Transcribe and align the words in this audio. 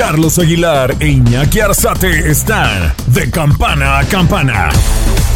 Carlos 0.00 0.38
Aguilar 0.38 0.96
e 0.98 1.08
Iñaki 1.08 1.60
Arzate 1.60 2.30
están 2.30 2.94
de 3.08 3.30
campana 3.30 3.98
a 3.98 4.04
campana. 4.06 4.70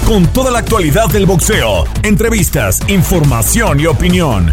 Con 0.07 0.27
toda 0.29 0.51
la 0.51 0.61
actualidad 0.61 1.07
del 1.09 1.27
boxeo, 1.27 1.85
entrevistas, 2.03 2.81
información 2.89 3.79
y 3.79 3.85
opinión. 3.85 4.51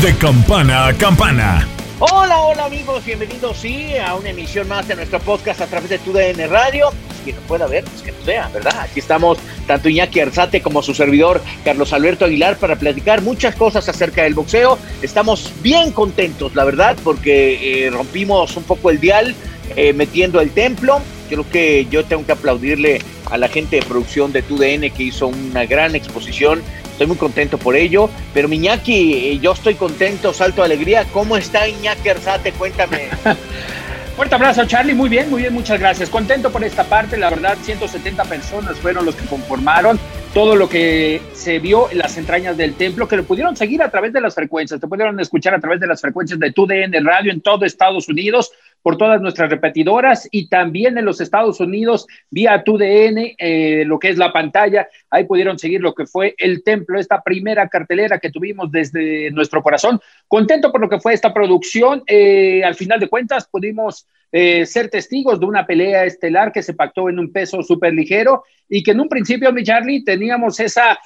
De 0.00 0.16
campana 0.16 0.86
a 0.86 0.94
campana. 0.94 1.68
Hola, 1.98 2.38
hola 2.38 2.64
amigos, 2.64 3.04
bienvenidos 3.04 3.58
sí 3.58 3.98
a 3.98 4.14
una 4.14 4.30
emisión 4.30 4.66
más 4.66 4.88
de 4.88 4.96
nuestro 4.96 5.20
podcast 5.20 5.60
a 5.60 5.66
través 5.66 5.90
de 5.90 5.98
TUDN 5.98 6.48
Radio. 6.48 6.88
Quien 7.24 7.36
nos 7.36 7.44
pueda 7.44 7.66
ver, 7.66 7.84
pues 7.84 8.00
que 8.00 8.12
nos 8.12 8.24
vea, 8.24 8.48
¿verdad? 8.54 8.80
Aquí 8.80 9.00
estamos, 9.00 9.36
tanto 9.68 9.88
Iñaki 9.88 10.18
Arzate 10.18 10.60
como 10.60 10.82
su 10.82 10.94
servidor 10.94 11.40
Carlos 11.64 11.92
Alberto 11.92 12.24
Aguilar, 12.24 12.56
para 12.58 12.74
platicar 12.74 13.22
muchas 13.22 13.54
cosas 13.54 13.88
acerca 13.88 14.24
del 14.24 14.34
boxeo. 14.34 14.76
Estamos 15.02 15.52
bien 15.62 15.92
contentos, 15.92 16.56
la 16.56 16.64
verdad, 16.64 16.96
porque 17.04 17.84
eh, 17.86 17.90
rompimos 17.90 18.56
un 18.56 18.64
poco 18.64 18.90
el 18.90 18.98
dial 18.98 19.36
eh, 19.76 19.92
metiendo 19.92 20.40
el 20.40 20.50
templo. 20.50 21.00
Creo 21.28 21.48
que 21.48 21.86
yo 21.88 22.04
tengo 22.04 22.26
que 22.26 22.32
aplaudirle 22.32 23.00
a 23.30 23.38
la 23.38 23.48
gente 23.48 23.76
de 23.76 23.82
producción 23.82 24.32
de 24.32 24.42
TUDN 24.42 24.90
que 24.90 25.04
hizo 25.04 25.28
una 25.28 25.66
gran 25.66 25.94
exposición 25.94 26.62
Estoy 26.98 27.06
muy 27.06 27.16
contento 27.16 27.58
por 27.58 27.76
ello. 27.76 28.10
Pero 28.34 28.52
Iñaki, 28.52 29.14
eh, 29.14 29.38
yo 29.40 29.52
estoy 29.52 29.76
contento, 29.76 30.34
salto 30.34 30.62
de 30.62 30.66
alegría. 30.66 31.06
¿Cómo 31.12 31.36
está 31.36 31.68
Iñaki 31.68 32.08
Arzate? 32.08 32.50
Cuéntame. 32.50 33.02
Fuerte 34.18 34.34
abrazo, 34.34 34.66
Charlie. 34.66 34.94
Muy 34.94 35.08
bien, 35.08 35.30
muy 35.30 35.42
bien, 35.42 35.54
muchas 35.54 35.78
gracias. 35.78 36.10
Contento 36.10 36.50
por 36.50 36.64
esta 36.64 36.82
parte. 36.82 37.16
La 37.16 37.30
verdad, 37.30 37.56
170 37.62 38.24
personas 38.24 38.76
fueron 38.78 39.06
los 39.06 39.14
que 39.14 39.24
conformaron 39.26 39.96
todo 40.34 40.56
lo 40.56 40.68
que 40.68 41.22
se 41.34 41.60
vio 41.60 41.88
en 41.88 41.98
las 41.98 42.16
entrañas 42.16 42.56
del 42.56 42.74
templo, 42.74 43.06
que 43.06 43.16
lo 43.16 43.22
pudieron 43.22 43.56
seguir 43.56 43.80
a 43.80 43.92
través 43.92 44.12
de 44.12 44.20
las 44.20 44.34
frecuencias, 44.34 44.80
te 44.80 44.88
pudieron 44.88 45.18
escuchar 45.20 45.54
a 45.54 45.60
través 45.60 45.78
de 45.78 45.86
las 45.86 46.00
frecuencias 46.00 46.38
de 46.40 46.52
TUDN 46.52 46.92
Radio 47.04 47.30
en 47.30 47.40
todo 47.40 47.64
Estados 47.64 48.08
Unidos, 48.08 48.50
por 48.82 48.96
todas 48.96 49.20
nuestras 49.20 49.50
repetidoras 49.50 50.28
y 50.30 50.48
también 50.48 50.98
en 50.98 51.04
los 51.04 51.20
Estados 51.20 51.60
Unidos 51.60 52.06
vía 52.30 52.62
TUDN, 52.64 53.34
eh, 53.38 53.84
lo 53.86 53.98
que 53.98 54.10
es 54.10 54.18
la 54.18 54.32
pantalla. 54.32 54.88
Ahí 55.10 55.24
pudieron 55.24 55.58
seguir 55.58 55.80
lo 55.80 55.94
que 55.94 56.06
fue 56.06 56.34
el 56.38 56.62
templo, 56.62 56.98
esta 56.98 57.22
primera 57.22 57.68
cartelera 57.68 58.18
que 58.18 58.30
tuvimos 58.30 58.70
desde 58.70 59.30
nuestro 59.30 59.62
corazón. 59.62 60.00
Contento 60.26 60.72
por 60.72 60.80
lo 60.80 60.88
que 60.88 61.00
fue 61.00 61.14
esta 61.14 61.34
producción. 61.34 62.02
Eh, 62.06 62.62
al 62.64 62.74
final 62.74 63.00
de 63.00 63.08
cuentas 63.08 63.48
pudimos 63.48 64.06
eh, 64.32 64.66
ser 64.66 64.88
testigos 64.90 65.40
de 65.40 65.46
una 65.46 65.66
pelea 65.66 66.04
estelar 66.04 66.52
que 66.52 66.62
se 66.62 66.74
pactó 66.74 67.08
en 67.08 67.18
un 67.18 67.32
peso 67.32 67.62
súper 67.62 67.94
ligero 67.94 68.44
y 68.68 68.82
que 68.82 68.92
en 68.92 69.00
un 69.00 69.08
principio, 69.08 69.52
mi 69.52 69.64
Charlie, 69.64 70.04
teníamos 70.04 70.60
esa 70.60 70.98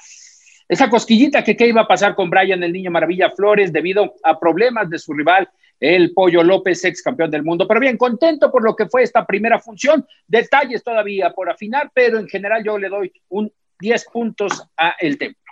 esa 0.67 0.89
cosquillita 0.89 1.43
que 1.43 1.55
qué 1.55 1.67
iba 1.67 1.81
a 1.81 1.87
pasar 1.87 2.15
con 2.15 2.29
Brian, 2.29 2.63
el 2.63 2.71
niño 2.71 2.89
Maravilla 2.89 3.29
Flores, 3.31 3.73
debido 3.73 4.15
a 4.23 4.39
problemas 4.39 4.89
de 4.89 4.97
su 4.97 5.13
rival 5.13 5.49
el 5.83 6.13
Pollo 6.13 6.43
López, 6.43 6.85
ex 6.85 7.01
campeón 7.01 7.29
del 7.29 7.43
mundo. 7.43 7.67
Pero 7.67 7.81
bien, 7.81 7.97
contento 7.97 8.49
por 8.49 8.63
lo 8.63 8.73
que 8.73 8.85
fue 8.85 9.03
esta 9.03 9.25
primera 9.25 9.59
función. 9.59 10.07
Detalles 10.25 10.81
todavía 10.81 11.31
por 11.31 11.49
afinar, 11.49 11.91
pero 11.93 12.19
en 12.19 12.27
general 12.29 12.63
yo 12.63 12.77
le 12.77 12.87
doy 12.87 13.11
un 13.27 13.51
10 13.79 14.05
puntos 14.05 14.63
a 14.77 14.95
el 15.01 15.17
templo. 15.17 15.42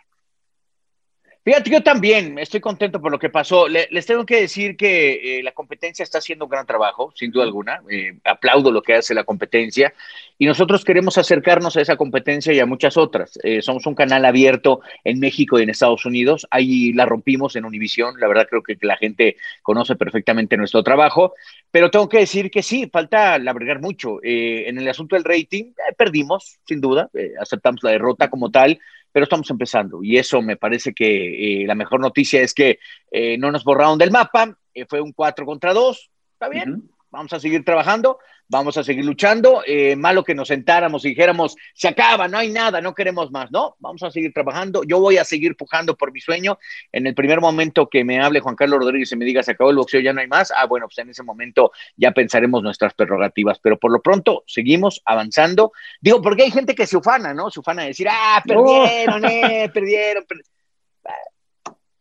Fíjate, 1.43 1.71
yo 1.71 1.81
también 1.81 2.37
estoy 2.37 2.59
contento 2.59 3.01
por 3.01 3.11
lo 3.11 3.17
que 3.17 3.29
pasó. 3.29 3.67
les 3.67 4.05
tengo 4.05 4.27
que 4.27 4.41
decir 4.41 4.77
que 4.77 5.39
eh, 5.39 5.43
la 5.43 5.53
competencia 5.53 6.03
está 6.03 6.19
haciendo 6.19 6.45
un 6.45 6.51
gran 6.51 6.67
trabajo, 6.67 7.11
sin 7.15 7.31
duda 7.31 7.45
alguna. 7.45 7.81
Eh, 7.89 8.13
aplaudo 8.23 8.71
lo 8.71 8.83
que 8.83 8.93
hace 8.93 9.15
la 9.15 9.23
competencia 9.23 9.91
y 10.37 10.45
nosotros 10.45 10.85
queremos 10.85 11.17
acercarnos 11.17 11.75
a 11.75 11.81
esa 11.81 11.97
competencia 11.97 12.53
y 12.53 12.59
a 12.59 12.67
muchas 12.67 12.95
otras. 12.95 13.39
Eh, 13.41 13.63
somos 13.63 13.87
un 13.87 13.95
canal 13.95 14.23
abierto 14.25 14.81
en 15.03 15.19
México 15.19 15.57
y 15.57 15.63
en 15.63 15.71
Estados 15.71 16.05
Unidos. 16.05 16.45
Ahí 16.51 16.93
la 16.93 17.07
rompimos 17.07 17.55
en 17.55 17.65
Univisión. 17.65 18.19
La 18.19 18.27
verdad 18.27 18.45
creo 18.47 18.61
que 18.61 18.77
la 18.81 18.97
gente 18.97 19.37
conoce 19.63 19.95
perfectamente 19.95 20.57
nuestro 20.57 20.83
trabajo. 20.83 21.33
Pero 21.71 21.89
tengo 21.89 22.07
que 22.07 22.19
decir 22.19 22.51
que 22.51 22.61
sí, 22.61 22.87
falta 22.93 23.39
labregar 23.39 23.81
mucho. 23.81 24.19
en 24.21 24.77
el 24.77 24.87
asunto 24.87 25.15
del 25.15 25.23
rating, 25.23 25.73
perdimos, 25.97 26.59
sin 26.65 26.81
duda. 26.81 27.09
aceptamos 27.39 27.81
la 27.81 27.91
derrota 27.91 28.29
como 28.29 28.51
tal 28.51 28.79
pero 29.11 29.23
estamos 29.23 29.49
empezando 29.49 30.03
y 30.03 30.17
eso 30.17 30.41
me 30.41 30.57
parece 30.57 30.93
que 30.93 31.63
eh, 31.63 31.67
la 31.67 31.75
mejor 31.75 31.99
noticia 31.99 32.41
es 32.41 32.53
que 32.53 32.79
eh, 33.11 33.37
no 33.37 33.51
nos 33.51 33.63
borraron 33.63 33.97
del 33.97 34.11
mapa, 34.11 34.57
eh, 34.73 34.85
fue 34.87 35.01
un 35.01 35.11
4 35.11 35.45
contra 35.45 35.73
2, 35.73 36.11
está 36.33 36.49
bien, 36.49 36.89
vamos 37.11 37.33
a 37.33 37.39
seguir 37.39 37.63
trabajando, 37.63 38.19
vamos 38.47 38.77
a 38.77 38.83
seguir 38.83 39.05
luchando. 39.05 39.63
Eh, 39.67 39.95
malo 39.95 40.23
que 40.23 40.33
nos 40.33 40.47
sentáramos 40.47 41.05
y 41.05 41.09
dijéramos, 41.09 41.55
se 41.73 41.87
acaba, 41.87 42.27
no 42.27 42.37
hay 42.37 42.49
nada, 42.49 42.81
no 42.81 42.95
queremos 42.95 43.31
más. 43.31 43.51
No, 43.51 43.75
vamos 43.79 44.01
a 44.03 44.11
seguir 44.11 44.33
trabajando. 44.33 44.83
Yo 44.83 44.99
voy 44.99 45.17
a 45.17 45.25
seguir 45.25 45.55
pujando 45.55 45.95
por 45.95 46.11
mi 46.11 46.19
sueño. 46.19 46.57
En 46.91 47.05
el 47.05 47.13
primer 47.13 47.41
momento 47.41 47.89
que 47.89 48.03
me 48.03 48.19
hable 48.19 48.39
Juan 48.39 48.55
Carlos 48.55 48.79
Rodríguez 48.79 49.11
y 49.11 49.15
me 49.17 49.25
diga, 49.25 49.43
se 49.43 49.51
acabó 49.51 49.69
el 49.69 49.77
boxeo, 49.77 50.01
ya 50.01 50.13
no 50.13 50.21
hay 50.21 50.27
más. 50.27 50.51
Ah, 50.55 50.65
bueno, 50.65 50.87
pues 50.87 50.97
en 50.99 51.09
ese 51.09 51.23
momento 51.23 51.71
ya 51.97 52.11
pensaremos 52.11 52.63
nuestras 52.63 52.93
prerrogativas. 52.93 53.59
Pero 53.59 53.77
por 53.77 53.91
lo 53.91 54.01
pronto, 54.01 54.43
seguimos 54.47 55.01
avanzando. 55.05 55.73
Digo, 55.99 56.21
porque 56.21 56.43
hay 56.43 56.51
gente 56.51 56.73
que 56.73 56.87
se 56.87 56.97
ufana, 56.97 57.33
¿no? 57.33 57.51
Se 57.51 57.59
ufana 57.59 57.83
de 57.83 57.89
decir, 57.89 58.07
ah, 58.09 58.41
perdieron, 58.45 59.25
eh, 59.25 59.69
perdieron. 59.73 60.25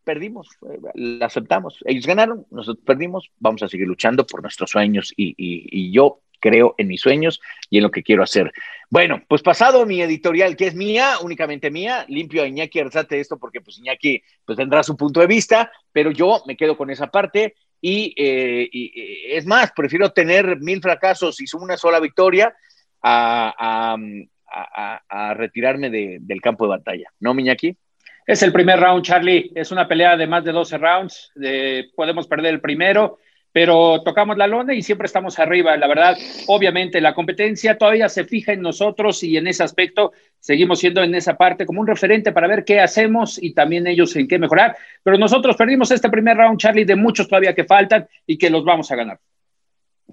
Perdimos, 0.05 0.49
eh, 0.71 0.79
la 0.95 1.27
aceptamos. 1.27 1.79
Ellos 1.85 2.07
ganaron, 2.07 2.47
nosotros 2.51 2.85
perdimos, 2.85 3.31
vamos 3.39 3.63
a 3.63 3.69
seguir 3.69 3.87
luchando 3.87 4.27
por 4.27 4.43
nuestros 4.43 4.71
sueños 4.71 5.13
y, 5.17 5.93
yo 5.93 6.21
creo 6.41 6.75
en 6.79 6.89
mis 6.89 7.03
sueños 7.03 7.41
y 7.69 7.79
en 7.79 7.83
lo 7.83 7.91
que 7.91 8.03
quiero 8.03 8.23
hacer. 8.23 8.51
Bueno, 8.89 9.23
pues 9.29 9.43
pasado 9.43 9.85
mi 9.85 10.01
editorial, 10.01 10.57
que 10.57 10.69
es 10.69 10.75
mía, 10.75 11.17
únicamente 11.23 11.71
mía, 11.71 12.07
limpio 12.09 12.43
a 12.43 12.47
Iñaki 12.47 12.81
Arzate 12.81 13.21
esto 13.21 13.39
porque 13.39 13.61
pues 13.61 13.79
Iñaki 13.79 14.23
pues 14.45 14.57
tendrá 14.57 14.83
su 14.83 14.97
punto 14.97 15.21
de 15.21 15.27
vista, 15.27 15.71
pero 15.93 16.11
yo 16.11 16.43
me 16.47 16.57
quedo 16.57 16.77
con 16.77 16.91
esa 16.91 17.09
parte 17.09 17.57
y, 17.81 18.15
eh, 18.17 18.69
es 19.37 19.47
más, 19.47 19.73
prefiero 19.73 20.13
tener 20.13 20.61
mil 20.61 20.81
fracasos 20.81 21.41
y 21.41 21.45
una 21.57 21.77
sola 21.77 22.01
victoria 22.01 22.55
a, 23.03 23.97
retirarme 25.35 25.91
del 25.91 26.41
campo 26.41 26.65
de 26.65 26.71
batalla. 26.71 27.09
¿No, 27.21 27.39
Iñaki? 27.39 27.77
Es 28.31 28.45
el 28.45 28.53
primer 28.53 28.79
round, 28.79 29.05
Charlie. 29.05 29.51
Es 29.57 29.73
una 29.73 29.89
pelea 29.89 30.17
de 30.17 30.29
más 30.29 30.45
de 30.45 30.53
12 30.53 30.79
rounds. 30.79 31.33
podemos 31.97 32.29
perder 32.29 32.55
el 32.55 32.61
primero 32.61 33.19
pero 33.53 34.03
tocamos 34.03 34.37
la 34.37 34.47
lona 34.47 34.75
y 34.75 34.83
siempre 34.83 35.07
estamos 35.07 35.39
arriba. 35.41 35.77
La 35.77 35.89
verdad, 35.89 36.17
obviamente 36.47 37.01
la 37.01 37.15
competencia 37.15 37.77
todavía 37.77 38.09
se 38.09 38.25
fija 38.25 38.53
en 38.53 38.63
nosotros 38.63 39.25
y 39.25 39.37
en 39.37 39.49
ese 39.49 39.65
aspecto 39.65 40.13
seguimos 40.39 40.79
siendo 40.79 41.03
en 41.03 41.15
esa 41.17 41.37
parte 41.37 41.67
como 41.67 41.81
un 41.81 41.89
referente 41.89 42.31
para 42.31 42.47
ver 42.47 42.65
qué 42.65 42.79
hacemos 42.79 43.43
y 43.43 43.53
también 43.53 43.89
ellos 43.89 44.15
en 44.15 44.29
qué 44.29 44.39
mejorar. 44.39 44.77
Pero 45.03 45.19
nosotros 45.19 45.57
perdimos 45.57 45.91
este 45.91 46.09
primer 46.09 46.37
round, 46.37 46.61
Charlie, 46.61 46.85
de 46.85 46.95
muchos 46.95 47.27
todavía 47.27 47.53
que 47.53 47.65
faltan 47.65 48.07
y 48.25 48.39
que 48.39 48.51
los 48.51 48.65
vamos 48.65 48.91
a 48.93 48.97
ganar. 48.97 49.19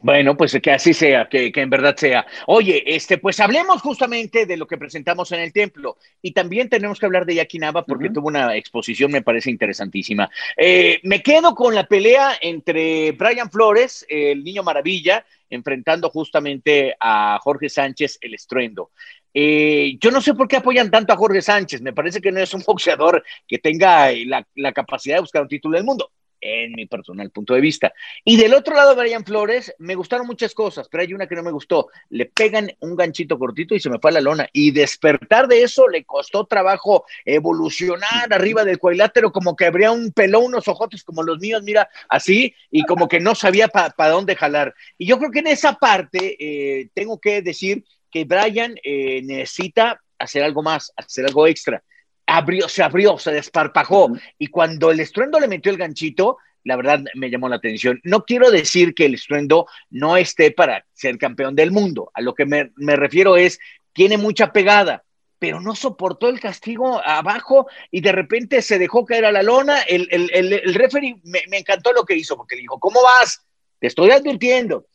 Bueno, 0.08 0.38
pues 0.38 0.58
que 0.64 0.72
así 0.72 0.94
sea, 0.94 1.28
que, 1.28 1.52
en 1.54 1.70
verdad 1.70 1.94
sea. 1.98 2.26
Oye, 2.46 2.82
este, 2.96 3.18
pues 3.18 3.42
hablemos 3.42 3.82
justamente 3.82 4.46
de 4.46 4.56
lo 4.56 4.66
que 4.66 4.78
presentamos 4.78 5.34
en 5.34 5.42
el 5.42 5.52
templo 5.52 5.98
y 6.22 6.32
también 6.32 6.70
tenemos 6.70 6.98
que 6.98 7.06
hablar 7.06 7.26
de 7.26 7.36
Yakinaba 7.36 7.84
porque 7.84 8.10
tuvo 8.10 8.30
una 8.30 8.56
exposición, 8.56 9.12
me 9.12 9.22
parece 9.22 9.52
interesantísima. 9.52 10.30
Eh, 10.56 11.02
me 11.04 11.22
quedo 11.22 11.54
con 11.54 11.76
la 11.76 11.88
pelea 11.88 12.38
entre 12.40 13.12
Brian 13.12 13.52
Flores, 13.52 14.06
el 14.08 14.46
niño 14.46 14.64
maravilla, 14.64 15.26
enfrentando 15.50 16.10
justamente 16.10 16.96
a 17.02 17.38
Jorge 17.42 17.68
Sánchez, 17.68 18.18
el 18.22 18.34
estruendo. 18.34 18.92
Eh, 19.34 19.98
yo 20.00 20.10
no 20.10 20.22
sé 20.22 20.34
por 20.36 20.48
qué 20.48 20.56
apoyan 20.56 20.90
tanto 20.90 21.12
a 21.12 21.18
Jorge 21.18 21.42
Sánchez, 21.42 21.82
me 21.82 21.92
parece 21.92 22.22
que 22.22 22.32
no 22.32 22.40
es 22.40 22.54
un 22.54 22.64
boxeador 22.66 23.26
que 23.46 23.58
tenga 23.58 24.10
la, 24.26 24.48
la 24.56 24.72
capacidad 24.72 25.16
de 25.16 25.22
buscar 25.22 25.42
un 25.42 25.50
título 25.50 25.76
del 25.76 25.84
mundo 25.84 26.12
en 26.48 26.74
mi 26.74 26.86
personal 26.86 27.30
punto 27.32 27.54
de 27.54 27.62
vista. 27.62 27.94
Y 28.24 28.38
del 28.38 28.54
otro 28.54 28.76
lado, 28.76 28.96
Brian 28.96 29.26
Flores, 29.26 29.74
me 29.80 29.96
gustaron 29.96 30.26
muchas 30.26 30.54
cosas, 30.54 30.88
pero 30.90 31.04
hay 31.04 31.14
una 31.14 31.28
que 31.28 31.36
no 31.36 31.44
me 31.44 31.52
gustó. 31.52 31.90
Le 32.10 32.26
pegan 32.26 32.72
un 32.80 32.96
ganchito 32.96 33.38
cortito 33.38 33.76
y 33.76 33.80
se 33.80 33.90
me 33.90 34.00
fue 34.00 34.12
a 34.12 34.14
la 34.14 34.22
lona. 34.22 34.48
Y 34.54 34.72
despertar 34.72 35.48
de 35.48 35.64
eso 35.64 35.88
le 35.88 36.06
costó 36.06 36.46
trabajo 36.46 37.06
evolucionar 37.26 38.32
arriba 38.32 38.64
del 38.64 38.80
cuadrilátero, 38.80 39.32
como 39.32 39.56
que 39.56 39.66
habría 39.66 39.92
un 39.92 40.12
pelón, 40.12 40.46
unos 40.46 40.68
ojotes 40.68 41.04
como 41.04 41.24
los 41.24 41.40
míos, 41.40 41.62
mira, 41.64 41.90
así, 42.10 42.54
y 42.72 42.84
como 42.84 43.08
que 43.08 43.20
no 43.20 43.36
sabía 43.36 43.68
para 43.68 44.10
dónde 44.10 44.36
jalar. 44.36 44.74
Y 44.98 45.08
yo 45.08 45.18
creo 45.18 45.32
que 45.32 45.40
en 45.40 45.48
esa 45.48 45.74
parte 45.74 46.38
eh, 46.40 46.90
tengo 46.94 47.20
que 47.20 47.42
decir 47.42 47.84
que 48.10 48.24
Brian 48.24 48.76
eh, 48.84 49.22
necesita 49.24 50.02
hacer 50.18 50.44
algo 50.44 50.64
más, 50.64 50.94
hacer 50.96 51.26
algo 51.26 51.46
extra 51.48 51.84
abrió, 52.28 52.68
se 52.70 52.84
abrió, 52.84 53.18
se 53.18 53.32
desparpajó. 53.32 54.12
Y 54.38 54.48
cuando 54.48 54.92
el 54.92 55.00
estruendo 55.00 55.40
le 55.40 55.48
metió 55.48 55.72
el 55.72 55.78
ganchito, 55.78 56.38
la 56.64 56.76
verdad 56.76 57.02
me 57.16 57.30
llamó 57.30 57.48
la 57.48 57.56
atención. 57.56 58.00
No 58.04 58.26
quiero 58.26 58.52
decir 58.52 58.94
que 58.94 59.06
el 59.06 59.16
estruendo 59.16 59.68
no 59.90 60.18
esté 60.18 60.52
para 60.52 60.86
ser 60.94 61.18
campeón 61.18 61.56
del 61.56 61.72
mundo. 61.72 62.12
A 62.14 62.22
lo 62.22 62.36
que 62.36 62.46
me, 62.46 62.70
refiero 62.96 63.38
es, 63.38 63.60
tiene 63.94 64.18
mucha 64.18 64.52
pegada, 64.52 65.04
pero 65.40 65.62
no 65.62 65.76
soportó 65.76 66.28
el 66.28 66.42
castigo 66.42 67.02
abajo 67.04 67.68
y 67.90 68.02
de 68.02 68.12
repente 68.12 68.62
se 68.62 68.78
dejó 68.78 69.06
caer 69.06 69.26
a 69.26 69.32
la 69.32 69.44
lona. 69.44 69.82
El, 69.84 70.10
el, 70.12 70.30
el, 70.34 70.74
referee 70.76 71.16
me, 71.24 71.42
encantó 71.58 71.94
lo 71.94 72.04
que 72.04 72.16
hizo, 72.16 72.36
porque 72.36 72.56
le 72.56 72.64
dijo, 72.64 72.80
¿cómo 72.80 73.02
vas? 73.02 73.46
Te 73.80 73.88
estoy 73.88 74.12
advirtiendo. 74.12 74.88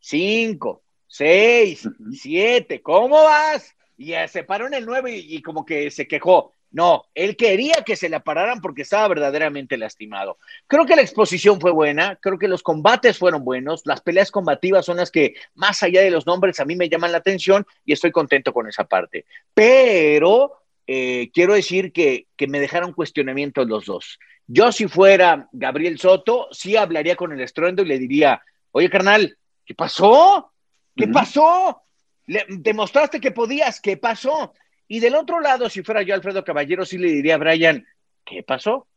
Cinco, 0.00 0.82
seis, 1.06 1.88
siete, 2.12 2.82
¿cómo 2.82 3.22
vas? 3.22 3.76
Y 3.96 4.14
se 4.28 4.42
paró 4.42 4.66
en 4.66 4.74
el 4.74 4.86
nueve 4.86 5.16
y, 5.16 5.36
y 5.36 5.42
como 5.42 5.64
que 5.64 5.90
se 5.90 6.08
quejó 6.08 6.54
No, 6.72 7.06
él 7.14 7.36
quería 7.36 7.82
que 7.84 7.96
se 7.96 8.08
la 8.08 8.20
pararan 8.20 8.60
porque 8.60 8.82
estaba 8.82 9.08
verdaderamente 9.08 9.76
lastimado. 9.76 10.38
Creo 10.68 10.86
que 10.86 10.94
la 10.94 11.02
exposición 11.02 11.60
fue 11.60 11.72
buena, 11.72 12.16
creo 12.22 12.38
que 12.38 12.46
los 12.46 12.62
combates 12.62 13.18
fueron 13.18 13.44
buenos, 13.44 13.82
las 13.86 14.00
peleas 14.00 14.30
combativas 14.30 14.86
son 14.86 14.98
las 14.98 15.10
que, 15.10 15.34
más 15.54 15.82
allá 15.82 16.02
de 16.02 16.12
los 16.12 16.26
nombres, 16.26 16.60
a 16.60 16.64
mí 16.64 16.76
me 16.76 16.88
llaman 16.88 17.10
la 17.10 17.18
atención 17.18 17.66
y 17.84 17.92
estoy 17.92 18.12
contento 18.12 18.52
con 18.52 18.68
esa 18.68 18.84
parte. 18.84 19.24
Pero 19.52 20.62
eh, 20.86 21.30
quiero 21.34 21.54
decir 21.54 21.92
que, 21.92 22.26
que 22.36 22.46
me 22.46 22.60
dejaron 22.60 22.92
cuestionamientos 22.92 23.66
los 23.66 23.86
dos. 23.86 24.18
Yo 24.46 24.70
si 24.70 24.86
fuera 24.86 25.48
Gabriel 25.52 25.98
Soto, 25.98 26.48
sí 26.52 26.76
hablaría 26.76 27.16
con 27.16 27.32
el 27.32 27.40
estruendo 27.40 27.82
y 27.82 27.86
le 27.86 27.98
diría, 27.98 28.42
oye 28.70 28.90
carnal, 28.90 29.36
¿qué 29.64 29.74
pasó? 29.74 30.52
¿Qué 30.96 31.08
pasó? 31.08 31.82
Le, 32.26 32.44
demostraste 32.48 33.20
que 33.20 33.30
podías, 33.30 33.80
¿qué 33.80 33.96
pasó? 33.96 34.52
Y 34.92 34.98
del 34.98 35.14
otro 35.14 35.38
lado, 35.38 35.70
si 35.70 35.84
fuera 35.84 36.02
yo 36.02 36.16
Alfredo 36.16 36.42
Caballero, 36.44 36.84
sí 36.84 36.98
le 36.98 37.12
diría 37.12 37.36
a 37.36 37.38
Brian, 37.38 37.86
¿qué 38.24 38.42
pasó? 38.42 38.88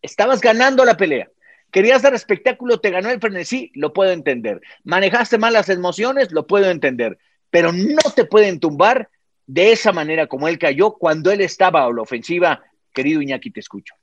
Estabas 0.00 0.40
ganando 0.40 0.82
la 0.86 0.96
pelea. 0.96 1.28
Querías 1.70 2.00
dar 2.00 2.14
espectáculo, 2.14 2.80
te 2.80 2.88
ganó 2.88 3.10
el 3.10 3.20
frenesí, 3.20 3.70
lo 3.74 3.92
puedo 3.92 4.12
entender. 4.12 4.62
Manejaste 4.82 5.36
mal 5.36 5.52
las 5.52 5.68
emociones, 5.68 6.32
lo 6.32 6.46
puedo 6.46 6.70
entender. 6.70 7.18
Pero 7.50 7.70
no 7.70 8.00
te 8.16 8.24
pueden 8.24 8.60
tumbar 8.60 9.10
de 9.46 9.72
esa 9.72 9.92
manera 9.92 10.26
como 10.26 10.48
él 10.48 10.58
cayó 10.58 10.92
cuando 10.92 11.30
él 11.30 11.42
estaba 11.42 11.84
a 11.84 11.92
la 11.92 12.00
ofensiva. 12.00 12.62
Querido 12.90 13.20
Iñaki, 13.20 13.50
te 13.50 13.60
escucho. 13.60 13.94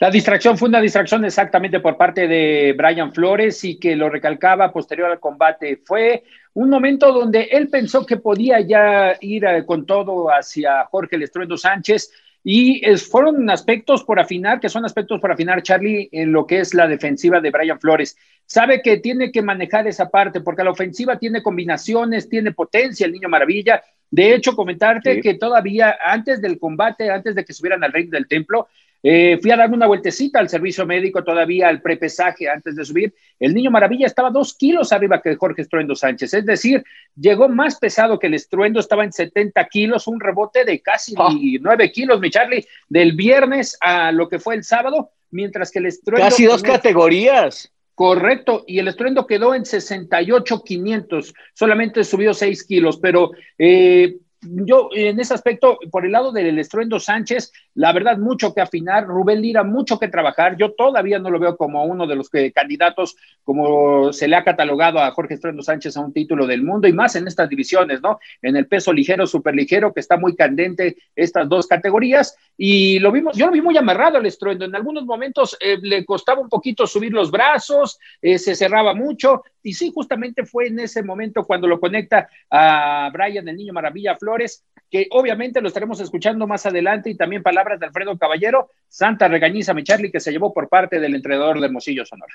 La 0.00 0.10
distracción 0.10 0.58
fue 0.58 0.68
una 0.68 0.82
distracción 0.82 1.24
exactamente 1.24 1.80
por 1.80 1.96
parte 1.96 2.28
de 2.28 2.74
Brian 2.76 3.14
Flores 3.14 3.64
y 3.64 3.80
que 3.80 3.96
lo 3.96 4.10
recalcaba 4.10 4.70
posterior 4.70 5.10
al 5.10 5.18
combate. 5.18 5.80
Fue 5.82 6.24
un 6.54 6.68
momento 6.68 7.12
donde 7.12 7.42
él 7.52 7.68
pensó 7.68 8.04
que 8.04 8.16
podía 8.16 8.60
ya 8.60 9.16
ir 9.20 9.44
eh, 9.44 9.64
con 9.64 9.86
todo 9.86 10.28
hacia 10.28 10.84
Jorge 10.86 11.18
Lestruendo 11.18 11.56
Sánchez 11.56 12.10
y 12.42 12.80
fueron 12.96 13.50
aspectos 13.50 14.02
por 14.02 14.18
afinar, 14.18 14.60
que 14.60 14.70
son 14.70 14.84
aspectos 14.84 15.20
por 15.20 15.30
afinar, 15.30 15.62
Charlie, 15.62 16.08
en 16.10 16.32
lo 16.32 16.46
que 16.46 16.60
es 16.60 16.72
la 16.72 16.88
defensiva 16.88 17.40
de 17.40 17.50
Brian 17.50 17.78
Flores. 17.78 18.16
Sabe 18.46 18.80
que 18.80 18.96
tiene 18.96 19.30
que 19.30 19.42
manejar 19.42 19.86
esa 19.86 20.08
parte 20.08 20.40
porque 20.40 20.64
la 20.64 20.70
ofensiva 20.70 21.18
tiene 21.18 21.42
combinaciones, 21.42 22.28
tiene 22.28 22.52
potencia 22.52 23.04
el 23.04 23.12
niño 23.12 23.28
maravilla. 23.28 23.82
De 24.10 24.34
hecho, 24.34 24.56
comentarte 24.56 25.20
que 25.20 25.34
todavía 25.34 25.96
antes 26.02 26.40
del 26.40 26.58
combate, 26.58 27.10
antes 27.10 27.34
de 27.34 27.44
que 27.44 27.52
subieran 27.52 27.84
al 27.84 27.92
ring 27.92 28.10
del 28.10 28.26
templo, 28.26 28.68
eh, 29.02 29.38
fui 29.40 29.50
a 29.50 29.56
dar 29.56 29.72
una 29.72 29.86
vueltecita 29.86 30.38
al 30.38 30.48
servicio 30.48 30.86
médico 30.86 31.24
todavía 31.24 31.68
al 31.68 31.80
prepesaje 31.80 32.48
antes 32.48 32.76
de 32.76 32.84
subir. 32.84 33.14
El 33.38 33.54
niño 33.54 33.70
maravilla 33.70 34.06
estaba 34.06 34.30
dos 34.30 34.54
kilos 34.54 34.92
arriba 34.92 35.22
que 35.22 35.36
Jorge 35.36 35.62
Estruendo 35.62 35.94
Sánchez, 35.94 36.34
es 36.34 36.46
decir, 36.46 36.84
llegó 37.16 37.48
más 37.48 37.78
pesado 37.78 38.18
que 38.18 38.26
el 38.26 38.34
Estruendo, 38.34 38.80
estaba 38.80 39.04
en 39.04 39.12
70 39.12 39.64
kilos, 39.68 40.06
un 40.06 40.20
rebote 40.20 40.64
de 40.64 40.80
casi 40.80 41.14
oh. 41.16 41.30
9 41.32 41.92
kilos, 41.92 42.20
mi 42.20 42.30
Charlie, 42.30 42.66
del 42.88 43.12
viernes 43.12 43.76
a 43.80 44.12
lo 44.12 44.28
que 44.28 44.38
fue 44.38 44.54
el 44.54 44.64
sábado, 44.64 45.10
mientras 45.30 45.70
que 45.70 45.78
el 45.78 45.86
Estruendo. 45.86 46.28
Casi 46.28 46.44
dos 46.44 46.62
categorías. 46.62 47.72
Correcto, 48.00 48.64
y 48.66 48.78
el 48.78 48.88
estruendo 48.88 49.26
quedó 49.26 49.54
en 49.54 49.66
68,500, 49.66 51.34
solamente 51.52 52.02
subió 52.02 52.32
6 52.32 52.64
kilos, 52.64 52.98
pero 52.98 53.32
eh, 53.58 54.16
yo 54.42 54.88
en 54.94 55.20
ese 55.20 55.34
aspecto, 55.34 55.78
por 55.90 56.06
el 56.06 56.12
lado 56.12 56.32
del 56.32 56.58
estruendo 56.58 56.98
Sánchez, 56.98 57.52
la 57.74 57.92
verdad, 57.92 58.16
mucho 58.16 58.54
que 58.54 58.60
afinar. 58.60 59.06
Rubén 59.06 59.42
Lira, 59.42 59.64
mucho 59.64 59.98
que 59.98 60.08
trabajar. 60.08 60.56
Yo 60.56 60.72
todavía 60.72 61.18
no 61.18 61.30
lo 61.30 61.38
veo 61.38 61.56
como 61.56 61.84
uno 61.84 62.06
de 62.06 62.16
los 62.16 62.30
que, 62.30 62.50
candidatos, 62.52 63.16
como 63.44 64.12
se 64.12 64.28
le 64.28 64.36
ha 64.36 64.44
catalogado 64.44 64.98
a 64.98 65.10
Jorge 65.10 65.34
Estruendo 65.34 65.62
Sánchez 65.62 65.96
a 65.96 66.00
un 66.00 66.12
título 66.12 66.46
del 66.46 66.62
mundo 66.62 66.88
y 66.88 66.92
más 66.92 67.16
en 67.16 67.26
estas 67.26 67.48
divisiones, 67.48 68.00
¿no? 68.00 68.18
En 68.40 68.56
el 68.56 68.66
peso 68.66 68.92
ligero, 68.92 69.26
súper 69.26 69.54
ligero, 69.54 69.92
que 69.92 70.00
está 70.00 70.16
muy 70.16 70.34
candente 70.34 70.96
estas 71.14 71.48
dos 71.48 71.66
categorías. 71.66 72.36
Y 72.56 72.98
lo 72.98 73.12
vimos, 73.12 73.36
yo 73.36 73.46
lo 73.46 73.52
vi 73.52 73.60
muy 73.60 73.76
amarrado 73.76 74.18
al 74.18 74.26
estruendo. 74.26 74.64
En 74.64 74.74
algunos 74.74 75.04
momentos 75.04 75.56
eh, 75.60 75.78
le 75.82 76.04
costaba 76.04 76.40
un 76.40 76.48
poquito 76.48 76.86
subir 76.86 77.12
los 77.12 77.30
brazos, 77.30 77.98
eh, 78.22 78.38
se 78.38 78.54
cerraba 78.54 78.94
mucho. 78.94 79.42
Y 79.62 79.74
sí, 79.74 79.92
justamente 79.94 80.46
fue 80.46 80.68
en 80.68 80.80
ese 80.80 81.02
momento 81.02 81.44
cuando 81.44 81.66
lo 81.66 81.78
conecta 81.78 82.28
a 82.50 83.10
Brian, 83.12 83.46
el 83.46 83.56
niño 83.56 83.74
Maravilla 83.74 84.16
Flores, 84.30 84.64
que 84.88 85.08
obviamente 85.10 85.60
lo 85.60 85.68
estaremos 85.68 86.00
escuchando 86.00 86.46
más 86.46 86.64
adelante 86.66 87.10
y 87.10 87.16
también 87.16 87.42
palabras 87.42 87.80
de 87.80 87.86
Alfredo 87.86 88.16
Caballero, 88.16 88.70
Santa 88.88 89.26
regañiza 89.26 89.74
mi 89.74 89.82
Charlie, 89.82 90.12
que 90.12 90.20
se 90.20 90.30
llevó 90.30 90.54
por 90.54 90.68
parte 90.68 91.00
del 91.00 91.14
entrenador 91.14 91.58
de 91.58 91.66
Hermosillo 91.66 92.04
Sonora. 92.04 92.34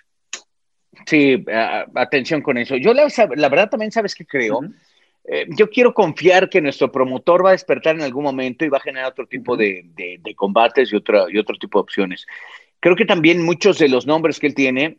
Sí, 1.05 1.43
atención 1.95 2.41
con 2.41 2.57
eso. 2.57 2.75
Yo 2.75 2.93
la, 2.93 3.49
verdad 3.49 3.69
también 3.69 3.91
sabes 3.91 4.13
que 4.13 4.25
creo. 4.25 4.61
Eh, 5.23 5.47
yo 5.49 5.69
quiero 5.69 5.93
confiar 5.93 6.49
que 6.49 6.61
nuestro 6.61 6.91
promotor 6.91 7.45
va 7.45 7.49
a 7.49 7.53
despertar 7.53 7.95
en 7.95 8.01
algún 8.01 8.23
momento 8.23 8.63
y 8.63 8.69
va 8.69 8.77
a 8.77 8.81
generar 8.81 9.11
otro 9.11 9.25
tipo 9.25 9.57
de, 9.57 9.85
de, 9.95 10.35
combates 10.35 10.91
y, 10.91 10.95
otra, 10.95 11.25
y 11.29 11.37
otro 11.37 11.57
tipo 11.57 11.79
de 11.79 11.83
opciones. 11.83 12.25
Creo 12.79 12.95
que 12.95 13.05
también 13.05 13.43
muchos 13.43 13.79
de 13.79 13.89
los 13.89 14.05
nombres 14.05 14.39
que 14.39 14.47
él 14.47 14.55
tiene 14.55 14.97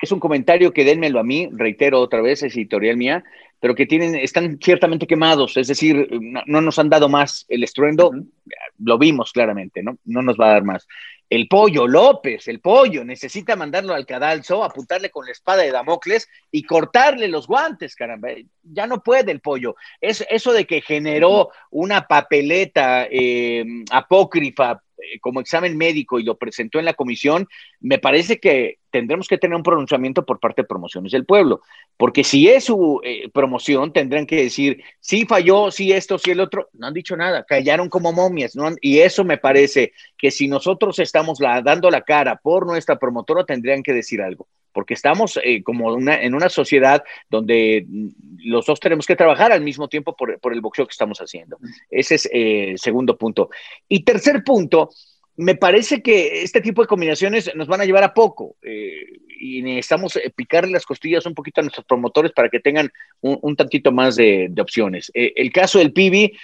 es 0.00 0.12
un 0.12 0.20
comentario 0.20 0.72
que 0.72 0.84
dénmelo 0.84 1.18
a 1.18 1.24
mí, 1.24 1.48
reitero 1.52 2.00
otra 2.00 2.20
vez, 2.20 2.42
es 2.42 2.54
editorial 2.54 2.96
mía, 2.96 3.24
pero 3.66 3.74
que 3.74 3.86
tienen, 3.86 4.14
están 4.14 4.60
ciertamente 4.62 5.08
quemados, 5.08 5.56
es 5.56 5.66
decir, 5.66 6.08
no, 6.46 6.60
nos 6.60 6.78
han 6.78 6.88
dado 6.88 7.08
más. 7.08 7.44
El 7.48 7.64
estruendo, 7.64 8.12
lo 8.78 8.96
vimos 8.96 9.32
claramente, 9.32 9.82
¿no? 9.82 9.98
No 10.04 10.22
nos 10.22 10.36
va 10.38 10.50
a 10.50 10.52
dar 10.52 10.62
más. 10.62 10.86
El 11.28 11.48
pollo, 11.48 11.88
López, 11.88 12.46
el 12.46 12.60
pollo, 12.60 13.04
necesita 13.04 13.56
mandarlo 13.56 13.92
al 13.92 14.06
cadalso, 14.06 14.62
apuntarle 14.62 15.10
con 15.10 15.26
la 15.26 15.32
espada 15.32 15.64
de 15.64 15.72
Damocles 15.72 16.28
y 16.52 16.62
cortarle 16.62 17.26
los 17.26 17.48
guantes, 17.48 17.96
caramba. 17.96 18.28
Ya 18.62 18.86
no 18.86 19.02
puede 19.02 19.32
el 19.32 19.40
pollo. 19.40 19.74
Es 20.00 20.24
eso 20.30 20.52
de 20.52 20.64
que 20.64 20.80
generó 20.80 21.48
una 21.72 22.06
papeleta 22.06 23.08
eh, 23.10 23.64
apócrifa 23.90 24.80
como 25.20 25.40
examen 25.40 25.76
médico 25.76 26.18
y 26.18 26.24
lo 26.24 26.36
presentó 26.36 26.78
en 26.78 26.84
la 26.84 26.94
comisión, 26.94 27.48
me 27.80 27.98
parece 27.98 28.38
que 28.38 28.78
tendremos 28.90 29.28
que 29.28 29.38
tener 29.38 29.56
un 29.56 29.62
pronunciamiento 29.62 30.24
por 30.24 30.40
parte 30.40 30.62
de 30.62 30.68
Promociones 30.68 31.12
del 31.12 31.26
Pueblo, 31.26 31.60
porque 31.96 32.24
si 32.24 32.48
es 32.48 32.64
su 32.64 33.00
eh, 33.04 33.28
promoción, 33.30 33.92
tendrán 33.92 34.26
que 34.26 34.36
decir, 34.36 34.82
sí 35.00 35.26
falló, 35.26 35.70
sí 35.70 35.92
esto, 35.92 36.18
sí 36.18 36.30
el 36.30 36.40
otro, 36.40 36.68
no 36.72 36.86
han 36.86 36.94
dicho 36.94 37.16
nada, 37.16 37.44
callaron 37.44 37.88
como 37.88 38.12
momias, 38.12 38.56
¿no? 38.56 38.70
y 38.80 39.00
eso 39.00 39.24
me 39.24 39.38
parece 39.38 39.92
que 40.16 40.30
si 40.30 40.48
nosotros 40.48 40.98
estamos 40.98 41.38
dando 41.38 41.90
la 41.90 42.02
cara 42.02 42.36
por 42.36 42.66
nuestra 42.66 42.98
promotora, 42.98 43.44
tendrían 43.44 43.82
que 43.82 43.92
decir 43.92 44.22
algo, 44.22 44.48
porque 44.76 44.92
estamos 44.92 45.40
eh, 45.42 45.62
como 45.62 45.86
una, 45.86 46.20
en 46.20 46.34
una 46.34 46.50
sociedad 46.50 47.02
donde 47.30 47.86
los 48.44 48.66
dos 48.66 48.78
tenemos 48.78 49.06
que 49.06 49.16
trabajar 49.16 49.50
al 49.50 49.62
mismo 49.62 49.88
tiempo 49.88 50.14
por, 50.14 50.38
por 50.38 50.52
el 50.52 50.60
boxeo 50.60 50.86
que 50.86 50.92
estamos 50.92 51.18
haciendo. 51.18 51.56
Ese 51.90 52.16
es 52.16 52.28
el 52.30 52.78
segundo 52.78 53.16
punto. 53.16 53.48
Y 53.88 54.04
tercer 54.04 54.44
punto, 54.44 54.90
me 55.36 55.54
parece 55.54 56.02
que 56.02 56.42
este 56.42 56.60
tipo 56.60 56.82
de 56.82 56.88
combinaciones 56.88 57.50
nos 57.54 57.68
van 57.68 57.80
a 57.80 57.86
llevar 57.86 58.04
a 58.04 58.12
poco 58.12 58.56
eh, 58.60 59.06
y 59.38 59.62
necesitamos 59.62 60.16
eh, 60.16 60.32
picarle 60.34 60.72
las 60.72 60.86
costillas 60.86 61.26
un 61.26 61.34
poquito 61.34 61.60
a 61.60 61.64
nuestros 61.64 61.86
promotores 61.86 62.32
para 62.32 62.48
que 62.48 62.60
tengan 62.60 62.90
un, 63.20 63.56
tantito 63.56 63.92
más 63.92 64.16
de, 64.16 64.52
opciones. 64.58 65.10
Eh, 65.14 65.32
el 65.36 65.52
caso 65.52 65.78
del 65.78 65.92
PIBI, 65.92 66.36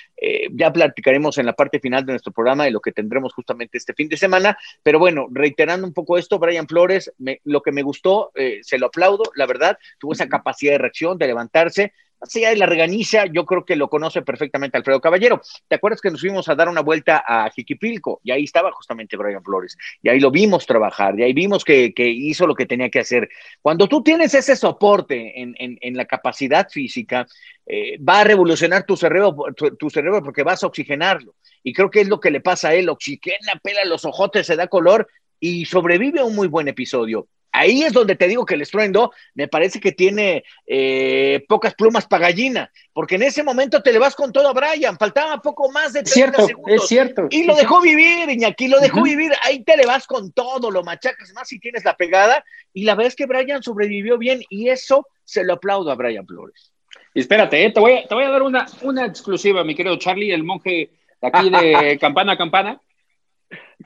ya 0.52 0.72
platicaremos 0.72 1.36
en 1.38 1.46
la 1.46 1.52
parte 1.52 1.80
final 1.80 2.06
de 2.06 2.12
nuestro 2.12 2.32
programa 2.32 2.64
de 2.64 2.70
lo 2.70 2.80
que 2.80 2.92
tendremos 2.92 3.34
justamente 3.34 3.78
este 3.78 3.92
fin 3.92 4.08
de 4.08 4.16
semana, 4.16 4.56
pero 4.82 5.00
bueno, 5.00 5.26
reiterando 5.32 5.84
un 5.84 5.92
poco 5.92 6.16
esto, 6.16 6.38
Brian 6.38 6.68
Flores, 6.68 7.12
lo 7.42 7.60
que 7.60 7.72
me 7.72 7.82
gustó, 7.82 8.30
se 8.62 8.78
lo 8.78 8.86
aplaudo, 8.86 9.24
la 9.34 9.46
verdad, 9.46 9.78
tuvo 9.98 10.12
esa 10.12 10.28
capacidad 10.28 10.72
de 10.72 10.78
reacción, 10.78 11.18
de 11.18 11.26
levantarse, 11.26 11.92
allá 12.22 12.50
de 12.50 12.56
la 12.56 12.66
reganiza, 12.66 13.26
yo 13.26 13.44
creo 13.44 13.64
que 13.64 13.76
lo 13.76 13.88
conoce 13.88 14.22
perfectamente 14.22 14.76
Alfredo 14.76 15.00
Caballero. 15.00 15.40
¿Te 15.68 15.74
acuerdas 15.74 16.00
que 16.00 16.10
nos 16.10 16.20
fuimos 16.20 16.48
a 16.48 16.54
dar 16.54 16.68
una 16.68 16.80
vuelta 16.80 17.24
a 17.26 17.50
Jiquipilco? 17.50 18.20
Y 18.22 18.30
ahí 18.30 18.44
estaba 18.44 18.70
justamente 18.72 19.16
Brian 19.16 19.42
Flores. 19.42 19.76
Y 20.02 20.08
ahí 20.08 20.20
lo 20.20 20.30
vimos 20.30 20.66
trabajar, 20.66 21.18
y 21.18 21.22
ahí 21.24 21.32
vimos 21.32 21.64
que, 21.64 21.92
hizo 21.96 22.46
lo 22.46 22.54
que 22.54 22.66
tenía 22.66 22.90
que 22.90 23.00
hacer. 23.00 23.28
Cuando 23.60 23.88
tú 23.88 24.02
tienes 24.02 24.34
ese 24.34 24.56
soporte 24.56 25.40
en, 25.40 25.96
la 25.96 26.04
capacidad 26.04 26.68
física, 26.68 27.26
eh, 27.66 27.98
va 27.98 28.20
a 28.20 28.24
revolucionar 28.24 28.84
tu 28.84 28.96
cerebro, 28.96 29.34
tu, 29.78 29.90
cerebro 29.90 30.22
porque 30.22 30.42
vas 30.42 30.62
a 30.62 30.66
oxigenarlo. 30.66 31.34
Y 31.62 31.72
creo 31.72 31.90
que 31.90 32.00
es 32.00 32.08
lo 32.08 32.18
que 32.18 32.30
le 32.30 32.40
pasa 32.40 32.68
a 32.68 32.74
él. 32.74 32.88
Oxigena, 32.88 33.60
pela 33.62 33.84
los 33.84 34.04
ojotes, 34.04 34.46
se 34.46 34.56
da 34.56 34.66
color 34.66 35.08
y 35.38 35.64
sobrevive 35.64 36.20
a 36.20 36.24
un 36.24 36.34
muy 36.34 36.48
buen 36.48 36.68
episodio 36.68 37.28
ahí 37.52 37.82
es 37.82 37.92
donde 37.92 38.16
te 38.16 38.26
digo 38.26 38.44
que 38.44 38.54
el 38.54 38.62
estruendo 38.62 39.12
me 39.34 39.46
parece 39.46 39.78
que 39.78 39.92
tiene 39.92 40.42
eh, 40.66 41.44
pocas 41.48 41.74
plumas 41.74 42.06
para 42.06 42.28
gallina, 42.28 42.72
porque 42.92 43.16
en 43.16 43.22
ese 43.22 43.42
momento 43.42 43.82
te 43.82 43.92
le 43.92 43.98
vas 43.98 44.16
con 44.16 44.32
todo 44.32 44.48
a 44.48 44.52
Brian, 44.52 44.98
faltaba 44.98 45.40
poco 45.40 45.70
más 45.70 45.92
de 45.92 46.02
30 46.02 46.12
cierto, 46.12 46.46
segundos. 46.46 46.82
Es 46.82 46.88
cierto. 46.88 47.28
Y 47.30 47.44
lo 47.44 47.54
dejó 47.54 47.80
vivir, 47.80 48.28
Iñaki, 48.30 48.68
lo 48.68 48.80
dejó 48.80 49.02
vivir, 49.02 49.32
ahí 49.44 49.62
te 49.62 49.76
le 49.76 49.86
vas 49.86 50.06
con 50.06 50.32
todo, 50.32 50.70
lo 50.70 50.82
machacas 50.82 51.32
más 51.34 51.48
si 51.48 51.60
tienes 51.60 51.84
la 51.84 51.96
pegada, 51.96 52.44
y 52.72 52.84
la 52.84 52.94
verdad 52.94 53.08
es 53.08 53.16
que 53.16 53.26
Brian 53.26 53.62
sobrevivió 53.62 54.18
bien, 54.18 54.42
y 54.48 54.68
eso 54.68 55.06
se 55.24 55.44
lo 55.44 55.54
aplaudo 55.54 55.90
a 55.90 55.94
Brian 55.94 56.26
Flores. 56.26 56.72
espérate, 57.14 57.64
eh, 57.64 57.70
te, 57.70 57.80
voy 57.80 57.92
a, 57.92 58.08
te 58.08 58.14
voy 58.14 58.24
a 58.24 58.30
dar 58.30 58.42
una, 58.42 58.66
una 58.80 59.06
exclusiva, 59.06 59.62
mi 59.62 59.74
querido 59.74 59.96
Charlie, 59.96 60.32
el 60.32 60.42
monje 60.42 60.90
aquí 61.20 61.50
de 61.50 61.98
Campana 62.00 62.32
a 62.32 62.38
Campana. 62.38 62.80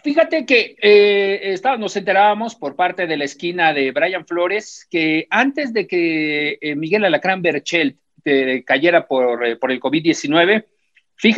Fíjate 0.03 0.47
que 0.47 0.77
eh, 0.81 1.55
nos 1.79 1.97
enterábamos 1.97 2.55
por 2.55 2.77
parte 2.77 3.07
de 3.07 3.17
la 3.17 3.25
esquina 3.25 3.73
de 3.73 3.91
Brian 3.93 4.27
Flores 4.27 4.87
que 4.91 5.27
antes 5.31 5.73
de 5.73 5.87
que 5.87 6.59
eh, 6.61 6.75
Miguel 6.77 7.05
Alacrán 7.05 7.43
Berchel 7.43 7.99
cayera 8.65 9.07
por, 9.07 9.47
eh, 9.47 9.57
por 9.57 9.71
el 9.71 9.81
COVID-19, 9.81 10.65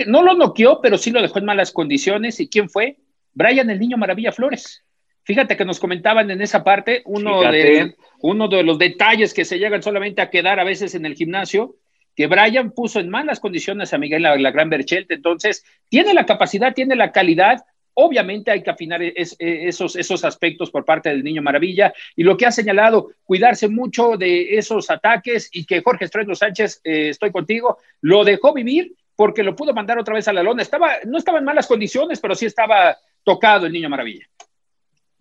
no 0.07 0.23
lo 0.23 0.35
noqueó, 0.35 0.81
pero 0.81 0.99
sí 0.99 1.11
lo 1.11 1.23
dejó 1.23 1.39
en 1.39 1.45
malas 1.45 1.73
condiciones. 1.73 2.41
¿Y 2.41 2.49
quién 2.49 2.69
fue? 2.69 2.97
Brian 3.35 3.71
el 3.71 3.79
Niño 3.79 3.97
Maravilla 3.97 4.33
Flores. 4.33 4.85
Fíjate 5.23 5.57
que 5.57 5.65
nos 5.65 5.79
comentaban 5.79 6.31
en 6.31 6.41
esa 6.41 6.65
parte 6.65 7.03
uno 7.05 7.43
de, 7.43 7.95
uno 8.21 8.49
de 8.49 8.63
los 8.63 8.79
detalles 8.79 9.35
que 9.35 9.45
se 9.45 9.59
llegan 9.59 9.83
solamente 9.83 10.23
a 10.23 10.31
quedar 10.31 10.59
a 10.59 10.65
veces 10.65 10.95
en 10.95 11.05
el 11.05 11.15
gimnasio, 11.15 11.77
que 12.17 12.27
Brian 12.27 12.73
puso 12.73 12.99
en 12.99 13.11
malas 13.11 13.39
condiciones 13.39 13.93
a 13.93 13.99
Miguel 13.99 14.23
la, 14.23 14.37
la 14.37 14.51
Gran 14.51 14.71
Berchelt. 14.71 15.11
Entonces, 15.11 15.65
tiene 15.91 16.15
la 16.15 16.25
capacidad, 16.25 16.73
tiene 16.73 16.97
la 16.97 17.13
calidad, 17.13 17.65
Obviamente 18.01 18.53
hay 18.53 18.63
que 18.63 18.71
afinar 18.71 19.03
esos, 19.03 19.97
esos 19.97 20.25
aspectos 20.25 20.71
por 20.71 20.85
parte 20.85 21.09
del 21.09 21.25
Niño 21.25 21.43
Maravilla 21.43 21.93
y 22.15 22.23
lo 22.23 22.37
que 22.37 22.47
ha 22.47 22.53
señalado, 22.53 23.11
cuidarse 23.25 23.69
mucho 23.69 24.17
de 24.17 24.57
esos 24.57 24.89
ataques 24.89 25.51
y 25.53 25.67
que 25.67 25.83
Jorge 25.83 26.05
Estreno 26.05 26.37
Sánchez, 26.37 26.81
eh, 26.85 27.09
estoy 27.09 27.33
contigo, 27.33 27.79
lo 28.03 28.23
dejó 28.23 28.55
vivir 28.55 28.95
porque 29.17 29.43
lo 29.43 29.57
pudo 29.57 29.75
mandar 29.75 29.99
otra 29.99 30.15
vez 30.15 30.29
a 30.29 30.33
la 30.33 30.45
lona. 30.45 30.63
Estaba, 30.63 30.93
no 31.07 31.19
estaba 31.19 31.39
en 31.39 31.45
malas 31.45 31.67
condiciones, 31.67 32.21
pero 32.21 32.37
sí 32.37 32.47
estaba 32.47 32.97
tocado 33.25 33.67
el 33.67 33.73
Niño 33.73 33.89
Maravilla. 33.89 34.29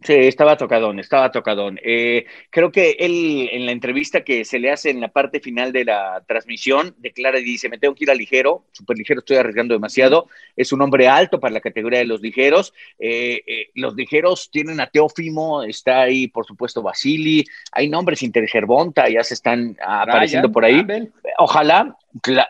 Sí, 0.04 0.14
estaba 0.14 0.58
tocadón, 0.58 1.00
estaba 1.00 1.32
tocadón. 1.32 1.80
Eh, 1.84 2.26
creo 2.52 2.72
que 2.72 2.98
él 3.00 3.50
en 3.52 3.66
la 3.66 3.72
entrevista 3.72 4.22
que 4.22 4.46
se 4.46 4.60
le 4.60 4.72
hace 4.72 4.92
en 4.92 5.02
la 5.02 5.08
parte 5.08 5.40
final 5.40 5.72
de 5.72 5.86
la 5.86 6.24
transmisión 6.28 6.94
declara 7.00 7.40
y 7.40 7.44
dice, 7.44 7.68
me 7.68 7.80
tengo 7.80 7.96
que 7.96 8.04
ir 8.04 8.12
a 8.12 8.14
ligero, 8.14 8.66
súper 8.72 8.96
ligero, 8.96 9.22
estoy 9.22 9.38
arriesgando 9.38 9.74
demasiado. 9.74 10.28
Es 10.56 10.72
un 10.72 10.84
hombre 10.84 11.08
alto 11.08 11.40
para 11.40 11.54
la 11.54 11.62
categoría 11.62 11.98
de 12.00 12.06
los 12.06 12.22
ligeros. 12.22 12.76
Eh, 13.00 13.42
eh, 13.48 13.72
los 13.74 13.96
ligeros 13.96 14.52
tienen 14.52 14.80
a 14.80 14.88
Teófimo, 14.88 15.64
está 15.64 16.02
ahí 16.02 16.28
por 16.28 16.46
supuesto 16.46 16.84
Basili, 16.84 17.44
hay 17.72 17.90
nombres 17.90 18.22
Intergerbonta, 18.22 19.10
ya 19.10 19.24
se 19.24 19.34
están 19.34 19.76
apareciendo 19.82 20.52
por 20.52 20.64
ahí. 20.64 20.86
Ojalá, 21.40 21.98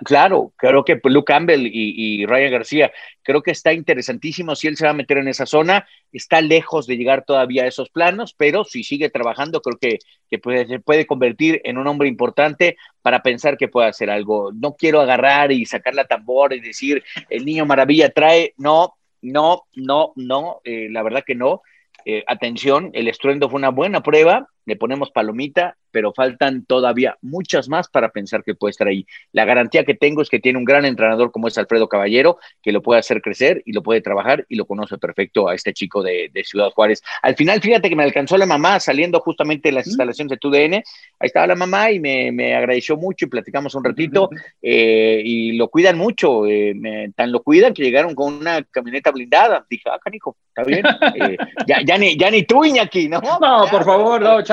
claro, 0.03 0.53
creo 0.55 0.83
que 0.83 0.99
Luke 1.03 1.31
Campbell 1.31 1.67
y, 1.71 2.25
Ryan 2.25 2.51
García, 2.51 2.91
creo 3.23 3.41
que 3.41 3.51
está 3.51 3.73
interesantísimo 3.73 4.55
si 4.55 4.67
él 4.67 4.77
se 4.77 4.85
va 4.85 4.91
a 4.91 4.95
meter 4.95 5.17
en 5.17 5.27
esa 5.27 5.45
zona, 5.45 5.87
está 6.11 6.41
lejos 6.41 6.87
de 6.87 6.97
llegar 6.97 7.25
todavía 7.25 7.63
a 7.63 7.67
esos 7.67 7.89
planos, 7.89 8.33
pero 8.37 8.63
si 8.63 8.83
sigue 8.83 9.09
trabajando, 9.09 9.61
creo 9.61 9.77
que, 9.77 9.99
que 10.29 10.39
puede, 10.39 10.67
se 10.67 10.79
puede 10.79 11.05
convertir 11.05 11.61
en 11.63 11.77
un 11.77 11.87
hombre 11.87 12.07
importante 12.07 12.77
para 13.01 13.21
pensar 13.21 13.57
que 13.57 13.67
puede 13.67 13.89
hacer 13.89 14.09
algo. 14.09 14.51
No 14.53 14.75
quiero 14.75 15.01
agarrar 15.01 15.51
y 15.51 15.65
sacar 15.65 15.95
la 15.95 16.05
tambor 16.05 16.53
y 16.53 16.59
decir, 16.59 17.03
el 17.29 17.45
niño 17.45 17.65
maravilla 17.65 18.09
trae, 18.09 18.53
no, 18.57 18.93
no, 19.21 19.63
no, 19.75 20.13
no, 20.15 20.61
eh, 20.63 20.87
la 20.91 21.03
verdad 21.03 21.23
que 21.25 21.35
no. 21.35 21.61
Eh, 22.05 22.23
atención, 22.27 22.91
el 22.93 23.07
estruendo 23.07 23.49
fue 23.49 23.57
una 23.57 23.69
buena 23.69 24.01
prueba, 24.01 24.47
le 24.67 24.75
ponemos 24.75 25.11
palomita, 25.11 25.77
pero 25.91 26.13
faltan 26.13 26.65
todavía 26.65 27.17
muchas 27.21 27.69
más 27.69 27.87
para 27.87 28.09
pensar 28.09 28.43
que 28.43 28.53
puede 28.53 28.71
estar 28.71 28.87
ahí. 28.87 29.07
La 29.31 29.45
garantía 29.45 29.85
que 29.85 29.95
tengo 29.95 30.21
es 30.21 30.29
que 30.29 30.39
tiene 30.39 30.59
un 30.59 30.65
gran 30.65 30.83
entrenador 30.83 31.31
como 31.31 31.47
es 31.47 31.57
Alfredo 31.57 31.87
Caballero, 31.87 32.37
que 32.61 32.73
lo 32.73 32.81
puede 32.81 32.99
hacer 32.99 33.21
crecer 33.21 33.63
y 33.65 33.71
lo 33.71 33.81
puede 33.81 34.01
trabajar 34.01 34.45
y 34.49 34.57
lo 34.57 34.65
conoce 34.65 34.97
perfecto 34.97 35.47
a 35.47 35.55
este 35.55 35.73
chico 35.73 36.03
de, 36.03 36.29
Ciudad 36.43 36.69
Juárez. 36.69 37.01
Al 37.23 37.35
final, 37.35 37.61
fíjate 37.61 37.89
que 37.89 37.95
me 37.95 38.03
alcanzó 38.03 38.37
la 38.37 38.45
mamá 38.45 38.79
saliendo 38.79 39.19
justamente 39.21 39.69
de 39.69 39.73
las 39.73 39.87
instalaciones 39.87 40.29
de 40.29 40.37
TUDN, 40.37 40.73
ahí 40.75 40.83
estaba 41.21 41.47
la 41.47 41.55
mamá 41.55 41.89
y 41.91 41.99
me, 41.99 42.55
agradeció 42.55 42.95
mucho 42.95 43.25
y 43.25 43.29
platicamos 43.29 43.73
un 43.73 43.83
ratito 43.83 44.29
eh, 44.61 45.21
y 45.23 45.53
lo 45.53 45.69
cuidan 45.69 45.97
mucho, 45.97 46.45
eh, 46.45 46.75
tan 47.15 47.31
lo 47.31 47.41
cuidan 47.41 47.73
que 47.73 47.83
llegaron 47.83 48.13
con 48.13 48.33
una 48.35 48.61
camioneta 48.63 49.11
blindada. 49.11 49.65
Dije, 49.69 49.89
ah, 49.89 49.99
canijo, 50.03 50.35
está 50.49 50.63
bien. 50.63 50.85
Eh, 51.15 51.37
ya, 51.65 51.81
ya, 51.83 51.97
ni, 51.97 52.17
ya 52.17 52.29
ni 52.29 52.43
tú, 52.43 52.63
Iñaki, 52.63 53.07
¿no? 53.09 53.19
No, 53.19 53.65
por 53.71 53.83
favor, 53.83 54.21
no, 54.21 54.43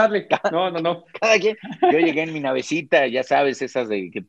no, 0.52 0.70
no, 0.70 0.80
no. 0.80 1.04
Cada 1.20 1.38
quien. 1.38 1.56
Yo 1.82 1.98
llegué 1.98 2.22
en 2.22 2.32
mi 2.32 2.40
navecita, 2.40 3.06
ya 3.06 3.22
sabes, 3.22 3.62
esas 3.62 3.88
de 3.88 4.10
que 4.10 4.22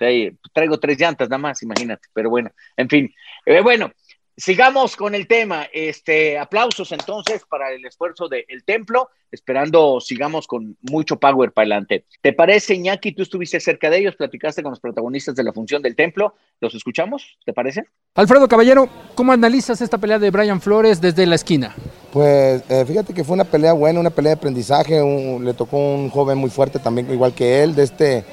traigo 0.53 0.79
tres 0.79 0.99
llantas 0.99 1.29
nada 1.29 1.39
más, 1.39 1.61
imagínate. 1.63 2.07
Pero 2.13 2.29
bueno, 2.29 2.51
en 2.77 2.89
fin. 2.89 3.13
Eh, 3.45 3.61
bueno, 3.61 3.91
sigamos 4.37 4.95
con 4.95 5.15
el 5.15 5.27
tema. 5.27 5.67
Este, 5.73 6.37
aplausos 6.37 6.91
entonces 6.91 7.43
para 7.49 7.71
el 7.71 7.85
esfuerzo 7.85 8.27
del 8.27 8.63
templo, 8.65 9.09
esperando 9.31 9.99
sigamos 9.99 10.47
con 10.47 10.77
mucho 10.81 11.17
power 11.19 11.51
para 11.51 11.63
adelante. 11.63 12.05
¿Te 12.21 12.33
parece, 12.33 12.75
Iñaki? 12.75 13.13
Tú 13.13 13.23
estuviste 13.23 13.59
cerca 13.59 13.89
de 13.89 13.99
ellos, 13.99 14.15
platicaste 14.15 14.63
con 14.63 14.71
los 14.71 14.79
protagonistas 14.79 15.35
de 15.35 15.43
la 15.43 15.53
función 15.53 15.81
del 15.81 15.95
templo. 15.95 16.35
¿Los 16.61 16.73
escuchamos? 16.75 17.37
¿Te 17.45 17.53
parece? 17.53 17.85
Alfredo 18.15 18.47
Caballero, 18.47 18.89
¿cómo 19.15 19.31
analizas 19.31 19.81
esta 19.81 19.97
pelea 19.97 20.19
de 20.19 20.31
Brian 20.31 20.61
Flores 20.61 21.01
desde 21.01 21.25
la 21.25 21.35
esquina? 21.35 21.75
Pues 22.13 22.63
eh, 22.69 22.85
fíjate 22.87 23.13
que 23.13 23.25
fue 23.25 23.33
una 23.33 23.43
pelea 23.43 23.73
buena, 23.73 23.99
una 23.99 24.09
pelea 24.09 24.29
de 24.29 24.37
aprendizaje, 24.37 25.01
le 25.41 25.53
tocó 25.53 25.77
un 25.77 26.09
joven 26.09 26.37
muy 26.37 26.49
fuerte 26.49 26.79
también, 26.79 27.11
igual 27.11 27.33
que 27.33 27.61
él, 27.61 27.75
de 27.75 27.83
este, 27.83 28.23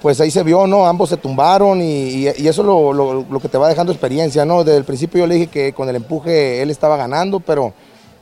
pues 0.00 0.20
ahí 0.20 0.30
se 0.30 0.42
vio, 0.42 0.66
¿no? 0.66 0.86
Ambos 0.86 1.08
se 1.08 1.16
tumbaron 1.16 1.80
y, 1.82 2.26
eso 2.26 2.62
es 2.62 3.26
lo, 3.28 3.40
que 3.40 3.48
te 3.48 3.58
va 3.58 3.68
dejando 3.68 3.92
experiencia, 3.92 4.44
¿no? 4.44 4.64
Desde 4.64 4.78
el 4.78 4.84
principio 4.84 5.20
yo 5.20 5.26
le 5.26 5.34
dije 5.34 5.46
que 5.48 5.72
con 5.72 5.88
el 5.88 5.96
empuje 5.96 6.62
él 6.62 6.70
estaba 6.70 6.96
ganando, 6.96 7.40
pero 7.40 7.72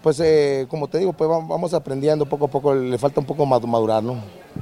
pues 0.02 0.21
eh, 0.21 0.66
como 0.68 0.87
te 0.87 0.99
digo, 0.99 1.12
pues 1.12 1.28
vamos 1.28 1.75
aprendiendo 1.75 2.26
poco 2.26 2.45
a 2.45 2.49
poco, 2.49 2.75
le 2.75 2.97
falta 2.97 3.21
un 3.21 3.26
poco 3.26 3.45
madurar, 3.45 4.02
¿no? 4.02 4.16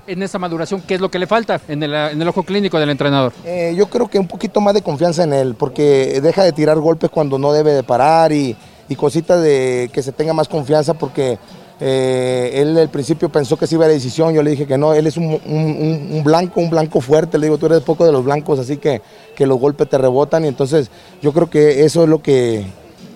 En 0.07 0.23
esa 0.23 0.39
maduración, 0.39 0.83
¿qué 0.87 0.95
es 0.95 1.01
lo 1.01 1.11
que 1.11 1.19
le 1.19 1.27
falta 1.27 1.61
en 1.69 1.83
el, 1.83 2.29
ojo 2.29 2.43
clínico 2.43 2.79
del 2.81 2.91
entrenador? 2.91 3.33
Eh, 3.45 3.75
yo 3.77 3.87
creo 3.87 4.09
que 4.09 4.19
un 4.19 4.27
poquito 4.27 4.61
más 4.61 4.75
de 4.75 4.83
confianza 4.83 5.23
en 5.23 5.33
él, 5.33 5.55
porque 5.55 6.21
deja 6.23 6.43
de 6.43 6.53
tirar 6.53 6.79
golpes 6.79 7.11
cuando 7.11 7.39
no 7.39 7.53
debe 7.53 7.73
de 7.73 7.83
parar 7.83 8.33
y 8.33 8.57
y 8.89 8.97
cositas 8.97 9.43
de 9.43 9.91
que 9.93 10.03
se 10.03 10.13
tenga 10.13 10.33
más 10.33 10.49
confianza 10.49 10.95
porque 10.95 11.39
eh, 11.81 12.53
él 12.55 12.79
al 12.79 12.89
principio 12.89 13.29
pensó 13.29 13.57
que 13.57 13.67
sí 13.67 13.75
iba 13.75 13.85
a 13.85 13.89
la 13.89 13.95
decisión, 13.95 14.33
yo 14.33 14.43
le 14.43 14.51
dije 14.51 14.67
que 14.67 14.79
no, 14.79 14.95
él 14.95 15.07
es 15.07 15.17
un, 15.17 16.23
blanco, 16.25 16.61
un 16.61 16.71
blanco 16.71 17.01
fuerte, 17.01 17.39
le 17.39 17.47
digo, 17.47 17.59
tú 17.59 17.67
eres 17.67 17.81
poco 17.81 18.07
de 18.07 18.13
los 18.13 18.25
blancos, 18.25 18.59
así 18.59 18.77
que, 18.77 19.03
que 19.35 19.47
los 19.47 19.59
golpes 19.59 19.89
te 19.89 19.99
rebotan 19.99 20.45
y 20.45 20.49
entonces 20.49 20.91
yo 21.21 21.33
creo 21.33 21.51
que 21.51 21.85
eso 21.85 22.05
es 22.05 22.09
lo 22.09 22.23
que, 22.23 22.65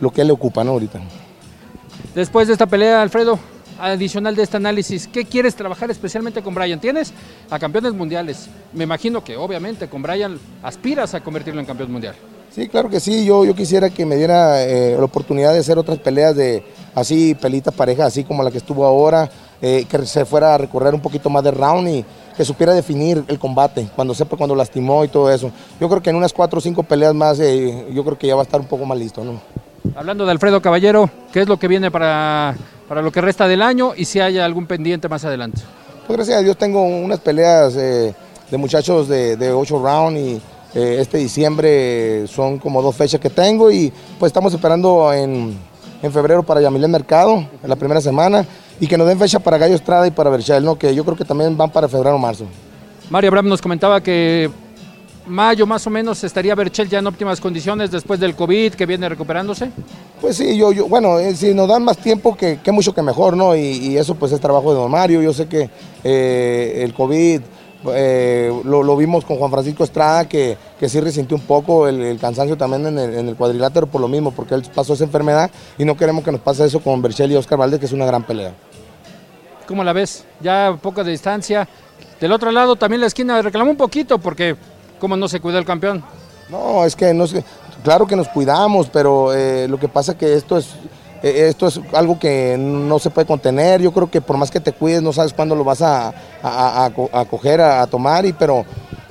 lo 0.00 0.10
que 0.10 0.22
él 0.22 0.26
le 0.26 0.32
ocupa 0.32 0.64
¿no? 0.64 0.72
ahorita. 0.72 1.00
Después 2.14 2.48
de 2.48 2.54
esta 2.54 2.66
pelea, 2.66 3.00
Alfredo, 3.00 3.38
adicional 3.78 4.34
de 4.34 4.42
este 4.42 4.56
análisis, 4.56 5.06
¿qué 5.06 5.24
quieres 5.24 5.54
trabajar 5.54 5.90
especialmente 5.90 6.42
con 6.42 6.54
Brian? 6.54 6.80
Tienes 6.80 7.12
a 7.50 7.58
campeones 7.60 7.92
mundiales, 7.94 8.48
me 8.72 8.84
imagino 8.84 9.22
que 9.22 9.36
obviamente 9.36 9.88
con 9.88 10.02
Brian 10.02 10.38
aspiras 10.62 11.14
a 11.14 11.20
convertirlo 11.20 11.60
en 11.60 11.66
campeón 11.66 11.92
mundial. 11.92 12.16
Sí, 12.50 12.68
claro 12.68 12.88
que 12.88 12.98
sí. 12.98 13.24
Yo, 13.24 13.44
yo 13.44 13.54
quisiera 13.54 13.90
que 13.90 14.06
me 14.06 14.16
diera 14.16 14.64
eh, 14.64 14.96
la 14.98 15.04
oportunidad 15.04 15.52
de 15.52 15.60
hacer 15.60 15.78
otras 15.78 15.98
peleas 15.98 16.34
de 16.34 16.64
así, 17.00 17.34
pelitas 17.34 17.74
parejas, 17.74 18.08
así 18.08 18.24
como 18.24 18.42
la 18.42 18.50
que 18.50 18.58
estuvo 18.58 18.84
ahora, 18.84 19.28
eh, 19.60 19.86
que 19.88 20.06
se 20.06 20.24
fuera 20.24 20.54
a 20.54 20.58
recorrer 20.58 20.94
un 20.94 21.00
poquito 21.00 21.30
más 21.30 21.42
de 21.44 21.50
round 21.50 21.88
y 21.88 22.04
que 22.36 22.44
supiera 22.44 22.72
definir 22.72 23.24
el 23.26 23.38
combate, 23.38 23.88
cuando 23.96 24.14
sepa 24.14 24.36
cuando 24.36 24.54
lastimó 24.54 25.04
y 25.04 25.08
todo 25.08 25.30
eso. 25.30 25.50
Yo 25.80 25.88
creo 25.88 26.02
que 26.02 26.10
en 26.10 26.16
unas 26.16 26.32
cuatro 26.32 26.58
o 26.58 26.60
cinco 26.60 26.82
peleas 26.82 27.14
más, 27.14 27.40
eh, 27.40 27.88
yo 27.92 28.04
creo 28.04 28.18
que 28.18 28.26
ya 28.26 28.34
va 28.34 28.42
a 28.42 28.44
estar 28.44 28.60
un 28.60 28.66
poco 28.66 28.84
más 28.84 28.98
listo, 28.98 29.24
¿no? 29.24 29.40
Hablando 29.96 30.24
de 30.24 30.32
Alfredo 30.32 30.60
Caballero, 30.60 31.10
¿qué 31.32 31.40
es 31.40 31.48
lo 31.48 31.58
que 31.58 31.66
viene 31.66 31.90
para, 31.90 32.54
para 32.88 33.02
lo 33.02 33.10
que 33.10 33.20
resta 33.20 33.48
del 33.48 33.62
año 33.62 33.92
y 33.96 34.04
si 34.04 34.20
hay 34.20 34.38
algún 34.38 34.66
pendiente 34.66 35.08
más 35.08 35.24
adelante? 35.24 35.62
Pues 36.06 36.16
gracias 36.16 36.38
a 36.38 36.42
Dios 36.42 36.56
tengo 36.56 36.82
unas 36.82 37.20
peleas 37.20 37.74
de 37.74 38.14
muchachos 38.52 39.08
de, 39.08 39.36
de 39.36 39.52
ocho 39.52 39.82
rounds 39.82 40.20
y 40.20 40.40
eh, 40.74 40.98
este 41.00 41.16
diciembre 41.16 42.26
son 42.26 42.58
como 42.58 42.82
dos 42.82 42.94
fechas 42.94 43.20
que 43.20 43.30
tengo 43.30 43.70
y 43.70 43.90
pues 44.18 44.28
estamos 44.28 44.52
esperando 44.52 45.12
en, 45.14 45.56
febrero 46.12 46.42
para 46.42 46.60
Yamilén 46.60 46.90
Mercado, 46.90 47.46
en 47.62 47.68
la 47.68 47.76
primera 47.76 48.00
semana, 48.00 48.46
y 48.80 48.86
que 48.86 48.96
nos 48.96 49.08
den 49.08 49.18
fecha 49.18 49.38
para 49.38 49.58
Gallo 49.58 49.74
Estrada 49.74 50.06
y 50.06 50.10
para 50.10 50.30
Berchel, 50.30 50.64
¿no? 50.64 50.78
que 50.78 50.94
yo 50.94 51.04
creo 51.04 51.16
que 51.16 51.24
también 51.24 51.56
van 51.56 51.70
para 51.70 51.88
febrero 51.88 52.16
o 52.16 52.18
marzo. 52.18 52.46
Mario 53.10 53.28
Abraham 53.28 53.48
nos 53.48 53.62
comentaba 53.62 54.00
que 54.02 54.50
mayo 55.26 55.66
más 55.66 55.86
o 55.86 55.90
menos 55.90 56.22
estaría 56.24 56.54
Berchel 56.54 56.88
ya 56.88 56.98
en 56.98 57.06
óptimas 57.06 57.40
condiciones 57.40 57.90
después 57.90 58.18
del 58.18 58.34
COVID 58.34 58.74
que 58.74 58.86
viene 58.86 59.08
recuperándose. 59.08 59.70
Pues 60.20 60.36
sí, 60.36 60.56
yo, 60.56 60.72
yo 60.72 60.88
bueno, 60.88 61.18
eh, 61.18 61.34
si 61.34 61.54
nos 61.54 61.68
dan 61.68 61.84
más 61.84 61.98
tiempo, 61.98 62.36
que, 62.36 62.58
mucho 62.72 62.94
que 62.94 63.02
mejor, 63.02 63.36
¿no? 63.36 63.54
Y, 63.54 63.96
eso 63.96 64.14
pues 64.14 64.32
es 64.32 64.40
trabajo 64.40 64.72
de 64.72 64.80
don 64.80 64.90
Mario. 64.90 65.22
Yo 65.22 65.32
sé 65.32 65.46
que 65.46 65.70
eh, 66.04 66.80
el 66.82 66.94
COVID 66.94 67.40
eh, 67.86 68.52
lo, 68.64 68.96
vimos 68.96 69.24
con 69.24 69.36
Juan 69.36 69.50
Francisco 69.50 69.84
Estrada, 69.84 70.28
que, 70.28 70.56
que 70.78 70.88
sí 70.88 71.00
resintió 71.00 71.36
un 71.36 71.42
poco 71.42 71.86
el, 71.86 72.18
cansancio 72.18 72.56
también 72.56 72.98
en 72.98 73.28
el, 73.28 73.36
cuadrilátero 73.36 73.86
por 73.86 74.00
lo 74.00 74.08
mismo, 74.08 74.32
porque 74.32 74.54
él 74.54 74.62
pasó 74.74 74.94
esa 74.94 75.04
enfermedad 75.04 75.50
y 75.78 75.84
no 75.84 75.96
queremos 75.96 76.24
que 76.24 76.32
nos 76.32 76.40
pase 76.40 76.64
eso 76.64 76.80
con 76.80 77.00
Berchel 77.00 77.32
y 77.32 77.36
Oscar 77.36 77.58
Valdez, 77.58 77.80
que 77.80 77.86
es 77.86 77.92
una 77.92 78.06
gran 78.06 78.24
pelea. 78.24 78.52
¿Cómo 79.66 79.84
la 79.84 79.92
ves? 79.92 80.24
Ya 80.40 80.76
poca 80.80 81.04
de 81.04 81.12
distancia. 81.12 81.68
Del 82.20 82.32
otro 82.32 82.50
lado 82.50 82.76
también 82.76 83.00
la 83.00 83.06
esquina 83.06 83.40
reclamó 83.42 83.70
un 83.70 83.76
poquito, 83.76 84.18
porque 84.18 84.56
¿cómo 84.98 85.16
no 85.16 85.28
se 85.28 85.40
cuida 85.40 85.58
el 85.58 85.64
campeón? 85.64 86.02
No, 86.48 86.84
es 86.84 86.96
que 86.96 87.12
no 87.14 87.26
claro 87.84 88.06
que 88.06 88.16
nos 88.16 88.28
cuidamos, 88.28 88.88
pero 88.88 89.32
eh, 89.34 89.68
lo 89.68 89.78
que 89.78 89.88
pasa 89.88 90.12
es 90.12 90.18
que 90.18 90.34
esto 90.34 90.56
es 90.56 90.70
esto 91.22 91.66
es 91.66 91.80
algo 91.92 92.18
que 92.18 92.56
no 92.58 92.98
se 92.98 93.10
puede 93.10 93.26
contener. 93.26 93.80
Yo 93.82 93.92
creo 93.92 94.10
que 94.10 94.20
por 94.20 94.36
más 94.36 94.50
que 94.50 94.60
te 94.60 94.72
cuides, 94.72 95.02
no 95.02 95.12
sabes 95.12 95.32
cuándo 95.32 95.54
lo 95.54 95.64
vas 95.64 95.82
a, 95.82 96.12
a, 96.42 96.90
coger, 97.30 97.60
a, 97.60 97.86
tomar, 97.86 98.24
y, 98.26 98.32
pero, 98.32 98.64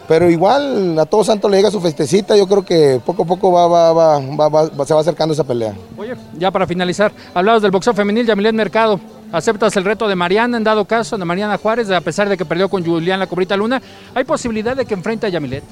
pero 0.08 0.30
igual 0.30 0.98
a 1.00 1.06
todo 1.06 1.24
santo 1.24 1.50
le 1.50 1.58
llega 1.58 1.72
su 1.72 1.82
festecita. 1.82 2.36
Yo 2.38 2.48
creo 2.48 2.64
que 2.64 3.02
poco 3.06 3.24
a 3.24 3.26
poco 3.26 3.52
va, 3.52 3.68
va, 3.68 4.20
va, 4.50 4.86
se 4.86 4.94
va 4.94 5.02
acercando 5.02 5.34
esa 5.34 5.44
pelea. 5.44 5.74
Oye, 5.98 6.16
ya 6.38 6.50
para 6.52 6.66
finalizar, 6.66 7.12
hablabas 7.34 7.62
del 7.62 7.72
boxeo 7.72 7.94
femenil, 7.94 8.26
Yamilet 8.26 8.54
Mercado. 8.54 9.00
¿Aceptas 9.30 9.76
el 9.76 9.84
reto 9.84 10.08
de 10.08 10.16
Mariana 10.16 10.56
en 10.56 10.64
dado 10.64 10.86
caso, 10.86 11.18
de 11.18 11.26
Mariana 11.26 11.58
Juárez, 11.58 11.92
a 11.92 12.00
pesar 12.00 12.30
de 12.30 12.38
que 12.38 12.46
perdió 12.46 12.70
con 12.70 12.86
Julián 12.86 13.20
la 13.20 13.28
Cobrita 13.28 13.58
Luna? 13.58 13.82
¿Hay 14.16 14.24
posibilidad 14.24 14.74
de 14.74 14.86
que 14.86 14.94
enfrente 14.94 15.26
a 15.28 15.30
Yamilet? 15.30 15.66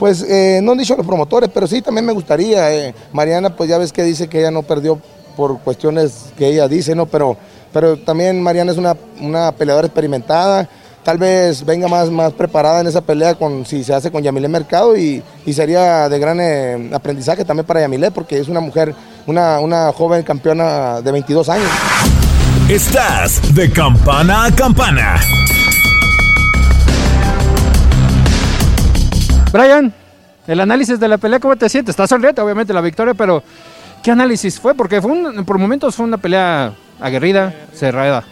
Pues 0.00 0.22
eh, 0.28 0.58
no 0.64 0.72
han 0.72 0.78
dicho 0.78 0.96
los 0.96 1.06
promotores, 1.06 1.48
pero 1.54 1.68
sí 1.68 1.80
también 1.80 2.04
me 2.04 2.12
gustaría. 2.12 2.74
eh. 2.74 2.92
Mariana, 3.12 3.54
pues 3.54 3.70
ya 3.70 3.78
ves 3.78 3.92
que 3.92 4.02
dice 4.02 4.26
que 4.26 4.40
ella 4.40 4.50
no 4.50 4.64
perdió 4.64 4.98
por 5.36 5.58
cuestiones 5.60 6.32
que 6.36 6.48
ella 6.48 6.68
dice, 6.68 6.94
¿no? 6.94 7.06
Pero, 7.06 7.36
pero 7.72 7.96
también 7.96 8.42
Mariana 8.42 8.72
es 8.72 8.78
una, 8.78 8.96
una 9.20 9.52
peleadora 9.52 9.86
experimentada. 9.86 10.68
Tal 11.02 11.18
vez 11.18 11.64
venga 11.64 11.88
más, 11.88 12.10
más 12.10 12.32
preparada 12.32 12.80
en 12.80 12.86
esa 12.86 13.00
pelea 13.00 13.34
con, 13.34 13.66
si 13.66 13.82
se 13.82 13.92
hace 13.92 14.12
con 14.12 14.22
Yamilé 14.22 14.48
Mercado 14.48 14.96
y, 14.96 15.22
y 15.44 15.52
sería 15.52 16.08
de 16.08 16.18
gran 16.18 16.38
eh, 16.40 16.90
aprendizaje 16.92 17.44
también 17.44 17.66
para 17.66 17.80
Yamilé 17.80 18.12
porque 18.12 18.38
es 18.38 18.48
una 18.48 18.60
mujer, 18.60 18.94
una, 19.26 19.58
una 19.58 19.92
joven 19.92 20.22
campeona 20.22 21.00
de 21.00 21.10
22 21.10 21.48
años. 21.48 21.70
Estás 22.68 23.54
de 23.54 23.70
campana 23.70 24.44
a 24.44 24.54
campana. 24.54 25.20
Brian, 29.52 29.92
el 30.46 30.60
análisis 30.60 30.98
de 30.98 31.08
la 31.08 31.18
pelea, 31.18 31.38
¿cómo 31.38 31.54
te 31.56 31.68
sientes? 31.68 31.92
Estás 31.92 32.08
sonriente, 32.08 32.40
obviamente, 32.40 32.72
la 32.72 32.80
victoria, 32.80 33.14
pero 33.14 33.42
¿qué 34.02 34.10
análisis 34.10 34.58
fue? 34.60 34.74
Porque 34.74 35.00
fue 35.00 35.10
un- 35.12 35.44
por 35.44 35.58
momentos 35.58 35.94
fue 35.94 36.04
una 36.06 36.18
pelea 36.18 36.72
aguerrida, 37.00 37.54
cerrada. 37.72 38.24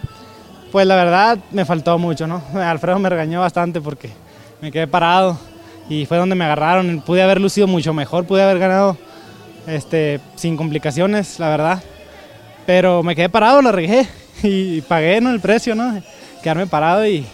Pues 0.72 0.86
la 0.86 0.94
verdad 0.96 1.38
me 1.50 1.64
faltó 1.64 1.98
mucho, 1.98 2.26
¿no? 2.26 2.42
Alfredo 2.54 2.98
me 2.98 3.08
regañó 3.08 3.40
bastante 3.40 3.80
porque 3.80 4.10
me 4.60 4.70
quedé 4.70 4.86
parado 4.86 5.38
y 5.88 6.06
fue 6.06 6.16
donde 6.18 6.36
me 6.36 6.44
agarraron. 6.44 7.00
Pude 7.04 7.22
haber 7.22 7.40
lucido 7.40 7.66
mucho 7.66 7.92
mejor, 7.92 8.24
pude 8.24 8.42
haber 8.42 8.58
ganado 8.60 8.96
este, 9.66 10.20
sin 10.36 10.56
complicaciones, 10.56 11.38
la 11.40 11.48
verdad. 11.48 11.82
Pero 12.66 13.02
me 13.02 13.16
quedé 13.16 13.28
parado, 13.28 13.60
la 13.62 13.72
regué 13.72 14.06
y 14.44 14.80
pagué 14.82 15.20
¿no? 15.20 15.30
el 15.30 15.40
precio, 15.40 15.74
¿no? 15.74 16.00
Quedarme 16.42 16.66
parado 16.66 17.06
y... 17.06 17.26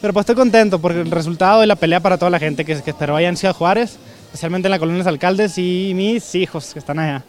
Pero 0.00 0.12
pues 0.12 0.24
estoy 0.24 0.34
contento 0.36 0.78
por 0.78 0.92
el 0.92 1.10
resultado 1.10 1.62
de 1.62 1.66
la 1.66 1.74
pelea 1.76 2.00
para 2.00 2.18
toda 2.18 2.30
la 2.30 2.38
gente 2.38 2.64
que, 2.66 2.80
que 2.82 2.90
esperó 2.90 3.18
en 3.18 3.36
Ciudad 3.36 3.54
Juárez, 3.54 3.98
especialmente 4.26 4.68
en 4.68 4.70
la 4.72 4.78
colonia 4.78 4.98
de 4.98 5.04
los 5.04 5.12
alcaldes 5.12 5.56
y 5.56 5.92
mis 5.94 6.34
hijos 6.34 6.74
que 6.74 6.78
están 6.78 6.98
allá. 6.98 7.24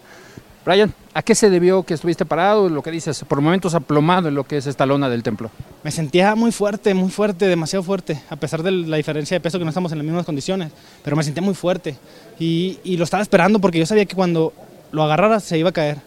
Brian, 0.67 0.93
¿a 1.13 1.21
qué 1.23 1.33
se 1.33 1.49
debió 1.49 1.83
que 1.83 1.93
estuviste 1.93 2.25
parado? 2.25 2.67
Lo 2.67 2.83
que 2.83 2.91
dices, 2.91 3.23
por 3.25 3.39
momentos 3.39 3.73
aplomado 3.73 4.27
en 4.27 4.35
lo 4.35 4.43
que 4.43 4.57
es 4.57 4.67
esta 4.67 4.85
lona 4.85 5.07
del 5.07 5.23
templo. 5.23 5.49
Me 5.81 5.91
sentía 5.91 6.35
muy 6.35 6.51
fuerte, 6.51 6.93
muy 6.93 7.09
fuerte, 7.09 7.47
demasiado 7.47 7.83
fuerte, 7.83 8.21
a 8.29 8.35
pesar 8.35 8.63
de 8.63 8.71
la 8.71 8.97
diferencia 8.97 9.35
de 9.35 9.39
peso 9.39 9.57
que 9.59 9.63
no 9.63 9.69
estamos 9.69 9.93
en 9.93 9.99
las 9.99 10.05
mismas 10.05 10.25
condiciones, 10.25 10.73
pero 11.05 11.15
me 11.15 11.23
sentía 11.23 11.41
muy 11.41 11.53
fuerte. 11.53 11.95
Y, 12.37 12.79
y 12.83 12.97
lo 12.97 13.05
estaba 13.05 13.23
esperando 13.23 13.59
porque 13.59 13.79
yo 13.79 13.85
sabía 13.85 14.05
que 14.05 14.15
cuando 14.15 14.51
lo 14.91 15.03
agarrara 15.03 15.39
se 15.39 15.57
iba 15.57 15.69
a 15.69 15.73
caer, 15.73 15.99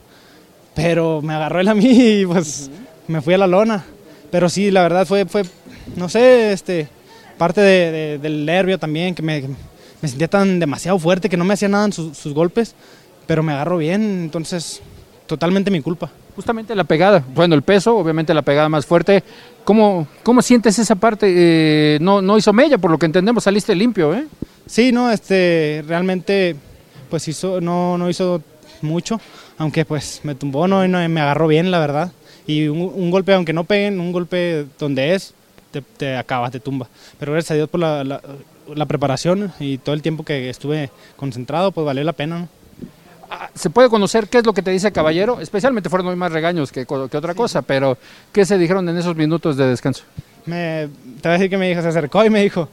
pero 0.74 1.22
me 1.22 1.32
agarró 1.32 1.60
él 1.60 1.68
a 1.68 1.74
mí 1.74 2.20
y 2.20 2.26
pues 2.26 2.70
me 3.08 3.22
fui 3.22 3.32
a 3.32 3.38
la 3.38 3.46
lona, 3.46 3.82
pero 4.30 4.50
sí, 4.50 4.70
la 4.70 4.82
verdad 4.82 5.06
fue, 5.06 5.24
fue 5.24 5.42
no 5.96 6.10
sé, 6.10 6.52
este, 6.52 6.86
parte 7.38 7.62
de- 7.62 7.90
de- 7.90 8.18
del 8.18 8.44
nervio 8.44 8.78
también, 8.78 9.14
que 9.14 9.22
me, 9.22 9.42
me 10.02 10.08
sentía 10.08 10.28
tan 10.28 10.58
demasiado 10.60 10.98
fuerte 10.98 11.30
que 11.30 11.38
no 11.38 11.46
me 11.46 11.54
hacía 11.54 11.68
nada 11.68 11.86
en 11.86 11.92
sus 11.94 12.34
golpes, 12.34 12.74
pero 13.26 13.42
me 13.42 13.52
agarró 13.52 13.78
bien, 13.78 14.02
entonces 14.24 14.80
totalmente 15.26 15.70
mi 15.70 15.80
culpa. 15.80 16.10
Justamente 16.34 16.74
la 16.74 16.84
pegada, 16.84 17.24
bueno, 17.34 17.54
el 17.54 17.62
peso, 17.62 17.96
obviamente 17.96 18.32
la 18.34 18.42
pegada 18.42 18.68
más 18.68 18.86
fuerte. 18.86 19.22
¿Cómo, 19.64 20.06
cómo 20.22 20.42
sientes 20.42 20.78
esa 20.78 20.94
parte? 20.94 21.26
Eh, 21.28 21.98
no, 22.00 22.22
no 22.22 22.38
hizo 22.38 22.52
mella, 22.52 22.78
por 22.78 22.90
lo 22.90 22.98
que 22.98 23.06
entendemos, 23.06 23.44
saliste 23.44 23.74
limpio, 23.74 24.14
¿eh? 24.14 24.26
Sí, 24.66 24.92
no, 24.92 25.10
este, 25.10 25.84
realmente, 25.86 26.56
pues 27.10 27.26
hizo, 27.28 27.60
no, 27.60 27.98
no 27.98 28.08
hizo 28.08 28.42
mucho, 28.82 29.20
aunque 29.58 29.84
pues 29.84 30.20
me 30.22 30.34
tumbó, 30.34 30.66
no, 30.66 30.86
no, 30.88 31.06
me 31.08 31.20
agarró 31.20 31.46
bien, 31.48 31.70
la 31.70 31.78
verdad. 31.78 32.12
Y 32.46 32.68
un, 32.68 32.80
un 32.80 33.10
golpe, 33.10 33.34
aunque 33.34 33.52
no 33.52 33.64
peguen, 33.64 34.00
un 34.00 34.12
golpe 34.12 34.66
donde 34.78 35.14
es, 35.14 35.34
te, 35.72 35.82
te 35.82 36.16
acaba, 36.16 36.50
te 36.50 36.60
tumba. 36.60 36.88
Pero 37.18 37.32
gracias 37.32 37.50
a 37.52 37.54
Dios 37.54 37.68
por 37.68 37.80
la, 37.80 38.02
la- 38.04 38.22
la 38.74 38.86
preparación 38.86 39.52
y 39.58 39.78
todo 39.78 39.94
el 39.96 40.02
tiempo 40.02 40.24
que 40.24 40.48
estuve 40.48 40.90
concentrado, 41.16 41.72
pues 41.72 41.84
valió 41.84 42.04
la 42.04 42.12
pena, 42.12 42.38
¿no? 42.40 42.48
¿Se 43.54 43.70
puede 43.70 43.88
conocer 43.88 44.28
qué 44.28 44.38
es 44.38 44.46
lo 44.46 44.52
que 44.52 44.62
te 44.62 44.70
dice 44.70 44.92
Caballero? 44.92 45.40
Especialmente 45.40 45.88
fueron 45.88 46.06
muy 46.06 46.16
más 46.16 46.32
regaños 46.32 46.72
que, 46.72 46.86
que 46.86 46.94
otra 46.94 47.34
cosa, 47.34 47.62
pero 47.62 47.96
¿qué 48.32 48.44
se 48.44 48.58
dijeron 48.58 48.88
en 48.88 48.96
esos 48.96 49.16
minutos 49.16 49.56
de 49.56 49.66
descanso? 49.66 50.04
Me, 50.46 50.88
te 51.20 51.28
voy 51.28 51.30
a 51.30 51.32
decir 51.32 51.50
que 51.50 51.58
me 51.58 51.68
dijo, 51.68 51.82
se 51.82 51.88
acercó 51.88 52.24
y 52.24 52.30
me 52.30 52.42
dijo, 52.42 52.68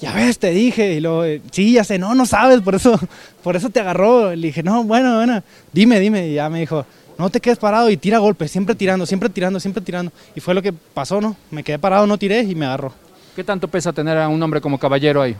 ya 0.00 0.12
ves, 0.12 0.38
te 0.38 0.50
dije. 0.50 0.94
Y 0.94 1.00
luego, 1.00 1.24
eh, 1.24 1.40
sí, 1.50 1.72
ya 1.72 1.84
sé, 1.84 1.98
no, 1.98 2.14
no 2.14 2.26
sabes, 2.26 2.60
por 2.60 2.74
eso, 2.74 2.98
por 3.42 3.56
eso 3.56 3.70
te 3.70 3.80
agarró. 3.80 4.34
Le 4.34 4.48
dije, 4.48 4.62
no, 4.62 4.84
bueno, 4.84 5.16
bueno, 5.16 5.42
dime, 5.72 6.00
dime. 6.00 6.28
Y 6.28 6.34
ya 6.34 6.48
me 6.48 6.60
dijo, 6.60 6.84
no 7.18 7.30
te 7.30 7.40
quedes 7.40 7.58
parado 7.58 7.90
y 7.90 7.96
tira 7.96 8.18
golpes, 8.18 8.50
siempre 8.50 8.74
tirando, 8.74 9.06
siempre 9.06 9.28
tirando, 9.28 9.60
siempre 9.60 9.82
tirando. 9.82 10.12
Y 10.34 10.40
fue 10.40 10.54
lo 10.54 10.62
que 10.62 10.72
pasó, 10.72 11.20
¿no? 11.20 11.36
Me 11.50 11.62
quedé 11.62 11.78
parado, 11.78 12.06
no 12.06 12.18
tiré 12.18 12.40
y 12.40 12.54
me 12.54 12.66
agarró. 12.66 12.92
¿Qué 13.36 13.44
tanto 13.44 13.68
pesa 13.68 13.92
tener 13.92 14.16
a 14.18 14.28
un 14.28 14.42
hombre 14.42 14.60
como 14.60 14.78
Caballero 14.78 15.22
ahí? 15.22 15.36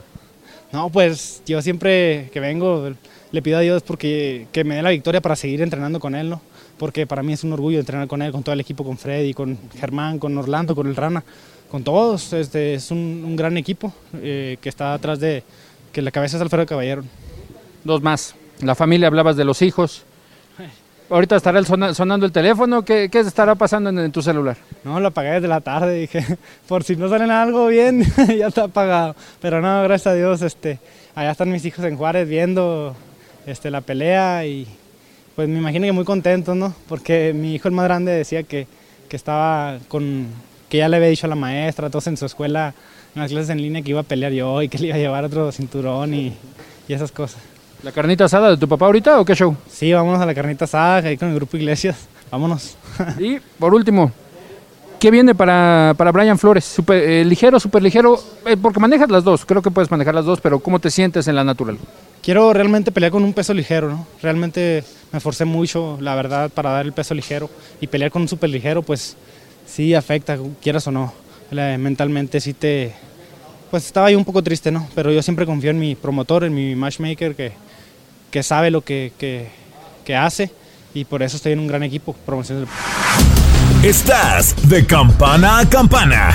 No, 0.72 0.90
pues 0.90 1.42
yo 1.46 1.62
siempre 1.62 2.30
que 2.32 2.40
vengo 2.40 2.90
le 3.34 3.42
pido 3.42 3.58
a 3.58 3.60
Dios 3.60 3.82
porque 3.82 4.46
que 4.52 4.62
me 4.64 4.76
dé 4.76 4.82
la 4.82 4.90
victoria 4.90 5.20
para 5.20 5.34
seguir 5.36 5.60
entrenando 5.60 5.98
con 6.00 6.14
él, 6.14 6.30
¿no? 6.30 6.40
Porque 6.78 7.06
para 7.06 7.22
mí 7.22 7.32
es 7.32 7.42
un 7.44 7.52
orgullo 7.52 7.80
entrenar 7.80 8.06
con 8.08 8.22
él, 8.22 8.32
con 8.32 8.42
todo 8.42 8.52
el 8.52 8.60
equipo, 8.60 8.84
con 8.84 8.96
Freddy, 8.96 9.34
con 9.34 9.58
Germán, 9.78 10.18
con 10.18 10.36
Orlando, 10.38 10.74
con 10.74 10.86
el 10.86 10.96
Rana, 10.96 11.22
con 11.70 11.82
todos. 11.84 12.32
Este, 12.32 12.74
es 12.74 12.90
un, 12.90 13.22
un 13.26 13.36
gran 13.36 13.56
equipo 13.56 13.92
eh, 14.22 14.56
que 14.60 14.68
está 14.68 14.94
atrás 14.94 15.18
de 15.20 15.42
que 15.92 16.00
la 16.02 16.10
cabeza 16.10 16.36
es 16.36 16.42
Alfredo 16.42 16.66
Caballero. 16.66 17.02
Dos 17.84 18.02
más. 18.02 18.34
La 18.60 18.74
familia, 18.74 19.08
hablabas 19.08 19.36
de 19.36 19.44
los 19.44 19.62
hijos. 19.62 20.04
Ahorita 21.10 21.36
estará 21.36 21.58
el 21.58 21.66
sona- 21.66 21.92
sonando 21.92 22.24
el 22.24 22.32
teléfono. 22.32 22.82
¿Qué, 22.84 23.08
qué 23.10 23.20
estará 23.20 23.54
pasando 23.54 23.90
en, 23.90 23.98
en 23.98 24.10
tu 24.10 24.22
celular? 24.22 24.56
No, 24.84 24.98
lo 25.00 25.08
apagué 25.08 25.32
desde 25.32 25.48
la 25.48 25.60
tarde, 25.60 25.94
dije, 26.00 26.24
por 26.66 26.82
si 26.82 26.96
no 26.96 27.08
salen 27.08 27.30
algo 27.30 27.66
bien, 27.66 28.02
ya 28.38 28.46
está 28.46 28.64
apagado. 28.64 29.14
Pero 29.40 29.60
no, 29.60 29.82
gracias 29.82 30.06
a 30.12 30.14
Dios, 30.14 30.40
este, 30.42 30.78
allá 31.14 31.30
están 31.32 31.50
mis 31.50 31.64
hijos 31.66 31.84
en 31.84 31.96
Juárez 31.96 32.26
viendo 32.28 32.96
este, 33.46 33.70
la 33.70 33.80
pelea 33.80 34.46
y 34.46 34.66
pues 35.36 35.48
me 35.48 35.58
imagino 35.58 35.84
que 35.86 35.92
muy 35.92 36.04
contentos, 36.04 36.56
¿no? 36.56 36.74
Porque 36.88 37.32
mi 37.34 37.54
hijo 37.54 37.68
el 37.68 37.74
más 37.74 37.84
grande 37.84 38.12
decía 38.12 38.42
que, 38.44 38.66
que 39.08 39.16
estaba 39.16 39.78
con, 39.88 40.26
que 40.68 40.78
ya 40.78 40.88
le 40.88 40.96
había 40.96 41.08
dicho 41.08 41.26
a 41.26 41.28
la 41.28 41.34
maestra, 41.34 41.90
todos 41.90 42.06
en 42.06 42.16
su 42.16 42.26
escuela, 42.26 42.74
en 43.14 43.22
las 43.22 43.30
clases 43.30 43.50
en 43.50 43.60
línea, 43.60 43.82
que 43.82 43.90
iba 43.90 44.00
a 44.00 44.04
pelear 44.04 44.32
yo 44.32 44.62
y 44.62 44.68
que 44.68 44.78
le 44.78 44.88
iba 44.88 44.96
a 44.96 44.98
llevar 44.98 45.24
otro 45.24 45.50
cinturón 45.52 46.14
y, 46.14 46.32
y 46.88 46.92
esas 46.92 47.10
cosas. 47.10 47.40
¿La 47.82 47.92
carnita 47.92 48.24
asada 48.24 48.50
de 48.50 48.56
tu 48.56 48.66
papá 48.66 48.86
ahorita 48.86 49.20
o 49.20 49.24
qué 49.24 49.34
show? 49.34 49.54
Sí, 49.68 49.92
vámonos 49.92 50.20
a 50.20 50.26
la 50.26 50.34
carnita 50.34 50.64
asada, 50.64 51.08
ahí 51.08 51.18
con 51.18 51.28
el 51.28 51.34
grupo 51.34 51.56
Iglesias, 51.56 52.08
vámonos. 52.30 52.76
Y 53.18 53.38
por 53.58 53.74
último, 53.74 54.10
¿qué 54.98 55.10
viene 55.10 55.34
para, 55.34 55.94
para 55.96 56.12
Brian 56.12 56.38
Flores? 56.38 56.64
Super, 56.64 57.02
eh, 57.02 57.24
ligero, 57.24 57.60
súper 57.60 57.82
ligero, 57.82 58.18
eh, 58.46 58.56
porque 58.56 58.80
manejas 58.80 59.10
las 59.10 59.24
dos, 59.24 59.44
creo 59.44 59.60
que 59.60 59.70
puedes 59.70 59.90
manejar 59.90 60.14
las 60.14 60.24
dos, 60.24 60.40
pero 60.40 60.60
¿cómo 60.60 60.78
te 60.78 60.90
sientes 60.90 61.28
en 61.28 61.34
la 61.34 61.44
natural? 61.44 61.76
Quiero 62.24 62.54
realmente 62.54 62.90
pelear 62.90 63.12
con 63.12 63.22
un 63.22 63.34
peso 63.34 63.52
ligero, 63.52 63.90
¿no? 63.90 64.06
Realmente 64.22 64.82
me 65.12 65.18
esforcé 65.18 65.44
mucho, 65.44 65.98
la 66.00 66.14
verdad, 66.14 66.50
para 66.50 66.70
dar 66.70 66.86
el 66.86 66.94
peso 66.94 67.12
ligero 67.12 67.50
y 67.82 67.86
pelear 67.86 68.10
con 68.10 68.22
un 68.22 68.28
super 68.28 68.48
ligero, 68.48 68.82
pues 68.82 69.14
sí 69.66 69.92
afecta, 69.94 70.38
quieras 70.62 70.86
o 70.86 70.90
no. 70.90 71.12
Mentalmente 71.50 72.40
sí 72.40 72.54
te... 72.54 72.94
Pues 73.70 73.84
estaba 73.84 74.10
yo 74.10 74.16
un 74.16 74.24
poco 74.24 74.42
triste, 74.42 74.72
¿no? 74.72 74.88
Pero 74.94 75.12
yo 75.12 75.22
siempre 75.22 75.44
confío 75.44 75.70
en 75.70 75.78
mi 75.78 75.96
promotor, 75.96 76.44
en 76.44 76.54
mi 76.54 76.74
matchmaker, 76.74 77.34
que, 77.34 77.52
que 78.30 78.42
sabe 78.42 78.70
lo 78.70 78.80
que, 78.80 79.12
que, 79.18 80.16
hace 80.16 80.50
y 80.94 81.04
por 81.04 81.22
eso 81.22 81.36
estoy 81.36 81.52
en 81.52 81.58
un 81.58 81.66
gran 81.66 81.82
equipo, 81.82 82.14
promociones 82.24 82.68
Estás 83.82 84.56
de 84.68 84.86
campana 84.86 85.58
a 85.58 85.68
campana. 85.68 86.34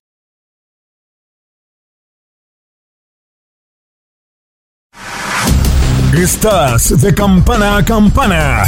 Estás 6.21 7.01
de 7.01 7.13
campana 7.15 7.77
a 7.77 7.83
campana. 7.83 8.63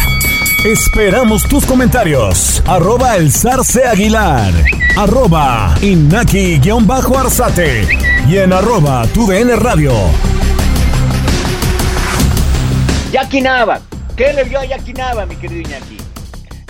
Esperamos 0.65 1.43
tus 1.43 1.63
comentarios. 1.67 2.63
Arroba 2.65 3.15
el 3.15 3.31
zarce 3.31 3.85
aguilar. 3.85 4.51
Arroba 4.97 5.75
inaki-arzate. 5.79 7.87
Y 8.27 8.37
en 8.37 8.53
arroba 8.53 9.05
tu 9.13 9.27
DN 9.27 9.55
radio. 9.57 9.93
Jackie 13.11 13.41
Nava. 13.41 13.81
¿Qué 14.17 14.33
le 14.33 14.45
vio 14.45 14.59
a 14.59 14.65
Jackie 14.65 14.93
Nava, 14.93 15.27
mi 15.27 15.35
querido 15.35 15.61
Iñaki? 15.61 15.97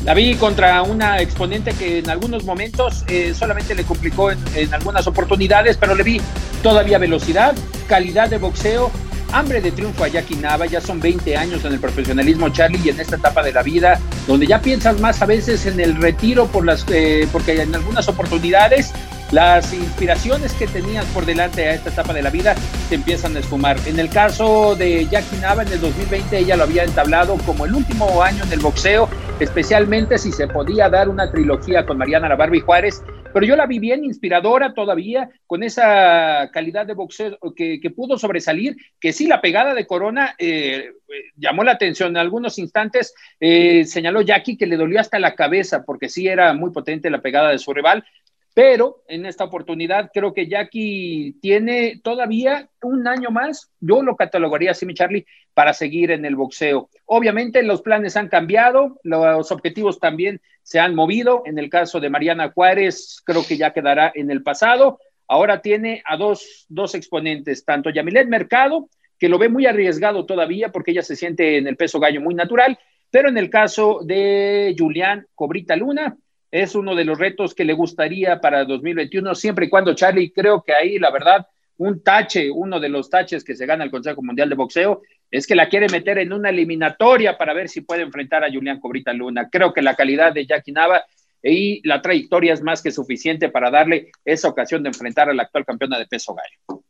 La 0.04 0.14
vi 0.14 0.36
contra 0.36 0.82
una 0.82 1.22
exponente 1.22 1.72
que 1.72 2.00
en 2.00 2.10
algunos 2.10 2.44
momentos 2.44 3.06
eh, 3.08 3.34
solamente 3.34 3.74
le 3.74 3.86
complicó 3.86 4.32
en, 4.32 4.40
en, 4.54 4.74
algunas 4.74 5.08
oportunidades, 5.08 5.78
pero 5.78 5.96
le 5.96 6.04
vi 6.04 6.20
todavía 6.62 6.98
velocidad, 6.98 7.56
calidad 7.88 8.30
de 8.30 8.38
boxeo, 8.38 8.92
hambre 9.34 9.62
de 9.62 9.72
triunfo 9.72 10.04
a 10.04 10.08
Jackie 10.08 10.36
Nava. 10.36 10.66
Ya 10.66 10.80
son 10.80 11.00
20 11.00 11.36
años 11.36 11.66
en 11.66 11.74
el 11.74 11.80
profesionalismo, 11.80 12.50
Charlie, 12.50 12.80
y 12.84 12.90
en 12.90 13.00
esta 13.00 13.18
etapa 13.18 13.44
de 13.44 13.52
la 13.52 13.64
vida, 13.64 14.00
donde 14.28 14.48
ya 14.48 14.62
piensas 14.62 15.00
más 15.02 15.22
a 15.22 15.26
veces 15.26 15.66
en 15.66 15.80
el 15.80 15.96
retiro 15.96 16.48
por 16.48 16.66
las, 16.66 16.86
eh, 16.90 17.28
porque 17.32 17.62
en 17.62 17.76
algunas 17.76 18.08
oportunidades 18.08 18.94
las 19.32 19.74
inspiraciones 19.74 20.54
que 20.54 20.68
tenías 20.68 21.06
por 21.06 21.26
delante 21.26 21.68
a 21.68 21.74
esta 21.74 21.90
etapa 21.90 22.14
de 22.14 22.22
la 22.22 22.30
vida 22.30 22.56
se 22.88 22.96
empiezan 22.96 23.36
a 23.36 23.40
esfumar. 23.40 23.78
En 23.88 24.00
el 24.00 24.10
caso 24.10 24.76
de 24.76 25.08
Jackie 25.08 25.38
Nava, 25.38 25.64
en 25.64 25.70
el 25.70 25.82
2020 25.82 26.38
ella 26.38 26.56
lo 26.56 26.64
había 26.64 26.84
entablado 26.84 27.36
como 27.38 27.66
el 27.66 27.74
último 27.74 28.22
año 28.22 28.44
en 28.44 28.54
el 28.54 28.60
boxeo, 28.60 29.10
especialmente 29.40 30.20
si 30.20 30.32
se 30.32 30.48
podía 30.48 30.88
dar 30.88 31.10
una 31.10 31.32
trilogía 31.32 31.84
con 31.84 31.98
Mariana 31.98 32.30
La 32.30 32.36
Barbie 32.36 32.62
Juárez, 32.62 33.02
pero 33.34 33.46
yo 33.46 33.56
la 33.56 33.66
vi 33.66 33.80
bien 33.80 34.06
inspiradora 34.06 34.74
todavía, 34.74 35.30
con 35.48 35.64
esa 35.64 36.50
calidad 36.52 36.86
de 36.86 36.94
boxeo 36.94 37.38
que, 37.56 37.80
pudo 37.96 38.18
sobresalir, 38.18 38.78
que 39.00 39.12
sí, 39.12 39.28
la 39.28 39.42
pegada 39.42 39.74
de 39.74 39.88
Corona 39.88 40.36
eh, 40.38 40.92
llamó 41.36 41.64
la 41.64 41.74
atención 41.74 42.12
en 42.12 42.18
algunos 42.18 42.60
instantes, 42.60 43.14
eh, 43.40 43.86
señaló 43.86 44.22
Jackie 44.22 44.58
que 44.58 44.68
le 44.68 44.78
dolió 44.78 45.00
hasta 45.00 45.20
la 45.20 45.36
cabeza, 45.36 45.84
porque 45.84 46.10
sí 46.10 46.28
era 46.28 46.54
muy 46.54 46.72
potente 46.72 47.10
la 47.10 47.22
pegada 47.22 47.50
de 47.50 47.60
su 47.60 47.74
rival, 47.74 48.06
pero 48.54 49.04
en 49.08 49.26
esta 49.26 49.44
oportunidad 49.46 50.12
creo 50.14 50.34
que 50.34 50.48
Jackie 50.48 51.38
tiene 51.42 52.00
todavía 52.04 52.70
un 52.82 53.08
año 53.08 53.32
más, 53.32 53.72
yo 53.80 54.04
lo 54.04 54.16
catalogaría 54.16 54.72
así, 54.72 54.86
mi 54.86 54.94
Charlie, 54.94 55.26
para 55.54 55.74
seguir 55.74 56.12
en 56.12 56.26
el 56.26 56.36
boxeo. 56.36 56.90
Obviamente 57.06 57.64
los 57.64 57.82
planes 57.82 58.16
han 58.16 58.28
cambiado, 58.28 59.00
los 59.04 59.52
objetivos 59.52 60.00
también 60.00 60.42
se 60.62 60.80
han 60.80 60.96
movido. 60.96 61.44
En 61.46 61.58
el 61.58 61.70
caso 61.70 62.00
de 62.00 62.10
Mariana 62.10 62.52
Juárez, 62.52 63.22
creo 63.26 63.46
que 63.46 63.58
ya 63.58 63.74
quedará 63.74 64.12
en 64.14 64.30
el 64.30 64.44
pasado. 64.44 65.00
Ahora 65.28 65.62
tiene 65.62 66.04
a 66.06 66.18
dos, 66.18 66.66
dos 66.70 66.96
exponentes, 66.96 67.66
tanto 67.66 67.90
Yamilet 67.90 68.28
Mercado, 68.28 68.90
que 69.18 69.30
lo 69.30 69.40
ve 69.40 69.50
muy 69.50 69.66
arriesgado 69.66 70.26
todavía 70.26 70.72
porque 70.72 70.92
ella 70.92 71.02
se 71.02 71.16
siente 71.16 71.58
en 71.58 71.68
el 71.68 71.78
peso 71.78 72.00
gallo 72.00 72.22
muy 72.22 72.36
natural, 72.36 72.78
pero 73.10 73.30
en 73.30 73.38
el 73.38 73.50
caso 73.50 74.02
de 74.04 74.76
Julián 74.78 75.28
Cobrita 75.36 75.76
Luna, 75.76 76.18
es 76.54 76.76
uno 76.76 76.94
de 76.94 77.04
los 77.04 77.18
retos 77.18 77.56
que 77.56 77.66
le 77.66 77.74
gustaría 77.74 78.40
para 78.40 78.64
2021, 78.64 79.34
siempre 79.34 79.66
y 79.66 79.70
cuando 79.70 79.96
Charlie, 79.96 80.32
creo 80.32 80.62
que 80.62 80.72
ahí 80.72 81.00
la 81.00 81.10
verdad, 81.10 81.48
un 81.78 82.04
tache, 82.04 82.52
uno 82.52 82.80
de 82.80 82.90
los 82.90 83.10
taches 83.10 83.44
que 83.44 83.56
se 83.56 83.66
gana 83.66 83.84
el 83.84 83.90
Consejo 83.90 84.22
Mundial 84.22 84.50
de 84.50 84.56
Boxeo, 84.56 85.02
es 85.32 85.48
que 85.48 85.56
la 85.56 85.68
quiere 85.68 85.90
meter 85.90 86.20
en 86.20 86.32
una 86.32 86.52
eliminatoria 86.52 87.40
para 87.40 87.56
ver 87.56 87.70
si 87.70 87.82
puede 87.82 88.04
enfrentar 88.04 88.44
a 88.44 88.52
Julián 88.52 88.80
Cobrita 88.80 89.14
Luna. 89.14 89.50
Creo 89.52 89.74
que 89.74 89.82
la 89.82 89.96
calidad 89.96 90.32
de 90.32 90.46
Jackie 90.46 90.74
Nava 90.74 91.04
y 91.42 91.82
la 91.88 92.04
trayectoria 92.04 92.54
es 92.54 92.62
más 92.62 92.84
que 92.84 92.92
suficiente 92.92 93.50
para 93.50 93.72
darle 93.72 94.12
esa 94.24 94.48
ocasión 94.48 94.84
de 94.84 94.90
enfrentar 94.90 95.32
a 95.32 95.34
la 95.34 95.44
actual 95.44 95.66
campeona 95.66 95.98
de 95.98 96.06
peso 96.06 96.36
gallo. 96.36 96.84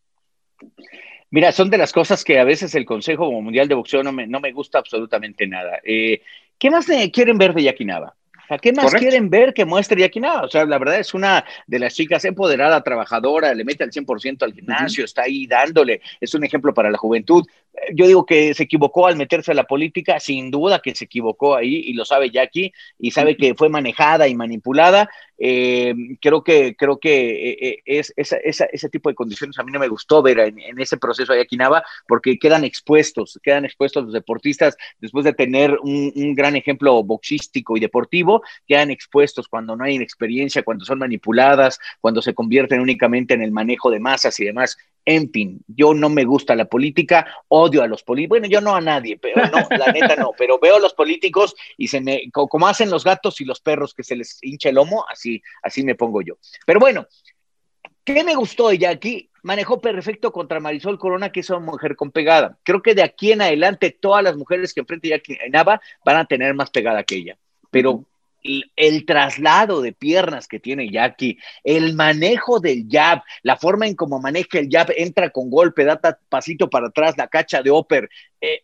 Mira, 1.31 1.53
son 1.53 1.69
de 1.69 1.77
las 1.77 1.93
cosas 1.93 2.25
que 2.25 2.37
a 2.37 2.43
veces 2.43 2.75
el 2.75 2.83
Consejo 2.83 3.31
Mundial 3.31 3.69
de 3.69 3.75
Boxeo 3.75 4.03
no 4.03 4.11
me, 4.11 4.27
no 4.27 4.41
me 4.41 4.51
gusta 4.51 4.79
absolutamente 4.79 5.47
nada. 5.47 5.79
Eh, 5.85 6.21
¿Qué 6.59 6.69
más 6.69 6.85
quieren 7.13 7.37
ver 7.37 7.53
de 7.53 7.63
Jackie 7.63 7.85
Nava? 7.85 8.13
¿Qué 8.61 8.71
más 8.73 8.85
Correcto. 8.85 8.99
quieren 8.99 9.29
ver 9.29 9.53
que 9.53 9.65
muestre 9.65 9.99
Jackie 10.01 10.19
Nava? 10.19 10.43
O 10.43 10.49
sea, 10.49 10.65
la 10.65 10.77
verdad 10.77 10.99
es 10.99 11.13
una 11.13 11.43
de 11.67 11.79
las 11.79 11.93
chicas 11.93 12.25
empoderada, 12.25 12.83
trabajadora, 12.83 13.53
le 13.53 13.63
mete 13.63 13.83
al 13.83 13.91
100% 13.91 14.43
al 14.43 14.53
gimnasio, 14.53 15.01
uh 15.01 15.03
-huh. 15.03 15.05
está 15.05 15.23
ahí 15.23 15.47
dándole, 15.47 16.01
es 16.19 16.33
un 16.33 16.43
ejemplo 16.43 16.73
para 16.73 16.91
la 16.91 16.97
juventud. 16.97 17.45
Yo 17.93 18.07
digo 18.07 18.25
que 18.25 18.53
se 18.53 18.63
equivocó 18.63 19.07
al 19.07 19.15
meterse 19.15 19.51
a 19.51 19.55
la 19.55 19.63
política, 19.63 20.19
sin 20.19 20.51
duda 20.51 20.79
que 20.79 20.93
se 20.93 21.05
equivocó 21.05 21.55
ahí 21.55 21.75
y 21.85 21.93
lo 21.93 22.05
sabe 22.05 22.29
Jackie 22.29 22.71
y 22.99 23.11
sabe 23.11 23.35
que 23.35 23.55
fue 23.55 23.69
manejada 23.69 24.27
y 24.27 24.35
manipulada. 24.35 25.09
Eh, 25.39 25.93
creo 26.21 26.43
que, 26.43 26.75
creo 26.75 26.99
que 26.99 27.51
eh, 27.51 27.81
es, 27.85 28.13
esa, 28.15 28.37
esa, 28.37 28.65
ese 28.65 28.89
tipo 28.89 29.09
de 29.09 29.15
condiciones 29.15 29.57
a 29.57 29.63
mí 29.63 29.71
no 29.71 29.79
me 29.79 29.87
gustó 29.87 30.21
ver 30.21 30.39
en, 30.39 30.59
en 30.59 30.79
ese 30.79 30.97
proceso 30.97 31.33
de 31.33 31.39
Jackie 31.39 31.57
Nava 31.57 31.83
porque 32.07 32.37
quedan 32.37 32.63
expuestos, 32.63 33.39
quedan 33.41 33.65
expuestos 33.65 34.03
los 34.03 34.13
deportistas 34.13 34.77
después 34.99 35.25
de 35.25 35.33
tener 35.33 35.77
un, 35.81 36.13
un 36.15 36.35
gran 36.35 36.55
ejemplo 36.55 37.03
boxístico 37.03 37.75
y 37.75 37.79
deportivo, 37.79 38.43
quedan 38.67 38.91
expuestos 38.91 39.47
cuando 39.47 39.75
no 39.75 39.83
hay 39.83 39.95
experiencia, 39.97 40.63
cuando 40.63 40.85
son 40.85 40.99
manipuladas, 40.99 41.79
cuando 41.99 42.21
se 42.21 42.33
convierten 42.33 42.79
únicamente 42.79 43.33
en 43.33 43.41
el 43.41 43.51
manejo 43.51 43.89
de 43.89 43.99
masas 43.99 44.39
y 44.39 44.45
demás. 44.45 44.77
En 45.05 45.29
fin, 45.31 45.59
yo 45.67 45.93
no 45.93 46.09
me 46.09 46.23
gusta 46.23 46.55
la 46.55 46.65
política, 46.65 47.27
odio 47.49 47.83
a 47.83 47.87
los 47.87 48.03
políticos. 48.03 48.39
Bueno, 48.39 48.47
yo 48.47 48.61
no 48.61 48.75
a 48.75 48.81
nadie, 48.81 49.17
pero 49.17 49.45
no, 49.47 49.67
la 49.69 49.91
neta 49.91 50.15
no, 50.15 50.31
pero 50.37 50.59
veo 50.59 50.77
a 50.77 50.79
los 50.79 50.93
políticos 50.93 51.55
y 51.77 51.87
se 51.87 51.99
me, 51.99 52.29
como 52.31 52.67
hacen 52.67 52.89
los 52.89 53.03
gatos 53.03 53.41
y 53.41 53.45
los 53.45 53.59
perros 53.59 53.93
que 53.93 54.03
se 54.03 54.15
les 54.15 54.39
hincha 54.41 54.69
el 54.69 54.75
lomo, 54.75 55.05
así, 55.09 55.41
así 55.61 55.83
me 55.83 55.95
pongo 55.95 56.21
yo. 56.21 56.35
Pero 56.65 56.79
bueno, 56.79 57.05
¿qué 58.05 58.23
me 58.23 58.35
gustó 58.35 58.69
de 58.69 58.77
Jackie? 58.77 59.29
Manejó 59.43 59.81
perfecto 59.81 60.31
contra 60.31 60.61
Marisol 60.61 60.97
Corona, 60.97 61.31
que 61.31 61.41
es 61.41 61.49
una 61.49 61.59
mujer 61.59 61.97
con 61.97 62.11
pegada. 62.11 62.57
Creo 62.63 62.81
que 62.81 62.95
de 62.95 63.03
aquí 63.03 63.33
en 63.33 63.41
adelante 63.41 63.91
todas 63.91 64.23
las 64.23 64.37
mujeres 64.37 64.73
que 64.73 64.79
enfrente 64.79 65.09
Jackie 65.09 65.37
Nava 65.49 65.81
van 66.05 66.15
a 66.15 66.25
tener 66.25 66.53
más 66.53 66.69
pegada 66.69 67.03
que 67.03 67.15
ella. 67.15 67.37
Pero 67.69 68.05
el 68.43 69.05
traslado 69.05 69.81
de 69.81 69.93
piernas 69.93 70.47
que 70.47 70.59
tiene 70.59 70.91
Jackie, 70.91 71.37
el 71.63 71.95
manejo 71.95 72.59
del 72.59 72.87
jab, 72.89 73.21
la 73.41 73.57
forma 73.57 73.87
en 73.87 73.95
cómo 73.95 74.19
maneja 74.19 74.59
el 74.59 74.69
jab, 74.69 74.91
entra 74.95 75.29
con 75.29 75.49
golpe, 75.49 75.85
da 75.85 75.99
pasito 76.29 76.69
para 76.69 76.87
atrás, 76.87 77.15
la 77.17 77.27
cacha 77.27 77.61
de 77.61 77.71
Oper. 77.71 78.09
Eh, 78.41 78.63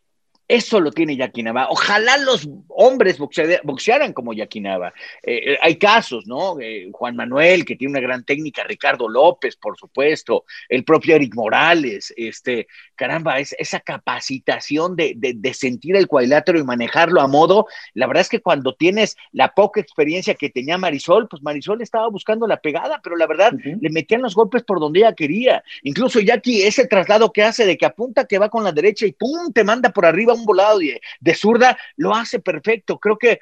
eso 0.50 0.80
lo 0.80 0.92
tiene 0.92 1.16
Jackie 1.16 1.44
Nava. 1.44 1.68
Ojalá 1.70 2.18
los 2.18 2.50
hombres 2.70 3.20
boxea, 3.20 3.62
boxearan 3.64 4.14
como 4.14 4.34
Jackie 4.34 4.62
Nava. 4.62 4.92
Eh, 5.22 5.58
hay 5.62 5.78
casos, 5.78 6.26
¿no? 6.26 6.60
Eh, 6.60 6.90
Juan 6.92 7.16
Manuel, 7.16 7.64
que 7.66 7.76
tiene 7.76 7.92
una 7.92 8.02
gran 8.02 8.26
técnica, 8.26 8.64
Ricardo 8.64 9.08
López, 9.08 9.56
por 9.56 9.78
supuesto, 9.78 10.46
el 10.68 10.84
propio 10.84 11.16
Eric 11.16 11.36
Morales, 11.36 12.12
este, 12.18 12.68
caramba, 12.96 13.40
es, 13.40 13.56
esa 13.60 13.80
capacitación 13.80 14.96
de, 14.96 15.14
de, 15.16 15.34
de, 15.36 15.54
sentir 15.54 15.96
el 15.96 16.08
cuadrilátero 16.08 16.58
y 16.58 16.64
manejarlo 16.64 17.22
a 17.22 17.28
modo. 17.28 17.68
La 17.94 18.08
verdad 18.08 18.22
es 18.22 18.30
que 18.30 18.42
cuando 18.42 18.74
tienes 18.74 19.18
la 19.32 19.54
poca 19.54 19.80
experiencia 19.80 20.34
que 20.34 20.50
tenía 20.50 20.80
Marisol, 20.80 21.28
pues 21.28 21.44
Marisol 21.44 21.84
estaba 21.84 22.10
buscando 22.10 22.48
la 22.48 22.58
pegada, 22.58 23.00
pero 23.04 23.16
la 23.16 23.28
verdad 23.28 23.54
uh 23.54 23.58
-huh. 23.58 23.78
le 23.80 23.90
metían 23.92 24.24
los 24.24 24.34
golpes 24.34 24.64
por 24.64 24.80
donde 24.80 25.02
ella 25.02 25.14
quería. 25.14 25.64
Incluso 25.84 26.20
Jackie, 26.20 26.64
ese 26.64 26.88
traslado 26.88 27.32
que 27.32 27.44
hace 27.44 27.68
de 27.68 27.78
que 27.78 27.86
apunta 27.86 28.26
que 28.26 28.40
va 28.40 28.50
con 28.50 28.64
la 28.64 28.72
derecha 28.72 29.06
y 29.06 29.12
pum, 29.12 29.54
te 29.54 29.64
manda 29.64 29.92
por 29.92 30.08
arriba 30.08 30.34
un 30.40 30.46
volado 30.46 30.80
de, 30.80 31.02
de 31.20 31.36
zurda, 31.36 31.78
lo 31.98 32.14
hace 32.14 32.40
perfecto. 32.40 33.00
Creo 33.00 33.18
que 33.18 33.40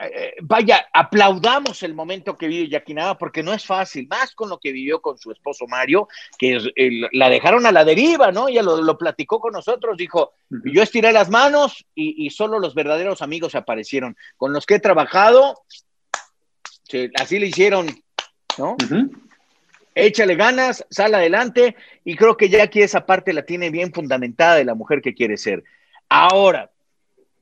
eh, 0.00 0.34
vaya, 0.42 0.86
aplaudamos 0.92 1.82
el 1.82 1.94
momento 1.94 2.36
que 2.36 2.48
vive 2.48 2.68
Yaquinaba 2.68 3.16
porque 3.16 3.42
no 3.42 3.52
es 3.52 3.64
fácil, 3.64 4.06
más 4.08 4.34
con 4.34 4.48
lo 4.48 4.58
que 4.58 4.72
vivió 4.72 5.00
con 5.00 5.18
su 5.18 5.30
esposo 5.30 5.66
Mario, 5.66 6.08
que 6.38 6.58
el, 6.74 7.08
la 7.12 7.30
dejaron 7.30 7.66
a 7.66 7.72
la 7.72 7.84
deriva, 7.84 8.30
¿no? 8.32 8.48
Ella 8.48 8.62
lo, 8.62 8.82
lo 8.82 8.98
platicó 8.98 9.40
con 9.40 9.52
nosotros, 9.52 9.96
dijo, 9.96 10.32
yo 10.50 10.82
estiré 10.82 11.12
las 11.12 11.30
manos 11.30 11.86
y, 11.94 12.26
y, 12.26 12.30
solo 12.30 12.58
los 12.58 12.74
verdaderos 12.74 13.22
amigos 13.22 13.54
aparecieron. 13.54 14.16
Con 14.36 14.52
los 14.52 14.66
que 14.66 14.74
he 14.74 14.80
trabajado, 14.80 15.62
sí, 16.84 17.10
así 17.18 17.38
le 17.38 17.46
hicieron, 17.46 17.86
¿no? 18.58 18.72
Uh 18.72 18.76
-huh. 18.76 19.10
Échale 19.94 20.34
ganas, 20.34 20.84
sal 20.90 21.14
adelante 21.14 21.74
y 22.04 22.16
creo 22.16 22.36
que 22.36 22.50
Jackie 22.50 22.82
esa 22.82 23.06
parte 23.06 23.32
la 23.32 23.46
tiene 23.46 23.70
bien 23.70 23.94
fundamentada 23.94 24.56
de 24.56 24.64
la 24.66 24.74
mujer 24.74 25.00
que 25.00 25.14
quiere 25.14 25.38
ser. 25.38 25.64
Ahora, 26.08 26.70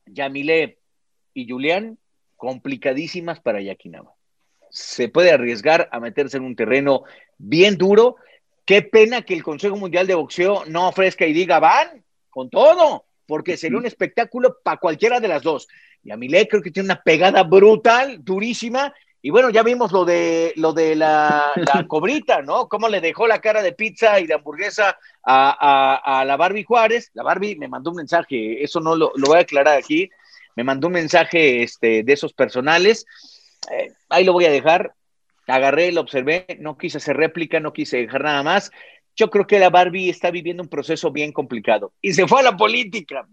Yamile 0.06 0.78
y 1.34 1.48
Julián, 1.48 1.98
complicadísimas 2.36 3.40
para 3.40 3.60
Yakinama. 3.60 4.12
Se 4.70 5.08
puede 5.08 5.30
arriesgar 5.30 5.88
a 5.92 6.00
meterse 6.00 6.36
en 6.36 6.44
un 6.44 6.56
terreno 6.56 7.04
bien 7.38 7.76
duro. 7.76 8.16
Qué 8.64 8.82
pena 8.82 9.22
que 9.22 9.34
el 9.34 9.42
Consejo 9.42 9.76
Mundial 9.76 10.06
de 10.06 10.14
Boxeo 10.14 10.64
no 10.66 10.88
ofrezca 10.88 11.26
y 11.26 11.32
diga, 11.32 11.60
van 11.60 12.04
con 12.30 12.50
todo, 12.50 13.04
porque 13.26 13.56
sería 13.56 13.78
un 13.78 13.86
espectáculo 13.86 14.58
para 14.62 14.78
cualquiera 14.78 15.20
de 15.20 15.28
las 15.28 15.42
dos. 15.42 15.68
Yamile 16.02 16.48
creo 16.48 16.62
que 16.62 16.70
tiene 16.70 16.88
una 16.88 17.02
pegada 17.02 17.42
brutal, 17.44 18.24
durísima, 18.24 18.92
y 19.26 19.30
bueno, 19.30 19.48
ya 19.48 19.62
vimos 19.62 19.90
lo 19.90 20.04
de 20.04 20.52
lo 20.56 20.74
de 20.74 20.94
la, 20.94 21.50
la 21.56 21.86
cobrita, 21.88 22.42
¿no? 22.42 22.68
Cómo 22.68 22.90
le 22.90 23.00
dejó 23.00 23.26
la 23.26 23.40
cara 23.40 23.62
de 23.62 23.72
pizza 23.72 24.20
y 24.20 24.26
de 24.26 24.34
hamburguesa 24.34 24.98
a, 25.22 25.56
a, 25.58 26.20
a, 26.20 26.24
la 26.26 26.36
Barbie 26.36 26.64
Juárez. 26.64 27.10
La 27.14 27.22
Barbie 27.22 27.56
me 27.56 27.66
mandó 27.66 27.88
un 27.88 27.96
mensaje, 27.96 28.62
eso 28.62 28.80
no 28.80 28.94
lo, 28.94 29.12
lo 29.16 29.28
voy 29.28 29.38
a 29.38 29.40
aclarar 29.40 29.78
aquí. 29.78 30.10
Me 30.56 30.62
mandó 30.62 30.88
un 30.88 30.92
mensaje 30.92 31.62
este, 31.62 32.02
de 32.02 32.12
esos 32.12 32.34
personales. 32.34 33.06
Eh, 33.72 33.94
ahí 34.10 34.24
lo 34.24 34.34
voy 34.34 34.44
a 34.44 34.50
dejar. 34.50 34.92
Agarré, 35.46 35.90
lo 35.90 36.02
observé, 36.02 36.44
no 36.60 36.76
quise 36.76 36.98
hacer 36.98 37.16
réplica, 37.16 37.60
no 37.60 37.72
quise 37.72 37.96
dejar 37.96 38.24
nada 38.24 38.42
más. 38.42 38.72
Yo 39.16 39.30
creo 39.30 39.46
que 39.46 39.58
la 39.58 39.70
Barbie 39.70 40.10
está 40.10 40.30
viviendo 40.30 40.62
un 40.62 40.68
proceso 40.68 41.10
bien 41.10 41.32
complicado. 41.32 41.92
Y 42.00 42.12
se 42.14 42.26
fue 42.26 42.40
a 42.40 42.44
la 42.44 42.56
política, 42.56 43.26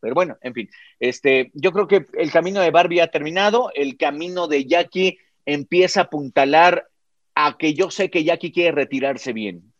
pero 0.00 0.14
bueno, 0.14 0.36
en 0.40 0.54
fin, 0.54 0.70
este, 0.98 1.50
yo 1.54 1.72
creo 1.72 1.86
que 1.86 2.06
el 2.14 2.30
camino 2.30 2.60
de 2.60 2.70
Barbie 2.70 3.00
ha 3.00 3.08
terminado, 3.08 3.70
el 3.74 3.96
camino 3.96 4.48
de 4.48 4.64
Jackie 4.64 5.18
empieza 5.46 6.00
a 6.00 6.04
apuntalar 6.04 6.88
a 7.34 7.56
que 7.58 7.74
yo 7.74 7.90
sé 7.90 8.10
que 8.10 8.24
Jackie 8.24 8.52
quiere 8.52 8.72
retirarse 8.72 9.32
bien, 9.32 9.72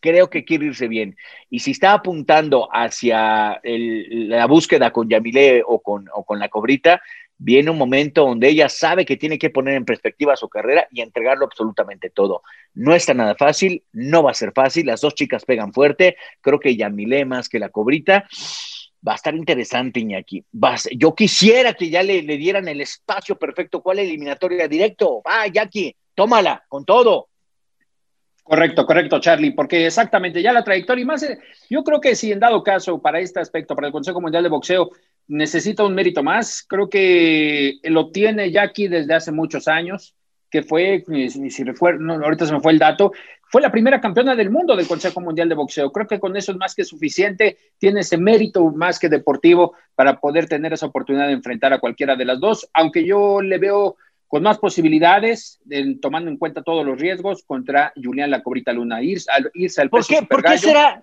creo 0.00 0.30
que 0.30 0.44
quiere 0.44 0.66
irse 0.66 0.88
bien. 0.88 1.16
Y 1.50 1.60
si 1.60 1.72
está 1.72 1.92
apuntando 1.92 2.68
hacia 2.72 3.60
la 3.62 4.46
búsqueda 4.46 4.92
con 4.92 5.08
Yamile 5.08 5.62
o 5.66 5.80
con 5.80 6.38
la 6.38 6.48
cobrita, 6.48 7.00
Viene 7.38 7.70
un 7.70 7.76
momento 7.76 8.22
donde 8.22 8.48
ella 8.48 8.68
sabe 8.68 9.04
que 9.04 9.18
tiene 9.18 9.38
que 9.38 9.50
poner 9.50 9.74
en 9.74 9.84
perspectiva 9.84 10.36
su 10.36 10.48
carrera 10.48 10.88
y 10.90 11.02
entregarlo 11.02 11.44
absolutamente 11.44 12.08
todo. 12.08 12.42
No 12.72 12.94
está 12.94 13.12
nada 13.12 13.34
fácil, 13.34 13.84
no 13.92 14.22
va 14.22 14.30
a 14.30 14.34
ser 14.34 14.52
fácil. 14.52 14.86
Las 14.86 15.02
dos 15.02 15.14
chicas 15.14 15.44
pegan 15.44 15.72
fuerte. 15.72 16.16
Creo 16.40 16.58
que 16.58 16.76
Yamile 16.76 17.26
más 17.26 17.48
que 17.48 17.58
la 17.58 17.68
cobrita. 17.68 18.26
Va 19.06 19.12
a 19.12 19.16
estar 19.16 19.34
interesante, 19.34 20.00
Iñaki. 20.00 20.44
yo 20.96 21.14
quisiera 21.14 21.74
que 21.74 21.90
ya 21.90 22.02
le, 22.02 22.22
dieran 22.22 22.68
el 22.68 22.80
espacio 22.80 23.38
perfecto. 23.38 23.82
¿Cuál 23.82 23.98
eliminatoria 23.98 24.66
directo? 24.66 25.22
Va, 25.22 25.46
Jackie, 25.46 25.94
tómala, 26.14 26.64
con 26.68 26.84
todo. 26.84 27.28
Correcto, 28.42 28.86
correcto, 28.86 29.20
Charlie, 29.20 29.52
porque 29.52 29.86
exactamente 29.86 30.40
ya 30.40 30.52
la 30.52 30.62
trayectoria 30.62 31.02
y 31.02 31.04
más, 31.04 31.22
eh, 31.24 31.36
yo 31.68 31.82
creo 31.82 32.00
que 32.00 32.14
si 32.14 32.30
en 32.30 32.38
dado 32.38 32.62
caso 32.62 33.02
para 33.02 33.18
este 33.18 33.40
aspecto, 33.40 33.74
para 33.74 33.88
el 33.88 33.92
Consejo 33.92 34.20
Mundial 34.20 34.44
de 34.44 34.48
Boxeo, 34.48 34.90
necesita 35.28 35.84
un 35.84 35.94
mérito 35.94 36.22
más, 36.22 36.64
creo 36.68 36.88
que 36.88 37.78
lo 37.84 38.10
tiene 38.10 38.50
Jackie 38.50 38.88
desde 38.88 39.14
hace 39.14 39.32
muchos 39.32 39.68
años, 39.68 40.14
que 40.50 40.62
fue, 40.62 41.04
si, 41.06 41.50
si 41.50 41.64
recuerdo, 41.64 42.12
ahorita 42.12 42.46
se 42.46 42.52
me 42.52 42.60
fue 42.60 42.72
el 42.72 42.78
dato, 42.78 43.12
fue 43.48 43.62
la 43.62 43.70
primera 43.70 44.00
campeona 44.00 44.34
del 44.34 44.50
mundo 44.50 44.76
del 44.76 44.88
Consejo 44.88 45.20
Mundial 45.20 45.48
de 45.48 45.54
Boxeo. 45.54 45.92
Creo 45.92 46.06
que 46.06 46.20
con 46.20 46.36
eso 46.36 46.52
es 46.52 46.58
más 46.58 46.74
que 46.74 46.84
suficiente, 46.84 47.58
tiene 47.78 48.00
ese 48.00 48.16
mérito 48.16 48.64
más 48.70 48.98
que 48.98 49.08
deportivo 49.08 49.74
para 49.94 50.20
poder 50.20 50.48
tener 50.48 50.72
esa 50.72 50.86
oportunidad 50.86 51.26
de 51.26 51.32
enfrentar 51.32 51.72
a 51.72 51.78
cualquiera 51.78 52.16
de 52.16 52.24
las 52.24 52.40
dos, 52.40 52.68
aunque 52.72 53.04
yo 53.04 53.40
le 53.40 53.58
veo 53.58 53.96
con 54.28 54.42
más 54.42 54.58
posibilidades, 54.58 55.60
tomando 56.02 56.30
en 56.30 56.36
cuenta 56.36 56.62
todos 56.62 56.84
los 56.84 56.98
riesgos, 56.98 57.44
contra 57.44 57.92
Julián 57.94 58.30
La 58.30 58.42
Cobrita 58.42 58.72
Luna. 58.72 59.00
Irse, 59.00 59.30
al, 59.30 59.50
irse 59.54 59.80
al 59.80 59.88
¿Por 59.88 60.04
qué, 60.04 60.22
¿por 60.28 60.42
qué 60.42 60.58
será, 60.58 61.02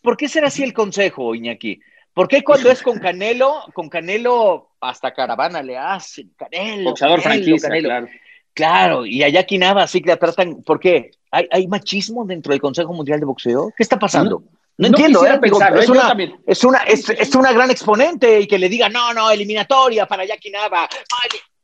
¿Por 0.00 0.16
qué 0.16 0.28
será 0.28 0.46
así 0.46 0.62
el 0.62 0.72
consejo, 0.72 1.34
Iñaki? 1.34 1.80
¿Por 2.14 2.28
qué 2.28 2.42
cuando 2.42 2.70
es 2.70 2.82
con 2.82 2.98
Canelo, 3.00 3.64
con 3.74 3.88
Canelo 3.88 4.70
hasta 4.80 5.12
caravana 5.12 5.62
le 5.62 5.76
hacen? 5.78 6.32
Canelo. 6.36 6.90
Boxador 6.90 7.20
franquicia, 7.20 7.68
claro. 7.68 8.08
Claro, 8.54 9.06
y 9.06 9.22
allá 9.22 9.46
Nava 9.58 9.86
sí 9.86 10.02
que 10.02 10.10
la 10.10 10.18
tratan. 10.18 10.62
¿Por 10.62 10.78
qué? 10.78 11.12
¿Hay, 11.30 11.48
¿Hay, 11.50 11.66
machismo 11.66 12.26
dentro 12.26 12.50
del 12.50 12.60
Consejo 12.60 12.92
Mundial 12.92 13.18
de 13.18 13.24
Boxeo? 13.24 13.72
¿Qué 13.74 13.82
está 13.82 13.98
pasando? 13.98 14.42
No, 14.76 14.86
entiendo, 14.86 15.24
¿eh? 15.24 15.38
es, 15.42 15.88
una, 15.88 16.08
es, 16.46 16.64
una, 16.64 16.78
es, 16.84 17.34
una 17.34 17.52
gran 17.52 17.70
exponente 17.70 18.40
y 18.40 18.46
que 18.46 18.58
le 18.58 18.68
diga, 18.68 18.88
no, 18.88 19.14
no, 19.14 19.30
eliminatoria 19.30 20.06
para 20.06 20.24
Jackie 20.24 20.50
Nava. 20.50 20.88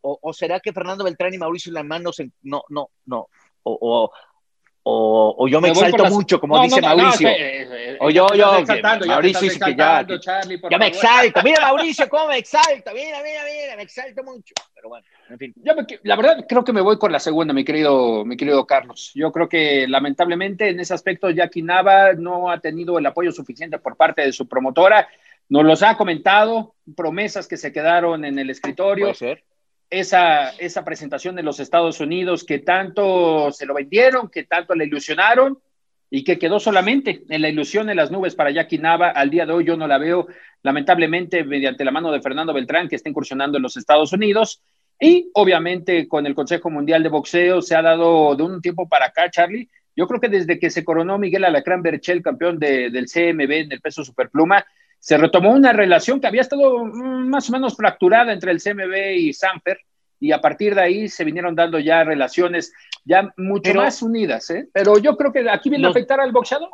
O, 0.00 0.32
será 0.32 0.60
que 0.60 0.72
Fernando 0.72 1.04
Beltrán 1.04 1.34
y 1.34 1.38
Mauricio 1.38 1.72
Lamán 1.72 2.02
no, 2.02 2.10
no, 2.42 2.64
no, 2.68 2.90
no, 3.06 3.28
o, 3.64 3.78
o, 3.80 4.10
yo 5.48 5.60
me, 5.60 5.68
exalto 5.68 6.04
mucho, 6.06 6.40
como 6.40 6.62
dice 6.62 6.80
Mauricio. 6.80 7.28
o 8.00 8.10
yo, 8.10 8.28
yo, 8.34 8.64
Mauricio 9.06 9.48
que 9.64 9.74
ya, 9.74 10.06
ya 10.70 10.78
me 10.78 10.86
exalto. 10.88 11.40
Mira, 11.42 11.60
Mauricio, 11.62 12.08
cómo 12.08 12.28
me 12.28 12.38
exalto. 12.38 12.92
Mira, 12.94 13.18
mira, 13.22 13.40
mira, 13.44 13.76
me 13.76 13.82
exalto 13.82 14.22
mucho. 14.22 14.54
Pero 14.74 14.88
bueno, 14.90 15.06
en 15.28 15.38
fin. 15.38 15.54
Yo 15.56 15.72
la 16.02 16.16
verdad 16.16 16.44
creo 16.48 16.64
que 16.64 16.72
me 16.72 16.80
voy 16.80 16.98
con 16.98 17.12
la 17.12 17.18
segunda, 17.18 17.52
mi 17.52 17.64
querido, 17.64 18.24
mi 18.24 18.36
querido 18.36 18.66
Carlos. 18.66 19.12
Yo 19.14 19.32
creo 19.32 19.48
que 19.48 19.86
lamentablemente 19.88 20.68
en 20.68 20.80
ese 20.80 20.94
aspecto 20.94 21.30
Jackie 21.30 21.62
Nava 21.62 22.12
no 22.12 22.50
ha 22.50 22.60
tenido 22.60 22.98
el 22.98 23.06
apoyo 23.06 23.32
suficiente 23.32 23.78
por 23.78 23.96
parte 23.96 24.22
de 24.22 24.32
su 24.32 24.46
promotora. 24.46 25.08
Nos 25.48 25.64
los 25.64 25.82
ha 25.82 25.96
comentado, 25.96 26.74
promesas 26.94 27.48
que 27.48 27.56
se 27.56 27.72
quedaron 27.72 28.24
en 28.24 28.38
el 28.38 28.50
escritorio. 28.50 29.06
Puede 29.06 29.14
ser 29.14 29.44
esa, 29.90 30.50
esa 30.50 30.84
presentación 30.84 31.34
de 31.36 31.42
los 31.42 31.60
Estados 31.60 32.00
Unidos 32.00 32.44
que 32.44 32.58
tanto 32.58 33.50
se 33.52 33.66
lo 33.66 33.74
vendieron, 33.74 34.28
que 34.28 34.44
tanto 34.44 34.74
le 34.74 34.84
ilusionaron 34.84 35.58
y 36.10 36.24
que 36.24 36.38
quedó 36.38 36.58
solamente 36.58 37.22
en 37.28 37.42
la 37.42 37.48
ilusión 37.48 37.90
en 37.90 37.96
las 37.96 38.10
nubes 38.10 38.34
para 38.34 38.50
Jackie 38.50 38.78
Nava. 38.78 39.10
Al 39.10 39.30
día 39.30 39.46
de 39.46 39.52
hoy 39.52 39.64
yo 39.64 39.76
no 39.76 39.86
la 39.86 39.98
veo, 39.98 40.26
lamentablemente, 40.62 41.44
mediante 41.44 41.84
la 41.84 41.90
mano 41.90 42.10
de 42.10 42.22
Fernando 42.22 42.54
Beltrán, 42.54 42.88
que 42.88 42.96
está 42.96 43.08
incursionando 43.08 43.58
en 43.58 43.62
los 43.62 43.76
Estados 43.76 44.12
Unidos. 44.12 44.62
Y 45.00 45.30
obviamente 45.34 46.08
con 46.08 46.26
el 46.26 46.34
Consejo 46.34 46.70
Mundial 46.70 47.02
de 47.02 47.08
Boxeo 47.08 47.62
se 47.62 47.76
ha 47.76 47.82
dado 47.82 48.34
de 48.34 48.42
un 48.42 48.60
tiempo 48.60 48.88
para 48.88 49.06
acá, 49.06 49.30
Charlie. 49.30 49.68
Yo 49.94 50.06
creo 50.06 50.20
que 50.20 50.28
desde 50.28 50.58
que 50.58 50.70
se 50.70 50.84
coronó 50.84 51.18
Miguel 51.18 51.44
Alacrán 51.44 51.82
Berchel, 51.82 52.22
campeón 52.22 52.58
del 52.58 53.06
CMB 53.06 53.50
en 53.50 53.72
el 53.72 53.80
peso 53.80 54.04
superpluma, 54.04 54.64
se 54.98 55.16
retomó 55.16 55.52
una 55.52 55.72
relación 55.72 56.20
que 56.20 56.26
había 56.26 56.42
estado 56.42 56.84
mm, 56.84 57.28
más 57.28 57.48
o 57.48 57.52
menos 57.52 57.76
fracturada 57.76 58.32
entre 58.32 58.52
el 58.52 58.62
CMB 58.62 59.16
y 59.16 59.32
Sanfer, 59.32 59.78
y 60.20 60.32
a 60.32 60.40
partir 60.40 60.74
de 60.74 60.82
ahí 60.82 61.08
se 61.08 61.24
vinieron 61.24 61.54
dando 61.54 61.78
ya 61.78 62.02
relaciones 62.04 62.72
ya 63.04 63.32
mucho 63.36 63.72
más 63.74 64.02
unidas, 64.02 64.50
¿eh? 64.50 64.68
Pero 64.72 64.98
yo 64.98 65.16
creo 65.16 65.32
que 65.32 65.48
aquí 65.48 65.70
viene 65.70 65.86
a 65.86 65.90
afectar 65.90 66.20
al 66.20 66.32
boxeador. 66.32 66.68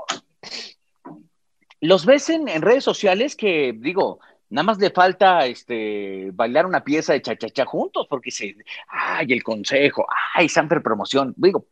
Los 1.80 2.06
ves 2.06 2.30
en, 2.30 2.46
redes 2.62 2.82
sociales 2.82 3.36
que, 3.36 3.74
digo, 3.76 4.18
nada 4.48 4.64
más 4.64 4.78
le 4.78 4.90
falta 4.90 5.44
este 5.46 6.30
bailar 6.32 6.64
una 6.64 6.82
pieza 6.82 7.12
de 7.12 7.20
chachacha 7.20 7.66
juntos, 7.66 8.06
porque 8.08 8.30
se, 8.30 8.56
ay, 8.88 9.26
el 9.30 9.42
consejo, 9.42 10.06
ay, 10.34 10.48
Sanfer 10.48 10.82
promoción, 10.82 11.34
digo, 11.36 11.66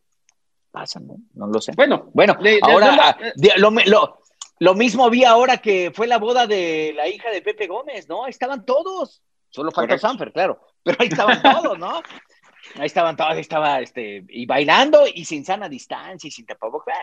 pasa, 0.70 1.00
¿no? 1.00 1.16
No 1.34 1.46
lo 1.46 1.60
sé. 1.60 1.72
Bueno, 1.74 2.10
bueno, 2.12 2.36
ahora, 2.62 3.16
lo, 3.56 3.70
lo, 3.70 4.21
lo 4.62 4.76
mismo 4.76 5.10
vi 5.10 5.24
ahora 5.24 5.56
que 5.56 5.90
fue 5.92 6.06
la 6.06 6.18
boda 6.18 6.46
de 6.46 6.92
la 6.94 7.08
hija 7.08 7.32
de 7.32 7.42
Pepe 7.42 7.66
Gómez, 7.66 8.08
¿no? 8.08 8.24
Ahí 8.24 8.30
estaban 8.30 8.64
todos. 8.64 9.20
Solo 9.50 9.72
falta 9.72 9.98
Sanfer, 9.98 10.32
claro. 10.32 10.64
Pero 10.84 10.98
ahí 11.00 11.08
estaban 11.08 11.42
todos, 11.64 11.76
¿no? 11.80 12.00
Ahí 12.76 12.86
estaban 12.86 13.16
todos, 13.16 13.38
estaba 13.38 13.80
este, 13.80 14.24
y 14.28 14.46
bailando 14.46 15.04
y 15.12 15.24
sin 15.24 15.44
sana 15.44 15.68
distancia 15.68 16.28
y 16.28 16.30
sin 16.30 16.46
tapabocas. 16.46 16.96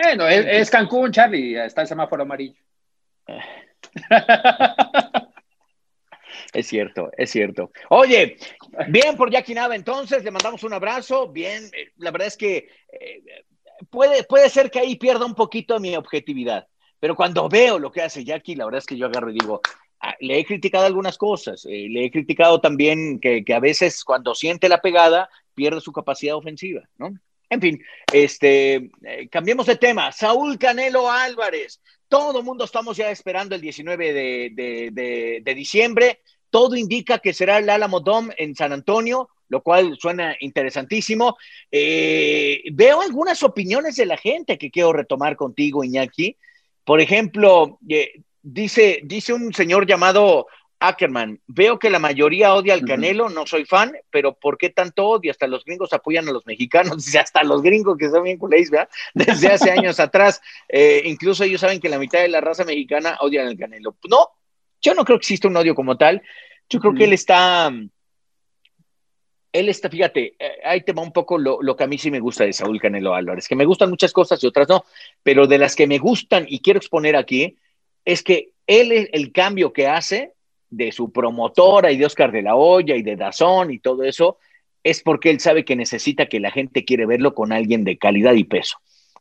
Bueno, 0.00 0.28
es, 0.28 0.46
es 0.46 0.70
Cancún, 0.70 1.10
Charlie, 1.10 1.56
está 1.56 1.82
el 1.82 1.88
semáforo 1.88 2.22
amarillo. 2.22 2.62
Es 6.52 6.68
cierto, 6.68 7.10
es 7.16 7.30
cierto. 7.30 7.72
Oye, 7.90 8.36
bien 8.88 9.16
por 9.16 9.28
Jackie 9.28 9.54
Nava, 9.54 9.74
entonces, 9.74 10.22
le 10.22 10.30
mandamos 10.30 10.62
un 10.62 10.72
abrazo. 10.72 11.28
Bien, 11.28 11.64
eh, 11.72 11.90
la 11.96 12.12
verdad 12.12 12.28
es 12.28 12.36
que 12.36 12.68
eh, 12.92 13.24
puede, 13.90 14.22
puede 14.22 14.48
ser 14.48 14.70
que 14.70 14.78
ahí 14.78 14.94
pierda 14.94 15.26
un 15.26 15.34
poquito 15.34 15.80
mi 15.80 15.96
objetividad. 15.96 16.68
Pero 17.04 17.16
cuando 17.16 17.50
veo 17.50 17.78
lo 17.78 17.92
que 17.92 18.00
hace 18.00 18.24
Jackie, 18.24 18.54
la 18.54 18.64
verdad 18.64 18.78
es 18.78 18.86
que 18.86 18.96
yo 18.96 19.04
agarro 19.04 19.28
y 19.28 19.34
digo, 19.34 19.60
ah, 20.00 20.14
le 20.20 20.38
he 20.38 20.44
criticado 20.46 20.86
algunas 20.86 21.18
cosas, 21.18 21.66
eh, 21.66 21.86
le 21.90 22.06
he 22.06 22.10
criticado 22.10 22.62
también 22.62 23.20
que, 23.20 23.44
a 23.54 23.60
veces 23.60 24.02
cuando 24.04 24.34
siente 24.34 24.70
la 24.70 24.80
pegada 24.80 25.28
pierde 25.54 25.82
su 25.82 25.92
capacidad 25.92 26.34
ofensiva, 26.34 26.88
¿no? 26.96 27.14
En 27.50 27.60
fin, 27.60 27.84
este, 28.10 28.90
eh, 29.02 29.28
cambiemos 29.30 29.66
de 29.66 29.76
tema. 29.76 30.12
Saúl 30.12 30.58
Canelo 30.58 31.10
Álvarez, 31.10 31.82
todo 32.08 32.38
el 32.38 32.44
mundo 32.46 32.64
estamos 32.64 32.96
ya 32.96 33.10
esperando 33.10 33.54
el 33.54 33.60
19 33.60 34.12
de, 34.54 35.54
diciembre. 35.54 36.22
Todo 36.48 36.74
indica 36.74 37.18
que 37.18 37.34
será 37.34 37.58
el 37.58 37.68
Alamo 37.68 38.00
Dome 38.00 38.32
en 38.38 38.54
San 38.54 38.72
Antonio, 38.72 39.28
lo 39.50 39.62
cual 39.62 39.98
suena 40.00 40.36
interesantísimo. 40.40 41.36
Eh, 41.70 42.62
veo 42.72 43.02
algunas 43.02 43.42
opiniones 43.42 43.96
de 43.96 44.06
la 44.06 44.16
gente 44.16 44.56
que 44.56 44.70
quiero 44.70 44.94
retomar 44.94 45.36
contigo, 45.36 45.84
Iñaki. 45.84 46.38
Por 46.84 47.00
ejemplo, 47.00 47.78
eh, 47.88 48.22
dice, 48.42 49.00
dice 49.04 49.32
un 49.32 49.52
señor 49.52 49.86
llamado 49.86 50.46
Ackerman, 50.80 51.40
veo 51.46 51.78
que 51.78 51.88
la 51.88 51.98
mayoría 51.98 52.54
odia 52.54 52.74
al 52.74 52.84
Canelo, 52.84 53.30
no 53.30 53.46
soy 53.46 53.64
fan, 53.64 53.96
pero 54.10 54.34
¿por 54.34 54.58
qué 54.58 54.68
tanto 54.68 55.06
odio? 55.06 55.30
Hasta 55.30 55.46
los 55.46 55.64
gringos 55.64 55.92
apoyan 55.92 56.28
a 56.28 56.32
los 56.32 56.46
mexicanos, 56.46 57.14
hasta 57.16 57.42
los 57.42 57.62
gringos 57.62 57.96
que 57.96 58.10
son 58.10 58.24
bien 58.24 58.38
culés, 58.38 58.70
¿verdad? 58.70 58.88
Desde 59.14 59.48
hace 59.48 59.70
años 59.70 59.98
atrás, 59.98 60.42
eh, 60.68 61.02
incluso 61.06 61.44
ellos 61.44 61.60
saben 61.60 61.80
que 61.80 61.88
la 61.88 61.98
mitad 61.98 62.20
de 62.20 62.28
la 62.28 62.40
raza 62.40 62.64
mexicana 62.64 63.16
odia 63.20 63.46
al 63.46 63.56
Canelo. 63.56 63.96
No, 64.08 64.28
yo 64.82 64.94
no 64.94 65.04
creo 65.04 65.18
que 65.18 65.22
exista 65.22 65.48
un 65.48 65.56
odio 65.56 65.74
como 65.74 65.96
tal, 65.96 66.22
yo 66.68 66.80
creo 66.80 66.94
que 66.94 67.04
él 67.04 67.12
está, 67.12 67.72
él 69.54 69.68
está, 69.68 69.88
fíjate, 69.88 70.34
eh, 70.36 70.58
ahí 70.64 70.80
te 70.80 70.92
va 70.92 71.00
un 71.00 71.12
poco 71.12 71.38
lo, 71.38 71.62
lo, 71.62 71.76
que 71.76 71.84
a 71.84 71.86
mí 71.86 71.96
sí 71.96 72.10
me 72.10 72.18
gusta 72.18 72.44
de 72.44 72.52
Saúl 72.52 72.80
Canelo 72.80 73.14
Álvarez, 73.14 73.46
que 73.46 73.54
me 73.54 73.64
gustan 73.64 73.88
muchas 73.88 74.12
cosas 74.12 74.42
y 74.42 74.48
otras 74.48 74.68
no, 74.68 74.84
pero 75.22 75.46
de 75.46 75.58
las 75.58 75.76
que 75.76 75.86
me 75.86 75.98
gustan 75.98 76.44
y 76.48 76.58
quiero 76.58 76.78
exponer 76.78 77.14
aquí, 77.14 77.56
es 78.04 78.24
que 78.24 78.50
él, 78.66 79.08
el 79.12 79.30
cambio 79.30 79.72
que 79.72 79.86
hace 79.86 80.32
de 80.70 80.90
su 80.90 81.12
promotora 81.12 81.92
y 81.92 81.96
de 81.96 82.04
Oscar 82.04 82.32
de 82.32 82.42
la 82.42 82.56
Hoya 82.56 82.96
y 82.96 83.02
de 83.02 83.14
Dazón 83.14 83.70
y 83.70 83.78
todo 83.78 84.02
eso, 84.02 84.38
es 84.82 85.02
porque 85.02 85.30
él 85.30 85.38
sabe 85.38 85.64
que 85.64 85.76
necesita 85.76 86.26
que 86.26 86.40
la 86.40 86.50
gente 86.50 86.84
quiere 86.84 87.06
verlo 87.06 87.32
con 87.32 87.52
alguien 87.52 87.84
de 87.84 87.96
calidad 87.96 88.34
y 88.34 88.42
peso. 88.42 88.78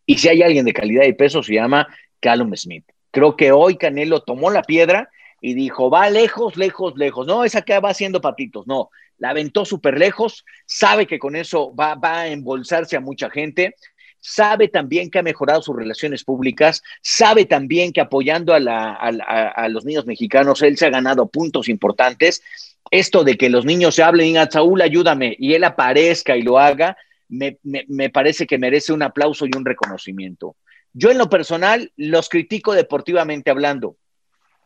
Y 0.08 0.18
si 0.18 0.30
hay 0.30 0.42
alguien 0.42 0.66
de 0.66 0.74
calidad 0.74 1.06
y 1.06 1.14
peso, 1.14 1.44
se 1.44 1.54
llama 1.54 1.88
Callum 2.20 2.56
Smith. 2.56 2.86
Creo 3.12 3.36
que 3.36 3.52
hoy 3.52 3.78
Canelo 3.78 4.24
tomó 4.24 4.50
la 4.50 4.64
piedra 4.64 5.12
y 5.42 5.54
dijo, 5.54 5.92
va 5.92 6.10
lejos, 6.10 6.58
lejos, 6.58 6.98
lejos. 6.98 7.28
No, 7.28 7.46
esa 7.46 7.62
que 7.62 7.78
va 7.78 7.90
haciendo 7.90 8.20
patitos, 8.20 8.66
no 8.66 8.90
la 9.24 9.30
aventó 9.30 9.64
súper 9.64 9.98
lejos, 9.98 10.44
sabe 10.66 11.08
que 11.08 11.18
con 11.18 11.38
eso 11.38 11.74
va, 11.74 11.98
a 12.04 12.28
embolsarse 12.28 12.98
a 12.98 13.00
mucha 13.00 13.30
gente, 13.30 13.74
sabe 14.20 14.68
también 14.68 15.10
que 15.10 15.20
ha 15.20 15.24
mejorado 15.24 15.62
sus 15.62 15.78
relaciones 15.78 16.26
públicas, 16.26 16.84
sabe 17.02 17.46
también 17.46 17.94
que 17.94 18.02
apoyando 18.02 18.54
a, 18.54 19.70
los 19.70 19.86
niños 19.86 20.06
mexicanos, 20.06 20.62
él 20.62 20.76
se 20.76 20.88
ha 20.88 20.90
ganado 20.90 21.28
puntos 21.28 21.70
importantes. 21.70 22.44
Esto 22.92 23.24
de 23.24 23.38
que 23.38 23.50
los 23.50 23.64
niños 23.64 23.96
se 23.96 24.04
hablen, 24.04 24.38
a 24.38 24.52
Saúl, 24.52 24.82
ayúdame, 24.82 25.38
y 25.40 25.54
él 25.54 25.64
aparezca 25.64 26.36
y 26.36 26.42
lo 26.42 26.60
haga, 26.60 26.98
me, 27.30 27.58
me 27.64 28.10
parece 28.10 28.46
que 28.46 28.58
merece 28.58 28.92
un 28.92 29.04
aplauso 29.04 29.46
y 29.46 29.56
un 29.56 29.64
reconocimiento. 29.64 30.58
Yo 30.92 31.12
en 31.12 31.18
lo 31.18 31.30
personal 31.30 31.94
los 31.96 32.28
critico 32.28 32.74
deportivamente 32.74 33.52
hablando, 33.52 33.96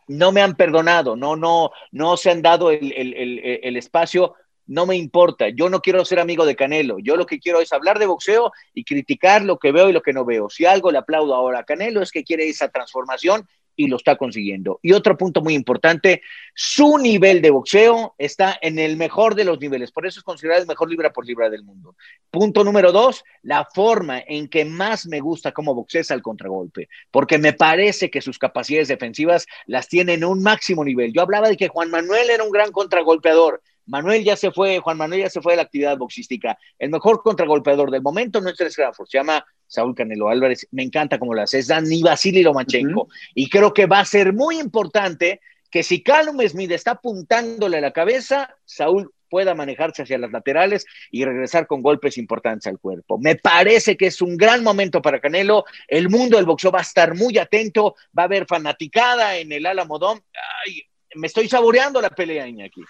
no 0.07 0.31
me 0.31 0.41
han 0.41 0.55
perdonado, 0.55 1.15
no, 1.15 1.35
no, 1.35 1.71
no 1.91 2.17
se 2.17 2.31
han 2.31 2.41
dado 2.41 2.71
el, 2.71 3.77
espacio 3.77 4.35
no 4.67 4.85
me 4.85 4.95
importa, 4.95 5.49
yo 5.49 5.69
no 5.69 5.81
quiero 5.81 6.05
ser 6.05 6.19
amigo 6.19 6.45
de 6.45 6.55
Canelo, 6.55 6.99
yo 6.99 7.15
lo 7.15 7.25
que 7.25 7.39
quiero 7.39 7.61
es 7.61 7.73
hablar 7.73 7.99
de 7.99 8.05
boxeo 8.05 8.51
y 8.73 8.83
criticar 8.83 9.43
lo 9.43 9.57
que 9.57 9.71
veo 9.71 9.89
y 9.89 9.93
lo 9.93 10.01
que 10.01 10.13
no 10.13 10.25
veo. 10.25 10.49
Si 10.49 10.65
algo 10.65 10.91
le 10.91 10.97
aplaudo 10.97 11.33
ahora 11.33 11.59
a 11.59 11.63
Canelo 11.63 12.01
es 12.01 12.11
que 12.11 12.23
quiere 12.23 12.47
esa 12.47 12.69
transformación 12.69 13.47
y 13.77 13.87
lo 13.87 13.95
está 13.95 14.17
consiguiendo. 14.17 14.79
Y 14.81 14.91
otro 14.91 15.17
punto 15.17 15.41
muy 15.41 15.53
importante, 15.53 16.21
su 16.53 16.97
nivel 16.97 17.41
de 17.41 17.51
boxeo 17.51 18.15
está 18.17 18.57
en 18.61 18.79
el 18.79 18.97
mejor 18.97 19.35
de 19.35 19.45
los 19.45 19.59
niveles, 19.59 19.91
por 19.91 20.05
eso 20.05 20.19
es 20.19 20.23
considerado 20.23 20.61
el 20.61 20.67
mejor 20.67 20.89
libra 20.89 21.13
por 21.13 21.25
libra 21.25 21.49
del 21.49 21.63
mundo. 21.63 21.95
Punto 22.31 22.63
número 22.63 22.91
dos, 22.91 23.23
la 23.43 23.65
forma 23.65 24.19
en 24.27 24.49
que 24.49 24.65
más 24.65 25.05
me 25.05 25.19
gusta 25.21 25.51
cómo 25.51 25.75
boxea 25.75 26.01
es 26.01 26.11
al 26.11 26.23
contragolpe, 26.23 26.89
porque 27.11 27.37
me 27.37 27.53
parece 27.53 28.09
que 28.09 28.21
sus 28.21 28.39
capacidades 28.39 28.87
defensivas 28.87 29.45
las 29.67 29.87
tiene 29.87 30.15
en 30.15 30.25
un 30.25 30.41
máximo 30.41 30.83
nivel. 30.83 31.13
Yo 31.13 31.21
hablaba 31.21 31.47
de 31.47 31.55
que 31.55 31.67
Juan 31.67 31.91
Manuel 31.91 32.31
era 32.31 32.43
un 32.43 32.51
gran 32.51 32.71
contragolpeador, 32.71 33.61
Manuel 33.87 34.23
ya 34.23 34.35
se 34.35 34.51
fue, 34.51 34.79
Juan 34.79 34.97
Manuel 34.97 35.21
ya 35.21 35.29
se 35.29 35.41
fue 35.41 35.53
de 35.53 35.57
la 35.57 35.63
actividad 35.63 35.97
boxística. 35.97 36.57
El 36.77 36.89
mejor 36.89 37.21
contragolpeador 37.23 37.89
del 37.89 38.01
momento 38.01 38.41
no 38.41 38.49
es 38.49 38.57
Tres 38.57 38.75
Crawford, 38.75 39.07
se 39.07 39.17
llama 39.17 39.45
Saúl 39.65 39.95
Canelo 39.95 40.29
Álvarez. 40.29 40.67
Me 40.71 40.83
encanta 40.83 41.17
cómo 41.19 41.33
lo 41.33 41.41
hace. 41.41 41.59
Es 41.59 41.67
Dani 41.67 42.01
Vasily 42.03 42.43
Lomachenko. 42.43 43.07
Y 43.33 43.49
creo 43.49 43.73
que 43.73 43.85
va 43.85 43.99
a 43.99 44.05
ser 44.05 44.33
muy 44.33 44.59
importante 44.59 45.41
que 45.69 45.83
si 45.83 46.01
Callum 46.01 46.39
Smith 46.47 46.71
está 46.71 46.91
apuntándole 46.91 47.77
a 47.77 47.81
la 47.81 47.91
cabeza, 47.91 48.55
Saúl 48.65 49.11
pueda 49.29 49.53
manejarse 49.55 50.03
hacia 50.03 50.17
las 50.17 50.31
laterales 50.31 50.85
y 51.11 51.25
regresar 51.25 51.67
con 51.67 51.81
golpes 51.81 52.17
importantes 52.17 52.67
al 52.67 52.79
cuerpo. 52.79 53.17
Me 53.17 53.35
parece 53.35 53.97
que 53.97 54.07
es 54.07 54.21
un 54.21 54.37
gran 54.37 54.63
momento 54.63 55.01
para 55.01 55.19
Canelo. 55.19 55.65
El 55.87 56.09
mundo 56.09 56.37
del 56.37 56.45
boxeo 56.45 56.71
va 56.71 56.79
a 56.79 56.83
estar 56.83 57.13
muy 57.13 57.37
atento, 57.37 57.95
va 58.17 58.23
a 58.23 58.25
haber 58.25 58.45
fanaticada 58.45 59.37
en 59.37 59.51
el 59.51 59.65
Alamodón. 59.65 60.21
Ay, 60.65 60.81
me 61.15 61.27
estoy 61.27 61.49
saboreando 61.49 62.01
la 62.01 62.09
pelea, 62.09 62.47
Iñaki. 62.47 62.81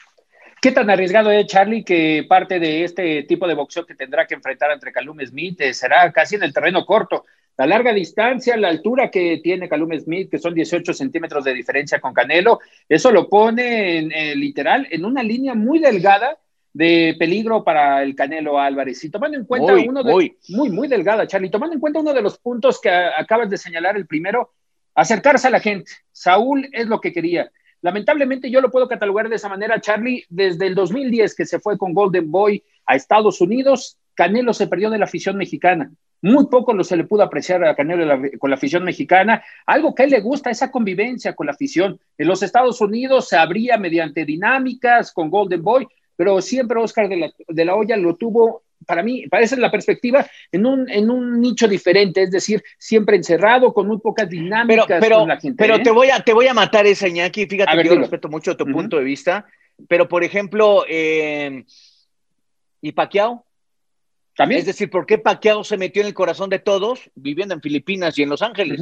¿Qué 0.61 0.71
tan 0.71 0.89
arriesgado 0.89 1.29
es 1.31 1.45
Charlie 1.45 1.83
que 1.83 2.25
parte 2.27 2.59
de 2.59 2.83
este 2.83 3.23
tipo 3.23 3.47
de 3.47 3.53
boxeo 3.53 3.85
que 3.85 3.95
tendrá 3.95 4.25
que 4.25 4.33
enfrentar 4.33 4.71
entre 4.71 4.91
Calum 4.91 5.19
Smith 5.25 5.61
eh, 5.61 5.73
será 5.73 6.11
casi 6.11 6.35
en 6.35 6.43
el 6.43 6.53
terreno 6.53 6.85
corto? 6.85 7.25
La 7.57 7.65
larga 7.65 7.93
distancia, 7.93 8.57
la 8.57 8.69
altura 8.69 9.09
que 9.09 9.39
tiene 9.43 9.69
Calum 9.69 9.91
Smith, 9.99 10.29
que 10.29 10.37
son 10.37 10.53
18 10.53 10.93
centímetros 10.93 11.43
de 11.43 11.53
diferencia 11.53 11.99
con 11.99 12.13
Canelo, 12.13 12.59
eso 12.87 13.11
lo 13.11 13.29
pone 13.29 13.97
en, 13.97 14.11
eh, 14.11 14.35
literal 14.35 14.87
en 14.91 15.05
una 15.05 15.23
línea 15.23 15.55
muy 15.55 15.79
delgada 15.79 16.37
de 16.73 17.15
peligro 17.17 17.63
para 17.63 18.03
el 18.03 18.15
Canelo 18.15 18.59
Álvarez. 18.59 19.03
Y 19.03 19.09
tomando 19.09 19.37
en 19.37 19.45
cuenta 19.45 19.73
uno 19.73 20.03
de 20.03 20.11
muy. 20.11 20.37
muy, 20.49 20.69
muy 20.69 20.87
delgada, 20.87 21.25
Charlie, 21.25 21.49
tomando 21.49 21.73
en 21.73 21.79
cuenta 21.79 21.99
uno 21.99 22.13
de 22.13 22.21
los 22.21 22.37
puntos 22.37 22.79
que 22.79 22.89
acabas 22.89 23.49
de 23.49 23.57
señalar, 23.57 23.97
el 23.97 24.05
primero, 24.05 24.53
acercarse 24.93 25.47
a 25.47 25.51
la 25.51 25.59
gente. 25.59 25.91
Saúl 26.11 26.69
es 26.71 26.87
lo 26.87 27.01
que 27.01 27.11
quería. 27.11 27.51
Lamentablemente 27.81 28.49
yo 28.49 28.61
lo 28.61 28.71
puedo 28.71 28.87
catalogar 28.87 29.29
de 29.29 29.35
esa 29.35 29.49
manera, 29.49 29.79
Charlie, 29.79 30.25
desde 30.29 30.67
el 30.67 30.75
2010 30.75 31.35
que 31.35 31.45
se 31.45 31.59
fue 31.59 31.77
con 31.77 31.93
Golden 31.93 32.31
Boy 32.31 32.63
a 32.85 32.95
Estados 32.95 33.41
Unidos, 33.41 33.97
Canelo 34.15 34.53
se 34.53 34.67
perdió 34.67 34.89
de 34.89 34.97
la 34.97 35.05
afición 35.05 35.37
mexicana. 35.37 35.91
Muy 36.21 36.47
poco 36.47 36.73
lo 36.73 36.83
se 36.83 36.97
le 36.97 37.03
pudo 37.03 37.21
apreciar 37.21 37.63
a 37.63 37.75
Canelo 37.75 38.21
con 38.39 38.49
la 38.49 38.55
afición 38.55 38.83
mexicana. 38.83 39.43
Algo 39.65 39.93
que 39.93 40.03
a 40.03 40.05
él 40.05 40.11
le 40.11 40.21
gusta, 40.21 40.49
esa 40.49 40.71
convivencia 40.71 41.35
con 41.35 41.45
la 41.45 41.53
afición. 41.53 41.99
En 42.17 42.27
los 42.27 42.41
Estados 42.41 42.81
Unidos 42.81 43.29
se 43.29 43.37
abría 43.37 43.77
mediante 43.77 44.25
dinámicas 44.25 45.13
con 45.13 45.29
Golden 45.29 45.61
Boy, 45.61 45.87
pero 46.15 46.41
siempre 46.41 46.79
Oscar 46.79 47.07
de 47.07 47.17
la, 47.17 47.31
de 47.47 47.65
la 47.65 47.75
Hoya 47.75 47.95
lo 47.95 48.15
tuvo 48.15 48.63
para 48.87 49.03
mí, 49.03 49.27
parece 49.27 49.57
la 49.57 49.69
perspectiva, 49.69 50.25
en 50.51 50.65
un, 50.65 50.89
en 50.89 51.11
un 51.11 51.39
nicho 51.39 51.67
diferente, 51.67 52.23
es 52.23 52.31
decir, 52.31 52.63
siempre 52.79 53.17
encerrado, 53.17 53.73
con 53.73 53.87
muy 53.87 53.99
pocas 53.99 54.27
dinámicas 54.29 54.99
pero, 54.99 55.19
con 55.19 55.27
la 55.27 55.39
gente. 55.39 55.57
Pero 55.61 55.75
¿eh? 55.75 55.83
te, 55.83 55.91
voy 55.91 56.09
a, 56.09 56.21
te 56.21 56.33
voy 56.33 56.47
a 56.47 56.53
matar 56.53 56.87
esa, 56.87 57.07
Iñaki, 57.07 57.45
fíjate 57.45 57.77
que 57.77 57.87
yo 57.89 57.95
respeto 57.95 58.29
mucho 58.29 58.57
tu 58.57 58.65
punto 58.65 58.97
de 58.97 59.03
vista, 59.03 59.45
pero 59.87 60.07
por 60.07 60.23
ejemplo, 60.23 60.85
eh, 60.87 61.65
¿y 62.81 62.91
Paquiao? 62.93 63.45
¿También? 64.35 64.59
Es 64.59 64.67
decir, 64.67 64.89
¿por 64.89 65.05
qué 65.05 65.17
Paquiao 65.17 65.63
se 65.63 65.77
metió 65.77 66.01
en 66.01 66.07
el 66.07 66.13
corazón 66.13 66.49
de 66.49 66.59
todos 66.59 67.11
viviendo 67.15 67.53
en 67.53 67.61
Filipinas 67.61 68.17
y 68.17 68.23
en 68.23 68.29
Los 68.29 68.41
Ángeles? 68.41 68.81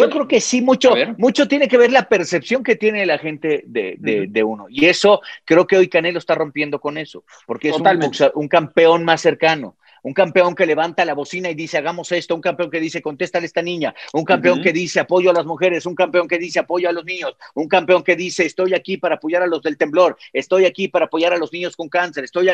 Yo 0.00 0.10
creo 0.10 0.28
que 0.28 0.40
sí, 0.40 0.62
mucho, 0.62 0.94
mucho 1.18 1.46
tiene 1.48 1.68
que 1.68 1.78
ver 1.78 1.92
la 1.92 2.08
percepción 2.08 2.62
que 2.62 2.76
tiene 2.76 3.06
la 3.06 3.18
gente 3.18 3.64
de, 3.66 4.44
uno. 4.44 4.66
Y 4.68 4.86
eso 4.86 5.20
creo 5.44 5.66
que 5.66 5.76
hoy 5.76 5.88
Canelo 5.88 6.18
está 6.18 6.34
rompiendo 6.34 6.80
con 6.80 6.98
eso, 6.98 7.24
porque 7.46 7.70
es 7.70 7.76
un, 7.76 8.48
campeón 8.48 9.04
más 9.04 9.20
cercano. 9.20 9.76
Un 10.02 10.14
campeón 10.14 10.54
que 10.54 10.64
levanta 10.64 11.04
la 11.04 11.12
bocina 11.12 11.50
y 11.50 11.54
dice, 11.54 11.76
hagamos 11.76 12.10
esto. 12.12 12.34
Un 12.34 12.40
campeón 12.40 12.70
que 12.70 12.80
dice, 12.80 13.02
contéstale 13.02 13.44
a 13.44 13.46
esta 13.46 13.60
niña. 13.60 13.94
Un 14.14 14.24
campeón 14.24 14.62
que 14.62 14.72
dice, 14.72 15.00
apoyo 15.00 15.28
a 15.30 15.34
las 15.34 15.44
mujeres. 15.44 15.84
Un 15.84 15.94
campeón 15.94 16.26
que 16.26 16.38
dice, 16.38 16.58
apoyo 16.58 16.88
a 16.88 16.92
los 16.92 17.04
niños. 17.04 17.36
Un 17.54 17.68
campeón 17.68 18.02
que 18.02 18.16
dice, 18.16 18.46
estoy 18.46 18.72
aquí 18.72 18.96
para 18.96 19.16
apoyar 19.16 19.42
a 19.42 19.46
los 19.46 19.62
del 19.62 19.76
temblor. 19.76 20.16
Estoy 20.32 20.64
aquí 20.64 20.88
para 20.88 21.04
apoyar 21.04 21.34
a 21.34 21.36
los 21.36 21.52
niños 21.52 21.76
con 21.76 21.90
cáncer. 21.90 22.24
Estoy 22.24 22.50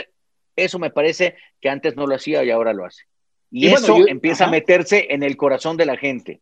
Eso 0.57 0.79
me 0.81 0.91
parece 0.91 1.37
que 1.61 1.69
antes 1.69 1.95
no 1.95 2.07
lo 2.07 2.17
hacía 2.17 2.43
y 2.43 2.51
ahora 2.51 2.73
lo 2.73 2.85
hace. 2.85 3.05
Y, 3.51 3.69
eso 3.69 4.07
empieza 4.09 4.47
a 4.47 4.51
meterse 4.51 5.07
en 5.11 5.23
el 5.23 5.37
corazón 5.37 5.77
de 5.77 5.87
la 5.87 5.97
gente. 5.97 6.41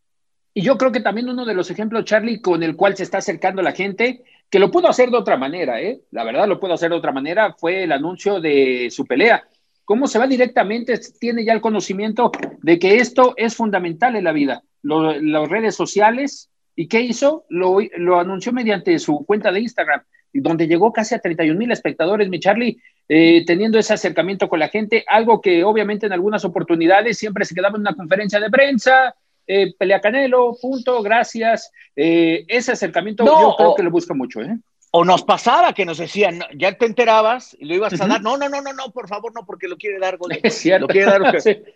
Y 0.57 0.63
yo 0.63 0.79
creo 0.79 0.93
que 0.93 1.01
también 1.01 1.29
uno 1.29 1.45
de 1.45 1.53
los 1.53 1.69
ejemplos, 1.73 2.05
Charlie, 2.05 2.41
con 2.41 2.63
el 2.63 2.77
cual 2.77 2.97
se 2.97 3.03
está 3.03 3.19
acercando 3.19 3.61
la 3.61 3.73
gente, 3.73 4.23
que 4.49 4.61
lo 4.61 4.71
pudo 4.71 4.89
hacer 4.89 5.11
de 5.11 5.17
otra 5.17 5.37
manera, 5.37 5.81
¿eh? 5.81 6.01
La 6.13 6.23
verdad 6.23 6.47
lo 6.47 6.61
pudo 6.61 6.75
hacer 6.75 6.91
de 6.91 6.97
otra 6.97 7.11
manera, 7.11 7.55
fue 7.59 7.83
el 7.83 7.91
anuncio 7.91 8.41
de 8.41 8.89
su 8.93 9.05
pelea. 9.05 9.43
¿Cómo 9.85 10.07
se 10.07 10.19
va 10.19 10.29
directamente? 10.29 10.99
Tiene 11.19 11.45
ya 11.45 11.53
el 11.53 11.61
conocimiento 11.61 12.31
de 12.63 12.79
que 12.79 12.97
esto 12.97 13.35
es 13.37 13.57
fundamental 13.57 14.15
en 14.15 14.25
la 14.25 14.33
vida. 14.33 14.63
las 14.83 15.49
redes 15.49 15.75
sociales, 15.75 16.51
¿y 16.77 16.87
qué 16.87 17.01
hizo? 17.01 17.45
Lo, 17.49 17.79
lo, 17.97 18.21
anunció 18.21 18.53
mediante 18.53 18.97
su 19.01 19.25
cuenta 19.27 19.51
de 19.51 19.61
Instagram, 19.61 20.03
donde 20.33 20.69
llegó 20.69 20.93
casi 20.93 21.17
a 21.17 21.19
31 21.19 21.59
mil 21.59 21.73
espectadores, 21.73 22.29
mi 22.29 22.39
Charlie, 22.39 22.79
eh, 23.09 23.45
teniendo 23.45 23.79
ese 23.79 23.95
acercamiento 23.95 24.49
con 24.49 24.61
la 24.61 24.69
gente, 24.69 25.05
algo 25.09 25.41
que 25.41 25.65
obviamente 25.65 26.07
en 26.07 26.13
algunas 26.13 26.45
oportunidades 26.45 27.19
siempre 27.19 27.45
se 27.45 27.55
quedaba 27.57 27.75
en 27.75 27.83
una 27.83 27.95
conferencia 27.95 28.39
de 28.39 28.51
prensa, 28.51 29.15
eh, 29.47 29.75
pelea 29.79 30.01
Canelo, 30.01 30.57
punto, 30.61 31.03
gracias. 31.03 31.71
Eh, 31.97 32.45
ese 32.49 32.73
acercamiento 32.73 33.25
yo 33.25 33.55
creo 33.57 33.75
que 33.75 33.83
lo 33.83 33.91
busca 33.91 34.15
mucho, 34.15 34.41
¿eh? 34.41 34.57
O 34.97 35.05
nos 35.05 35.25
pasaba 35.25 35.73
que 35.73 35.85
nos 35.85 35.99
decían, 35.99 36.41
ya 36.55 36.73
te 36.79 36.87
enterabas 36.87 37.57
y 37.59 37.65
lo 37.65 37.75
ibas 37.75 38.01
a 38.01 38.07
dar. 38.07 38.23
No, 38.23 38.37
no, 38.37 38.49
no, 38.49 38.61
no, 38.61 38.73
no, 38.73 38.93
por 38.93 39.09
favor, 39.09 39.35
no, 39.35 39.45
porque 39.45 39.67
lo 39.67 39.77
quiere 39.77 39.99
dar. 39.99 40.17
Es 40.41 40.55
cierto. 40.55 40.87
Lo 40.87 40.89
quiere 40.89 41.11
dar. 41.11 41.21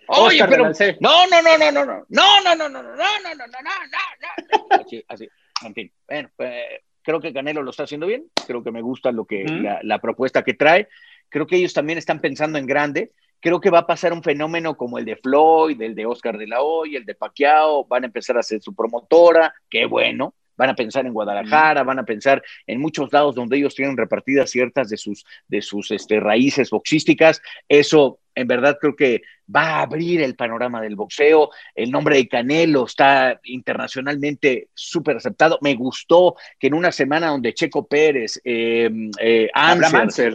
Oye, 0.07 0.45
pero. 0.49 0.71
No, 1.01 1.27
no, 1.27 1.43
no, 1.43 1.59
no, 1.59 1.73
no, 1.73 1.85
no, 1.85 2.05
no, 2.09 2.55
no, 2.55 2.55
no, 2.55 2.69
no, 2.69 2.69
no, 2.69 2.83
no, 2.83 2.95
no, 2.95 3.35
no, 3.35 3.61
no, 3.61 4.69
no, 4.71 4.83
Así, 4.85 5.05
así. 5.09 5.29
En 5.65 5.75
fin, 5.75 5.93
bueno, 6.07 6.31
creo 7.03 7.21
que 7.21 7.33
Canelo 7.33 7.65
lo 7.65 7.71
está 7.71 7.83
haciendo 7.83 8.07
bien. 8.07 8.31
Creo 8.47 8.63
que 8.63 8.71
me 8.71 8.83
gusta 8.83 9.11
lo 9.11 9.25
que, 9.25 9.43
la, 9.43 9.81
la 9.83 9.99
propuesta 9.99 10.45
que 10.45 10.55
trae. 10.55 10.87
Creo 11.29 11.49
que 11.49 11.57
ellos 11.57 11.75
también 11.75 11.99
están 11.99 12.21
pensando 12.21 12.57
en 12.57 12.67
grande 12.67 13.11
creo 13.41 13.61
que 13.61 13.71
va 13.71 13.81
a 13.81 13.87
pasar 13.87 14.13
un 14.13 14.23
fenómeno 14.23 14.77
como 14.77 14.99
el 14.99 15.05
de 15.05 15.17
Floyd, 15.17 15.81
el 15.81 15.95
de 15.95 16.07
Oscar 16.07 16.39
de 16.39 16.47
la 16.47 16.63
Hoya, 16.63 16.99
el 16.99 17.05
de 17.05 17.15
Pacquiao, 17.15 17.87
van 17.87 18.05
a 18.05 18.07
empezar 18.07 18.37
a 18.37 18.41
hacer 18.41 18.61
su 18.61 18.75
promotora, 18.75 19.55
qué 19.71 19.87
bueno, 19.87 20.35
van 20.57 20.71
a 20.71 20.75
pensar 20.75 21.07
en 21.07 21.13
Guadalajara, 21.13 21.85
van 21.85 22.01
a 22.01 22.05
pensar 22.05 22.43
en 22.67 22.81
muchos 22.81 23.13
lados 23.13 23.35
donde 23.37 23.57
ellos 23.57 23.75
tienen 23.75 23.97
repartidas 23.97 24.51
ciertas 24.51 24.91
de 24.91 24.97
sus, 24.97 25.25
de 25.47 25.63
sus 25.63 25.91
este, 25.93 26.19
raíces 26.19 26.71
boxísticas. 26.71 27.41
Eso 27.69 28.19
en 28.39 28.47
verdad 28.47 28.79
creo 28.81 28.95
que 28.95 29.23
va 29.55 29.63
a 29.63 29.83
abrir 29.83 30.21
el 30.23 30.37
panorama 30.37 30.81
del 30.81 30.97
boxeo. 30.97 31.51
El 31.75 31.91
nombre 31.91 32.17
de 32.17 32.29
Canelo 32.29 32.85
está 32.85 33.41
internacionalmente 33.45 34.69
súper 34.75 35.17
aceptado. 35.17 35.59
Me 35.63 35.75
gustó 35.75 36.37
que 36.59 36.69
en 36.69 36.75
una 36.75 36.93
semana 36.93 37.29
donde 37.29 37.55
Checo 37.55 37.87
Pérez, 37.87 38.41
eh, 38.45 38.91
eh 39.21 39.49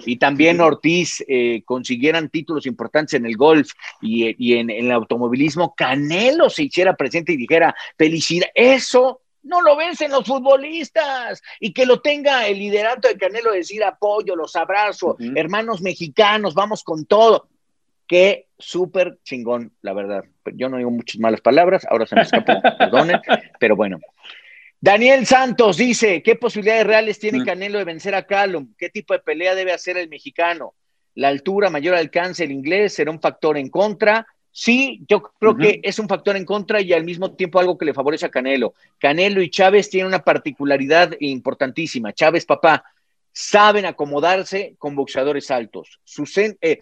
y 0.05 0.17
también 0.17 0.61
Ortiz 0.61 1.23
eh, 1.27 1.61
consiguieran 1.65 2.29
títulos 2.29 2.65
importantes 2.65 3.13
en 3.13 3.25
el 3.25 3.37
golf 3.37 3.71
y, 4.01 4.53
en, 4.53 4.69
en 4.69 4.85
el 4.85 4.91
automovilismo, 4.91 5.73
Canelo 5.75 6.49
se 6.49 6.63
hiciera 6.63 6.95
presente 6.95 7.33
y 7.33 7.37
dijera, 7.37 7.75
felicidad, 7.97 8.47
eso 8.55 9.21
no 9.43 9.61
lo 9.61 9.75
vencen 9.75 10.11
los 10.11 10.25
futbolistas 10.25 11.41
y 11.59 11.73
que 11.73 11.85
lo 11.85 12.01
tenga 12.01 12.47
el 12.47 12.57
liderato 12.57 13.07
de 13.07 13.17
Canelo 13.17 13.51
decir 13.51 13.83
apoyo, 13.83 14.35
los 14.35 14.55
abrazo, 14.55 15.17
hermanos 15.35 15.81
mexicanos, 15.81 16.53
vamos 16.53 16.83
con 16.83 17.05
todo. 17.05 17.49
Qué 18.07 18.47
súper 18.57 19.19
chingón, 19.23 19.73
la 19.81 19.93
verdad. 19.93 20.23
Yo 20.53 20.69
no 20.69 20.77
digo 20.77 20.91
muchas 20.91 21.19
malas 21.19 21.41
palabras, 21.41 21.85
ahora 21.89 22.05
se 22.05 22.15
me 22.15 22.21
escapó, 22.21 22.53
perdonen, 22.77 23.19
pero 23.59 23.75
bueno. 23.75 23.99
Daniel 24.79 25.25
Santos 25.25 25.77
dice, 25.77 26.21
¿qué 26.21 26.35
posibilidades 26.35 26.85
reales 26.85 27.17
tiene 27.17 27.45
Canelo 27.45 27.77
de 27.77 27.85
vencer 27.85 28.15
a 28.15 28.25
Callum? 28.25 28.73
¿Qué 28.77 28.89
tipo 28.89 29.13
de 29.13 29.19
pelea 29.19 29.55
debe 29.55 29.71
hacer 29.71 29.95
el 29.95 30.09
mexicano? 30.09 30.73
La 31.15 31.29
altura, 31.29 31.69
mayor 31.69 31.95
alcance, 31.95 32.43
el 32.43 32.51
inglés 32.51 32.93
será 32.93 33.09
un 33.09 33.21
factor 33.21 33.57
en 33.57 33.69
contra. 33.69 34.27
Sí, 34.51 35.01
yo 35.07 35.23
creo 35.23 35.55
que 35.55 35.79
es 35.81 35.99
un 35.99 36.09
factor 36.09 36.35
en 36.35 36.43
contra 36.43 36.81
y 36.81 36.91
al 36.91 37.05
mismo 37.05 37.33
tiempo 37.33 37.59
algo 37.59 37.77
que 37.77 37.85
le 37.85 37.93
favorece 37.93 38.25
a 38.25 38.29
Canelo. 38.29 38.73
Canelo 38.99 39.41
y 39.41 39.49
Chávez 39.49 39.89
tienen 39.89 40.07
una 40.07 40.23
particularidad 40.23 41.15
importantísima. 41.19 42.11
Chávez, 42.11 42.45
papá, 42.45 42.83
saben 43.31 43.85
acomodarse 43.85 44.75
con 44.77 44.95
boxeadores 44.95 45.49
altos. 45.49 45.99
Eh, 46.37 46.57
eh, 46.61 46.79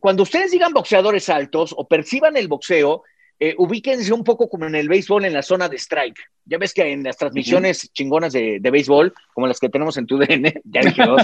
cuando 0.00 0.24
ustedes 0.24 0.50
digan 0.50 0.72
boxeadores 0.72 1.28
altos 1.28 1.74
o 1.76 1.86
perciban 1.86 2.36
el 2.36 2.48
boxeo, 2.48 3.02
eh, 3.38 3.54
ubíquense 3.58 4.12
un 4.12 4.24
poco 4.24 4.48
como 4.48 4.66
en 4.66 4.74
el 4.74 4.88
béisbol 4.88 5.26
en 5.26 5.34
la 5.34 5.42
zona 5.42 5.68
de 5.68 5.76
strike. 5.76 6.18
Ya 6.44 6.58
ves 6.58 6.72
que 6.72 6.90
en 6.90 7.02
las 7.02 7.18
transmisiones 7.18 7.92
chingonas 7.92 8.32
de, 8.32 8.58
béisbol, 8.58 9.12
como 9.34 9.46
las 9.46 9.60
que 9.60 9.68
tenemos 9.68 9.96
en 9.98 10.06
tu 10.06 10.16
DN, 10.18 10.54
ya 10.64 10.80
dije 10.80 11.04
dos, 11.04 11.22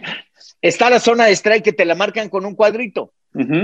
está 0.60 0.90
la 0.90 0.98
zona 0.98 1.26
de 1.26 1.32
strike 1.32 1.64
que 1.64 1.72
te 1.72 1.84
la 1.84 1.94
marcan 1.94 2.28
con 2.28 2.44
un 2.44 2.54
cuadrito. 2.54 3.12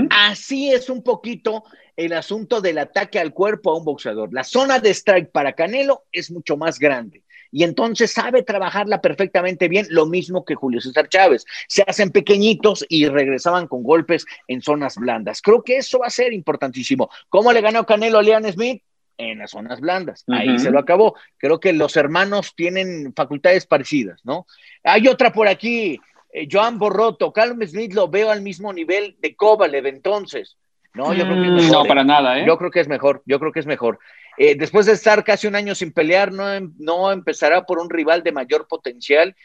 Así 0.09 0.69
es 0.71 0.89
un 0.89 1.01
poquito 1.01 1.63
el 1.95 2.11
asunto 2.11 2.59
del 2.59 2.77
ataque 2.77 3.19
al 3.19 3.33
cuerpo 3.33 3.71
a 3.71 3.77
un 3.77 3.85
boxeador. 3.85 4.33
La 4.33 4.43
zona 4.43 4.79
de 4.79 4.89
strike 4.89 5.31
para 5.31 5.53
Canelo 5.53 6.03
es 6.11 6.29
mucho 6.29 6.57
más 6.57 6.77
grande 6.77 7.23
y 7.51 7.63
entonces 7.63 8.11
sabe 8.11 8.43
trabajarla 8.43 9.01
perfectamente 9.01 9.67
bien, 9.67 9.85
lo 9.89 10.05
mismo 10.05 10.45
que 10.45 10.55
Julio 10.55 10.79
César 10.79 11.09
Chávez. 11.09 11.45
Se 11.67 11.83
hacen 11.85 12.11
pequeñitos 12.11 12.85
y 12.87 13.07
regresaban 13.07 13.67
con 13.67 13.83
golpes 13.83 14.25
en 14.47 14.61
zonas 14.61 14.95
blandas. 14.95 15.41
Creo 15.41 15.63
que 15.63 15.77
eso 15.77 15.99
va 15.99 16.07
a 16.07 16.11
ser 16.11 16.33
importantísimo. 16.33 17.09
¿Cómo 17.29 17.51
le 17.51 17.61
ganó 17.61 17.85
Canelo 17.85 18.19
a 18.19 18.23
Leon 18.23 18.51
Smith? 18.51 18.81
En 19.17 19.39
las 19.39 19.51
zonas 19.51 19.81
blandas. 19.81 20.23
Ahí 20.29 20.57
se 20.57 20.71
lo 20.71 20.79
acabó. 20.79 21.15
Creo 21.37 21.59
que 21.59 21.73
los 21.73 21.95
hermanos 21.95 22.55
tienen 22.55 23.13
facultades 23.13 23.67
parecidas, 23.67 24.21
¿no? 24.23 24.47
Hay 24.83 25.07
otra 25.07 25.31
por 25.31 25.47
aquí. 25.47 25.99
Eh, 26.33 26.47
Joan 26.49 26.79
Borroto, 26.79 27.31
Calum 27.31 27.61
Smith 27.67 27.93
lo 27.93 28.07
veo 28.07 28.31
al 28.31 28.41
mismo 28.41 28.73
nivel 28.73 29.17
de 29.19 29.35
Kovalev 29.35 29.85
entonces. 29.85 30.57
No, 30.93 31.13
yo 31.13 31.25
creo 31.25 31.35
que 31.35 31.47
es 31.47 31.51
mm, 31.51 31.55
mejor. 31.55 31.71
No, 31.71 31.85
para 31.85 32.03
nada, 32.03 32.39
¿eh? 32.39 32.45
Yo 32.47 32.57
creo 32.57 32.71
que 32.71 32.79
es 32.79 32.87
mejor, 32.87 33.21
yo 33.25 33.39
creo 33.39 33.51
que 33.51 33.59
es 33.59 33.65
mejor. 33.65 33.99
Eh, 34.37 34.55
después 34.55 34.85
de 34.85 34.93
estar 34.93 35.23
casi 35.23 35.47
un 35.47 35.55
año 35.55 35.75
sin 35.75 35.91
pelear, 35.91 36.31
no, 36.31 36.51
em, 36.51 36.73
no 36.77 37.11
empezará 37.11 37.65
por 37.65 37.79
un 37.79 37.89
rival 37.89 38.23
de 38.23 38.31
mayor 38.31 38.67
potencial. 38.67 39.35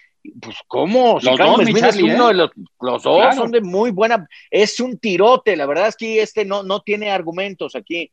Pues, 0.41 0.57
¿cómo? 0.67 1.19
los 1.23 1.39
dos, 1.39 1.61
es 1.61 1.97
uno 2.03 2.25
¿eh? 2.25 2.29
de 2.29 2.35
los, 2.35 2.51
los 2.81 3.03
dos 3.03 3.35
son 3.37 3.51
de 3.51 3.61
muy 3.61 3.91
buena. 3.91 4.27
Es 4.51 4.81
un 4.81 4.99
tirote, 4.99 5.57
la 5.57 5.67
verdad 5.67 5.89
es 5.89 5.97
que 5.97 6.23
este 6.23 6.45
no, 6.45 6.63
no 6.63 6.81
tiene 6.81 7.11
argumentos 7.11 7.77
aquí. 7.77 8.11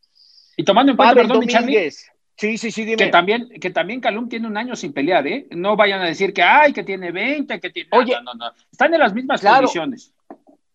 Y 0.55 0.63
tomando 0.63 0.91
en 0.91 0.97
cuenta, 0.97 1.15
perdón, 1.15 1.41
Domínguez. 1.41 2.09
Sí, 2.36 2.57
sí, 2.57 2.71
sí, 2.71 2.84
dime. 2.84 2.97
Que 2.97 3.07
también, 3.07 3.49
que 3.61 3.69
también 3.69 4.01
Calum 4.01 4.28
tiene 4.28 4.47
un 4.47 4.57
año 4.57 4.76
sin 4.76 4.91
pelear, 4.91 5.26
¿eh? 5.28 5.47
No 5.51 5.76
vayan 5.76 6.01
a 6.01 6.07
decir 6.07 6.34
que, 6.34 6.41
ay, 6.41 6.74
que 6.74 6.84
tiene 6.84 7.11
20, 7.11 7.59
que 7.59 7.69
tiene. 7.69 7.89
Oye, 7.91 8.13
no, 8.24 8.34
no, 8.34 8.34
no. 8.34 8.51
Están 8.71 8.93
en 8.93 8.99
las 8.99 9.13
mismas 9.13 9.41
condiciones. 9.41 10.13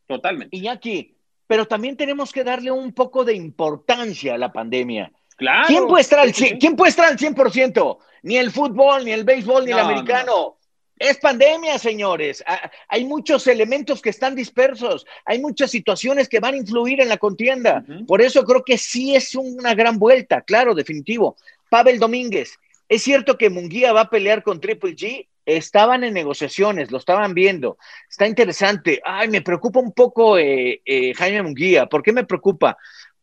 Totalmente. 0.06 0.56
Iñaki, 0.56 1.14
pero 1.46 1.66
también 1.66 1.96
tenemos 1.96 2.32
que 2.32 2.44
darle 2.44 2.70
un 2.70 2.92
poco 2.92 3.24
de 3.24 3.34
importancia 3.34 4.34
a 4.34 4.38
la 4.38 4.52
pandemia. 4.52 5.12
Claro. 5.38 5.68
¿Quién 5.68 5.86
puede 5.86 6.02
estar 6.02 6.18
al, 6.18 6.32
¿quién 6.32 6.76
puede 6.76 6.90
estar 6.90 7.06
al 7.06 7.16
100%? 7.16 7.98
Ni 8.24 8.36
el 8.36 8.50
fútbol, 8.50 9.04
ni 9.04 9.12
el 9.12 9.24
béisbol, 9.24 9.64
ni 9.64 9.70
el 9.70 9.78
americano. 9.78 10.58
Es 10.98 11.18
pandemia, 11.18 11.78
señores. 11.78 12.42
Hay 12.88 13.04
muchos 13.04 13.46
elementos 13.46 14.02
que 14.02 14.10
están 14.10 14.34
dispersos. 14.34 15.06
Hay 15.24 15.38
muchas 15.38 15.70
situaciones 15.70 16.28
que 16.28 16.40
van 16.40 16.54
a 16.54 16.56
influir 16.56 17.00
en 17.00 17.08
la 17.08 17.18
contienda. 17.18 17.84
Por 18.06 18.20
eso 18.20 18.42
creo 18.44 18.64
que 18.64 18.78
sí 18.78 19.14
es 19.14 19.36
una 19.36 19.74
gran 19.74 19.98
vuelta, 19.98 20.40
claro, 20.40 20.74
definitivo. 20.74 21.36
Pavel 21.70 22.00
Domínguez, 22.00 22.58
es 22.88 23.02
cierto 23.02 23.38
que 23.38 23.50
Munguía 23.50 23.92
va 23.92 24.02
a 24.02 24.10
pelear 24.10 24.42
con 24.42 24.60
Triple 24.60 24.96
G. 24.96 25.28
Estaban 25.46 26.04
en 26.04 26.14
negociaciones, 26.14 26.90
lo 26.90 26.98
estaban 26.98 27.32
viendo. 27.32 27.78
Está 28.10 28.26
interesante. 28.26 29.00
Ay, 29.04 29.28
me 29.28 29.40
preocupa 29.40 29.78
un 29.78 29.92
poco 29.92 30.36
eh, 30.36 30.82
eh, 30.84 31.14
Jaime 31.14 31.42
Munguía. 31.42 31.86
¿Por 31.86 32.02
qué 32.02 32.12
me 32.12 32.24
preocupa? 32.24 32.76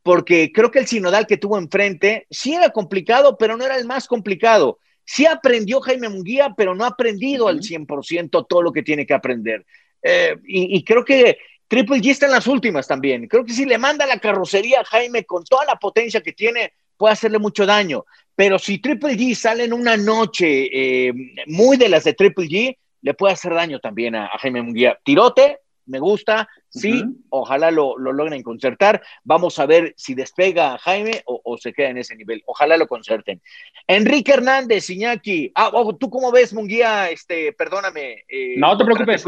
Porque 0.06 0.52
creo 0.54 0.70
que 0.70 0.78
el 0.78 0.86
sinodal 0.86 1.26
que 1.26 1.36
tuvo 1.36 1.58
enfrente 1.58 2.28
sí 2.30 2.54
era 2.54 2.70
complicado, 2.70 3.40
pero 3.40 3.58
no 3.58 3.66
era 3.66 3.76
el 3.76 3.86
más 3.86 4.06
complicado. 4.08 4.78
Sí 5.04 5.26
aprendió 5.26 5.82
Jaime 5.82 6.10
Munguía, 6.10 6.54
pero 6.56 6.76
no 6.76 6.84
ha 6.84 6.90
aprendido 6.90 7.48
al 7.48 7.62
100% 7.62 8.46
todo 8.48 8.62
lo 8.62 8.72
que 8.72 8.84
tiene 8.84 9.08
que 9.08 9.16
aprender. 9.16 9.66
Eh, 10.04 10.38
y, 10.46 10.84
creo 10.84 11.04
que 11.04 11.40
Triple 11.68 11.98
G 11.98 12.12
está 12.12 12.28
en 12.28 12.34
las 12.34 12.46
últimas 12.46 12.88
también. 12.88 13.28
Creo 13.28 13.44
que 13.44 13.54
si 13.54 13.66
le 13.66 13.80
manda 13.80 14.06
la 14.06 14.20
carrocería 14.20 14.82
a 14.82 14.86
Jaime 14.86 15.24
con 15.24 15.44
toda 15.44 15.66
la 15.66 15.78
potencia 15.78 16.22
que 16.22 16.34
tiene, 16.34 16.74
puede 16.98 17.14
hacerle 17.14 17.40
mucho 17.40 17.66
daño. 17.66 18.06
Pero 18.36 18.60
si 18.60 18.78
Triple 18.78 19.18
G 19.18 19.34
sale 19.34 19.64
en 19.64 19.74
una 19.74 19.98
noche 19.98 20.70
eh, 21.08 21.14
muy 21.48 21.78
de 21.78 21.90
las 21.90 22.04
de 22.04 22.14
Triple 22.14 22.46
G, 22.46 22.78
le 23.02 23.14
puede 23.16 23.34
hacer 23.34 23.56
daño 23.56 23.80
también 23.80 24.14
a, 24.14 24.28
a 24.28 24.38
Jaime 24.38 24.62
Munguía. 24.62 25.00
Tirote, 25.04 25.62
me 25.86 26.00
gusta, 26.00 26.48
sí, 26.70 27.04
ojalá 27.30 27.72
lo, 27.72 27.98
logren 27.98 28.44
concertar. 28.44 29.02
Vamos 29.24 29.60
a 29.60 29.66
ver 29.66 29.94
si 29.98 30.16
despega 30.16 30.78
Jaime 30.78 31.24
o, 31.26 31.58
se 31.58 31.74
queda 31.74 31.90
en 31.90 31.98
ese 31.98 32.16
nivel. 32.16 32.44
Ojalá 32.46 32.78
lo 32.78 32.88
concerten. 32.88 33.42
Enrique 33.88 34.34
Hernández, 34.34 34.90
Iñaki. 34.90 35.52
Ah, 35.56 35.72
¿tú 36.00 36.10
cómo 36.10 36.32
ves, 36.32 36.54
Munguía? 36.54 37.10
Este, 37.10 37.54
perdóname. 37.54 38.24
Eh, 38.28 38.56
no 38.58 38.78
te 38.78 38.86
preocupes. 38.86 39.24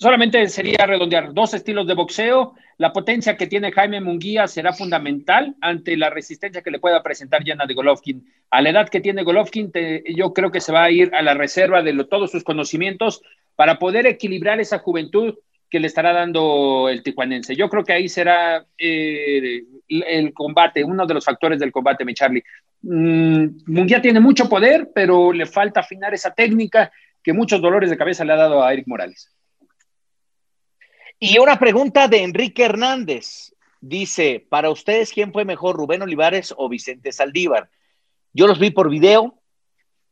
Solamente 0.00 0.48
sería 0.48 0.86
redondear 0.86 1.34
dos 1.34 1.54
estilos 1.54 1.88
de 1.88 1.94
boxeo. 1.94 2.54
La 2.76 2.92
potencia 2.92 3.36
que 3.36 3.48
tiene 3.48 3.72
Jaime 3.72 4.00
Munguía 4.00 4.46
será 4.46 4.72
fundamental 4.72 5.56
ante 5.60 5.96
la 5.96 6.08
resistencia 6.08 6.62
que 6.62 6.70
le 6.70 6.78
pueda 6.78 7.02
presentar 7.02 7.42
Yana 7.42 7.66
de 7.66 7.74
Golovkin. 7.74 8.24
A 8.50 8.62
la 8.62 8.70
edad 8.70 8.88
que 8.88 9.00
tiene 9.00 9.24
Golovkin, 9.24 9.72
yo 10.14 10.32
creo 10.32 10.52
que 10.52 10.60
se 10.60 10.70
va 10.70 10.84
a 10.84 10.90
ir 10.92 11.12
a 11.16 11.22
la 11.22 11.34
reserva 11.34 11.82
de 11.82 11.92
todos 12.04 12.30
sus 12.30 12.44
conocimientos 12.44 13.22
para 13.56 13.80
poder 13.80 14.06
equilibrar 14.06 14.60
esa 14.60 14.78
juventud 14.78 15.34
que 15.70 15.80
le 15.80 15.86
estará 15.86 16.12
dando 16.12 16.88
el 16.88 17.02
tijuanense. 17.02 17.54
Yo 17.54 17.68
creo 17.68 17.84
que 17.84 17.92
ahí 17.92 18.08
será 18.08 18.66
eh, 18.78 19.62
el 19.88 20.32
combate, 20.32 20.82
uno 20.82 21.06
de 21.06 21.14
los 21.14 21.24
factores 21.24 21.58
del 21.58 21.72
combate, 21.72 22.04
mi 22.04 22.14
Charlie. 22.14 22.42
Mm, 22.82 23.86
tiene 24.02 24.20
mucho 24.20 24.48
poder, 24.48 24.90
pero 24.94 25.32
le 25.32 25.46
falta 25.46 25.80
afinar 25.80 26.14
esa 26.14 26.32
técnica 26.32 26.90
que 27.22 27.32
muchos 27.32 27.60
dolores 27.60 27.90
de 27.90 27.98
cabeza 27.98 28.24
le 28.24 28.32
ha 28.32 28.36
dado 28.36 28.62
a 28.62 28.72
Eric 28.72 28.86
Morales. 28.86 29.30
Y 31.20 31.38
una 31.38 31.58
pregunta 31.58 32.08
de 32.08 32.22
Enrique 32.22 32.64
Hernández. 32.64 33.52
Dice, 33.80 34.44
para 34.48 34.70
ustedes, 34.70 35.12
¿quién 35.12 35.32
fue 35.32 35.44
mejor, 35.44 35.76
Rubén 35.76 36.02
Olivares 36.02 36.52
o 36.56 36.68
Vicente 36.68 37.12
Saldívar? 37.12 37.68
Yo 38.32 38.46
los 38.46 38.58
vi 38.58 38.70
por 38.70 38.88
video. 38.90 39.34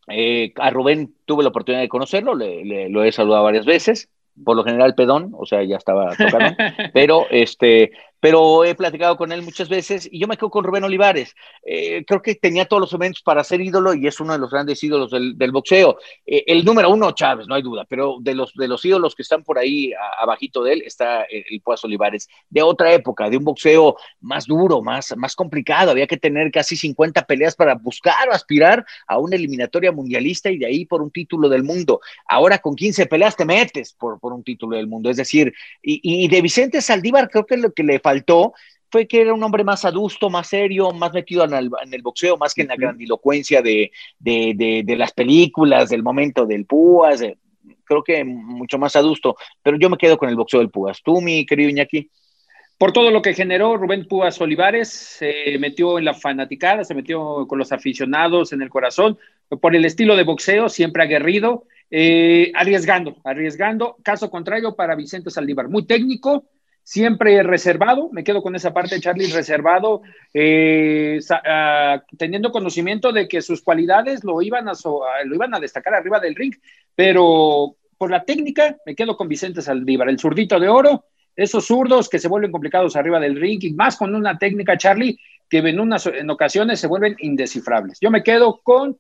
Eh, 0.09 0.53
a 0.57 0.71
Rubén 0.71 1.15
tuve 1.25 1.43
la 1.43 1.49
oportunidad 1.49 1.83
de 1.83 1.89
conocerlo, 1.89 2.37
le, 2.37 2.89
lo 2.89 3.03
he 3.03 3.11
saludado 3.11 3.43
varias 3.43 3.67
veces 3.67 4.09
por 4.45 4.57
lo 4.57 4.65
general 4.65 4.95
pedón, 4.95 5.33
o 5.37 5.47
sea, 5.47 5.63
ya 5.63 5.77
estaba 5.77 6.15
tocando, 6.17 6.57
pero 6.93 7.27
este, 7.31 7.91
pero 8.21 8.65
he 8.65 8.75
platicado 8.75 9.17
con 9.17 9.33
él 9.33 9.43
muchas 9.43 9.69
veces 9.69 10.09
y 10.11 10.19
yo 10.19 10.27
me 10.27 10.37
quedo 10.37 10.51
con 10.51 10.65
Rubén 10.65 10.85
Olivares. 10.85 11.35
Eh, 11.65 12.05
creo 12.07 12.23
que 12.23 12.35
tenía 12.35 12.67
todos 12.67 12.81
los 12.81 12.93
elementos 12.93 13.23
para 13.23 13.45
ser 13.45 13.61
ídolo 13.61 13.95
y 13.95 14.07
es 14.07 14.21
uno 14.21 14.33
de 14.33 14.39
los 14.39 14.51
grandes 14.51 14.83
ídolos 14.83 15.11
del, 15.11 15.53
boxeo. 15.53 15.99
Eh, 16.27 16.45
el 16.47 16.65
número 16.65 16.91
uno, 16.91 17.13
Chávez, 17.13 17.47
no 17.47 17.55
hay 17.55 17.63
duda, 17.63 17.85
pero 17.89 18.17
de 18.21 18.35
los, 18.35 18.53
de 18.55 18.69
los 18.69 18.85
ídolos 18.85 19.15
que 19.15 19.23
están 19.23 19.43
por 19.43 19.59
ahí 19.59 19.93
abajito 20.21 20.63
de 20.63 20.73
él 20.75 20.83
está 20.85 21.23
el, 21.25 21.45
el 21.51 21.63
Olivares, 21.85 22.29
de 22.49 22.63
otra 22.63 22.93
época, 22.93 23.29
de 23.29 23.37
un 23.37 23.45
boxeo 23.45 23.97
más 24.21 24.47
duro, 24.47 24.83
más, 24.83 25.15
más 25.17 25.35
complicado. 25.35 25.91
Había 25.91 26.07
que 26.07 26.17
tener 26.17 26.51
casi 26.51 26.77
50 26.77 27.27
peleas 27.27 27.55
para 27.55 27.75
buscar 27.75 28.29
o 28.29 28.33
aspirar 28.33 28.85
a 29.07 29.19
una 29.19 29.37
eliminatoria 29.37 29.93
mundialista 29.93 30.51
y 30.51 30.59
de 30.59 30.67
ahí 30.67 30.85
por 30.85 31.03
un 31.03 31.11
título 31.11 31.49
del 31.49 31.63
mundo. 31.63 32.01
Ahora 32.27 32.59
con 32.59 32.75
15 32.75 33.07
peleas 33.07 33.37
te 33.37 33.45
metes 33.45 33.93
por, 33.93 34.19
por 34.21 34.33
un 34.33 34.43
título 34.43 34.77
del 34.77 34.87
mundo. 34.87 35.11
Es 35.11 35.17
decir, 35.17 35.53
y, 35.83 36.01
y 36.03 36.29
de 36.29 36.43
Vicente 36.43 36.81
Saldívar 36.81 37.29
creo 37.31 37.47
que 37.47 37.57
lo 37.57 37.73
que 37.73 37.83
le 37.83 38.01
faltó 38.07 38.53
fue 38.89 39.09
que 39.09 39.21
era 39.21 39.35
un 39.35 39.43
hombre 39.43 39.65
más 39.65 39.85
adusto, 39.85 40.31
más 40.31 40.47
serio, 40.47 40.93
más 40.93 41.13
metido 41.13 41.45
en 41.45 41.53
el, 41.55 41.71
en 41.85 41.93
el 41.93 42.03
boxeo, 42.03 42.37
más 42.37 42.55
que 42.55 42.63
en 42.63 42.69
la 42.69 42.77
grandilocuencia 42.77 43.61
de, 43.61 43.91
de, 44.21 44.83
de, 44.87 44.97
las 44.97 45.13
películas, 45.13 45.89
del 45.89 46.05
momento 46.05 46.47
del 46.47 46.67
Púas, 46.67 47.21
creo 47.85 48.05
que 48.05 48.23
mucho 48.25 48.79
más 48.79 48.95
adusto, 48.95 49.35
pero 49.61 49.77
yo 49.77 49.91
me 49.91 49.99
quedo 49.99 50.17
con 50.17 50.29
el 50.29 50.37
boxeo 50.37 50.61
del 50.61 50.71
Púas. 50.71 51.03
¿Tú, 51.03 51.21
mi 51.21 51.45
querido 51.45 51.69
Iñaki? 51.69 52.09
Por 52.79 52.93
todo 52.93 53.11
lo 53.11 53.23
que 53.23 53.35
generó 53.35 53.77
Rubén 53.77 54.07
Púas 54.07 54.41
Olivares, 54.41 54.89
se 54.89 55.59
metió 55.59 55.99
en 55.99 56.05
la 56.05 56.15
fanaticada, 56.15 56.85
se 56.85 56.95
metió 56.95 57.47
con 57.49 57.59
los 57.59 57.73
aficionados 57.73 58.53
en 58.53 58.63
el 58.63 58.69
corazón, 58.69 59.19
por 59.61 59.75
el 59.75 59.85
estilo 59.85 60.15
de 60.15 60.23
boxeo, 60.23 60.69
siempre 60.69 61.03
aguerrido, 61.03 61.65
eh, 61.91 62.53
arriesgando, 62.55 63.17
arriesgando. 63.25 63.97
Caso 64.03 64.31
contrario 64.31 64.77
para 64.77 64.95
Vicente 64.95 65.31
Saldívar, 65.31 65.69
muy 65.69 65.87
técnico, 65.87 66.45
siempre 66.87 67.43
reservado, 67.43 68.11
me 68.13 68.23
quedo 68.23 68.45
con 68.45 68.55
esa 68.55 68.73
parte, 68.73 69.01
Charlie, 69.01 69.27
reservado, 69.33 70.03
eh, 70.33 71.19
ah, 71.45 72.01
teniendo 72.17 72.53
conocimiento 72.53 73.11
de 73.11 73.27
que 73.27 73.43
sus 73.43 73.61
cualidades 73.61 74.23
lo 74.23 74.41
iban, 74.41 74.69
a 74.69 74.73
lo 75.25 75.35
iban 75.35 75.53
a 75.53 75.59
destacar 75.59 75.95
arriba 75.95 76.21
del 76.21 76.37
ring, 76.37 76.55
pero 76.95 77.75
por 77.99 78.09
la 78.09 78.23
técnica 78.23 78.77
me 78.87 78.95
quedo 78.95 79.17
con 79.17 79.27
Vicente 79.27 79.63
Saldívar, 79.63 80.09
el 80.09 80.21
zurdito 80.21 80.61
de 80.61 80.69
oro, 80.69 81.07
esos 81.35 81.67
zurdos 81.67 82.09
que 82.09 82.21
se 82.21 82.29
vuelven 82.29 82.53
complicados 82.53 82.95
arriba 82.95 83.19
del 83.19 83.35
ring, 83.35 83.59
y 83.65 83.73
más 83.73 83.97
con 83.97 84.15
una 84.15 84.39
técnica, 84.39 84.79
Charlie, 84.79 85.19
que 85.51 85.59
en, 85.59 85.81
unas, 85.81 86.07
en 86.07 86.31
ocasiones 86.31 86.79
se 86.79 86.87
vuelven 86.87 87.17
indescifrables. 87.19 87.99
Yo 88.01 88.13
me 88.13 88.23
quedo 88.23 88.61
con 88.63 88.97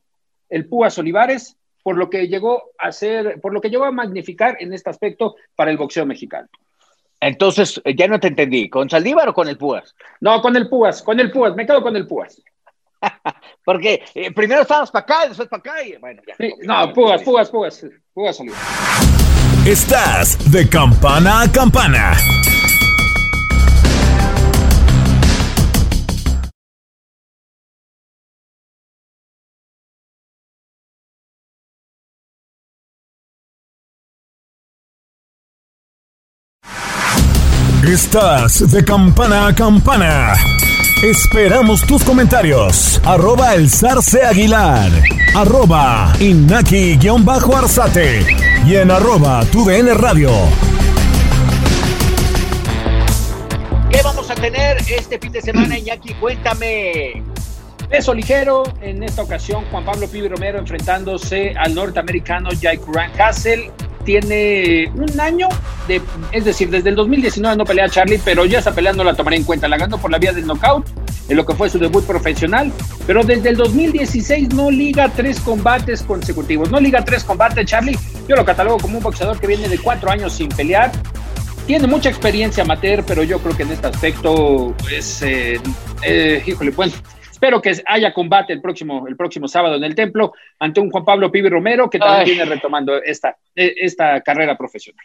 el 0.49 0.67
Púas 0.67 0.99
Olivares, 0.99 1.57
por 1.85 1.97
lo 1.97 2.11
que 2.11 2.27
llegó 2.27 2.65
a 2.79 2.91
ser, 2.91 3.41
por 3.41 3.55
lo 3.55 3.61
que 3.61 3.71
llegó 3.71 3.85
a 3.85 3.93
magnificar 3.93 4.57
en 4.59 4.73
este 4.73 4.91
aspecto 4.91 5.37
para 5.55 5.71
el 5.71 5.77
boxeo 5.77 6.05
mexicano. 6.05 6.49
Entonces, 7.21 7.81
eh, 7.85 7.95
ya 7.97 8.09
no 8.09 8.21
te 8.21 8.29
entendí, 8.29 8.69
¿con 8.69 8.91
Saldívar 8.91 9.29
o 9.29 9.35
con 9.35 9.49
el 9.49 9.57
Púas? 9.57 9.95
No, 10.21 10.41
con 10.43 10.57
el 10.57 10.69
Púas, 10.69 11.03
con 11.03 11.19
el 11.19 11.31
Púas, 11.31 11.55
me 11.55 11.67
quedo 11.67 11.83
con 11.83 11.97
el 11.97 12.07
Púas. 12.07 12.43
Porque 13.65 14.03
eh, 14.15 14.33
primero 14.33 14.63
estábamos 14.63 14.91
para 14.91 15.03
acá 15.05 15.25
y 15.25 15.29
después 15.29 15.49
para 15.49 15.61
acá. 15.61 15.83
Y, 15.85 15.97
bueno, 15.97 16.23
ya. 16.27 16.35
no, 16.63 16.93
Púas, 16.93 17.23
Púas, 17.23 17.51
Púas, 17.51 17.87
Púas 18.13 18.37
Saldívar. 18.37 18.61
Estás 19.67 20.53
de 20.53 20.69
campana 20.69 21.43
a 21.43 21.51
campana. 21.53 22.13
Estás 37.97 38.71
de 38.71 38.85
campana 38.85 39.47
a 39.47 39.55
campana. 39.55 40.35
Esperamos 41.03 41.81
tus 41.87 42.05
comentarios. 42.05 43.01
Arroba 43.07 43.55
el 43.55 43.71
zarce 43.71 44.23
aguilar. 44.23 44.91
Arroba 45.35 46.13
inaki-arzate. 46.21 48.27
Y 48.67 48.77
en 48.77 48.91
arroba 48.91 49.47
tu 49.47 49.67
radio. 49.67 50.31
¿Qué 53.91 54.03
vamos 54.03 54.31
a 54.31 54.35
tener 54.35 54.77
este 54.87 55.19
fin 55.19 55.33
de 55.33 55.41
semana, 55.41 55.79
Iñaki? 55.79 56.13
Cuéntame. 56.21 57.23
Peso 57.89 58.13
ligero, 58.13 58.65
en 58.83 59.05
esta 59.05 59.23
ocasión 59.23 59.65
Juan 59.71 59.87
Pablo 59.87 60.07
Pibe 60.07 60.29
Romero 60.29 60.59
enfrentándose 60.59 61.55
al 61.57 61.75
norteamericano 61.75 62.51
Jake 62.51 62.83
Castle 63.17 63.73
tiene 64.07 64.91
un 64.95 65.21
año, 65.21 65.49
de, 65.87 66.01
es 66.33 66.45
decir, 66.45 66.71
desde 66.71 66.89
el 66.89 66.95
2019 66.95 67.57
no 67.57 67.65
pelea 67.65 67.89
Charlie, 67.89 68.21
pero 68.25 68.47
ya 68.47 68.61
esa 68.61 68.73
pelea 68.73 68.95
no 68.95 69.05
la 69.05 69.15
tomaré 69.15 69.37
en 69.37 69.45
cuenta, 69.45 69.69
la 69.69 69.77
ganó 69.77 69.99
por 69.99 70.11
la 70.11 70.19
vía 70.19 70.33
del 70.33 70.47
knockout, 70.47 70.87
en 71.29 71.37
lo 71.37 71.45
que 71.45 71.55
fue 71.55 71.69
su 71.69 71.79
debut 71.79 72.07
profesional, 72.07 72.73
pero 73.07 73.25
desde 73.25 73.51
el 73.51 73.57
2016 73.57 74.55
no 74.55 74.71
liga 74.71 75.11
tres 75.15 75.41
combates 75.41 76.03
consecutivos, 76.03 76.71
no 76.71 76.81
liga 76.81 77.05
tres 77.05 77.25
combates 77.25 77.67
Charlie, 77.67 77.99
yo 78.29 78.37
lo 78.37 78.45
catalogo 78.45 78.79
como 78.79 78.99
un 78.99 79.03
boxeador 79.03 79.39
que 79.41 79.49
viene 79.49 79.69
de 79.69 79.79
cuatro 79.79 80.09
años 80.11 80.33
sin 80.35 80.49
pelear, 80.49 80.93
tiene 81.67 81.89
mucha 81.89 82.09
experiencia 82.09 82.63
amateur, 82.63 83.03
pero 83.05 83.25
yo 83.25 83.41
creo 83.41 83.57
que 83.57 83.65
en 83.65 83.73
este 83.73 83.89
aspecto 83.89 84.73
es, 84.91 85.21
eh, 85.23 85.61
eh, 86.03 86.43
híjole, 86.47 86.71
bueno, 86.71 86.93
Espero 87.37 87.61
que 87.61 87.71
haya 87.85 88.15
combate 88.15 88.55
el 88.55 88.63
próximo, 88.63 89.07
el 89.07 89.15
próximo 89.15 89.47
sábado 89.47 89.77
en 89.77 89.85
el 89.85 89.95
templo 89.95 90.33
ante 90.59 90.81
un 90.81 90.91
Juan 90.91 91.05
Pablo 91.05 91.31
Pibi 91.31 91.51
Romero 91.51 91.91
que 91.91 91.99
también 91.99 92.25
viene 92.25 92.45
retomando 92.47 92.97
esta, 93.03 93.37
e, 93.55 93.75
esta 93.77 94.23
carrera 94.23 94.57
profesional. 94.57 95.05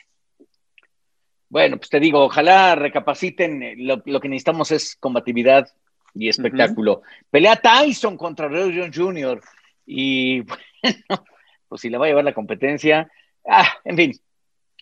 Bueno, 1.49 1.75
pues 1.75 1.89
te 1.89 1.99
digo, 1.99 2.23
ojalá 2.23 2.75
recapaciten. 2.75 3.85
Lo, 3.85 4.01
que 4.01 4.29
necesitamos 4.29 4.71
es 4.71 4.95
combatividad 4.95 5.67
y 6.13 6.29
espectáculo. 6.29 7.01
Pelea 7.29 7.57
Tyson 7.57 8.15
contra 8.15 8.47
Roy 8.47 8.79
Jones 8.79 8.97
Jr. 8.97 9.41
Y 9.85 10.39
bueno, 10.81 11.25
pues 11.67 11.81
si 11.81 11.89
le 11.89 11.97
va 11.97 12.05
a 12.05 12.07
llevar 12.07 12.23
la 12.23 12.33
competencia, 12.33 13.11
ah, 13.45 13.67
en 13.83 13.97
fin, 13.97 14.13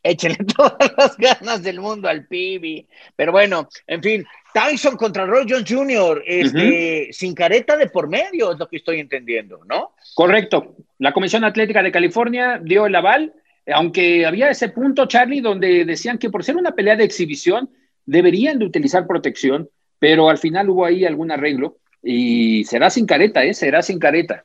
échenle 0.04 0.38
todas 0.58 0.94
las 0.98 1.18
ganas 1.18 1.64
del 1.64 1.80
mundo 1.80 2.08
al 2.08 2.26
Pibi. 2.28 2.88
Pero 3.16 3.32
bueno, 3.32 3.70
en 3.88 4.02
fin, 4.02 4.26
Tyson 4.54 4.98
contra 4.98 5.26
Roy 5.26 5.46
Jones 5.48 5.66
Jr., 5.70 6.24
este, 6.26 7.10
sin 7.12 7.34
careta 7.34 7.78
de 7.78 7.90
por 7.90 8.08
medio, 8.08 8.52
es 8.52 8.60
lo 8.60 8.68
que 8.68 8.78
estoy 8.78 9.00
entendiendo, 9.00 9.62
¿no? 9.68 9.94
Correcto. 10.16 10.76
La 10.98 11.14
Comisión 11.14 11.44
Atlética 11.44 11.84
de 11.84 11.92
California 11.92 12.60
dio 12.62 12.86
el 12.86 12.96
aval, 12.96 13.34
aunque 13.68 14.26
había 14.26 14.50
ese 14.50 14.70
punto, 14.70 15.06
Charlie, 15.06 15.42
donde 15.42 15.86
decían 15.86 16.18
que 16.18 16.30
por 16.30 16.44
ser 16.44 16.58
una 16.58 16.72
pelea 16.72 16.96
de 16.96 17.04
exhibición 17.04 17.70
deberían 18.06 18.58
de 18.58 18.66
utilizar 18.66 19.06
protección, 19.06 19.70
pero 20.00 20.30
al 20.30 20.38
final 20.38 20.70
hubo 20.70 20.86
ahí 20.86 21.06
algún 21.06 21.32
arreglo 21.32 21.78
y 22.02 22.64
será 22.66 22.90
sin 22.90 23.06
careta, 23.06 23.44
¿eh? 23.44 23.54
Será 23.54 23.82
sin 23.82 24.00
careta. 24.00 24.44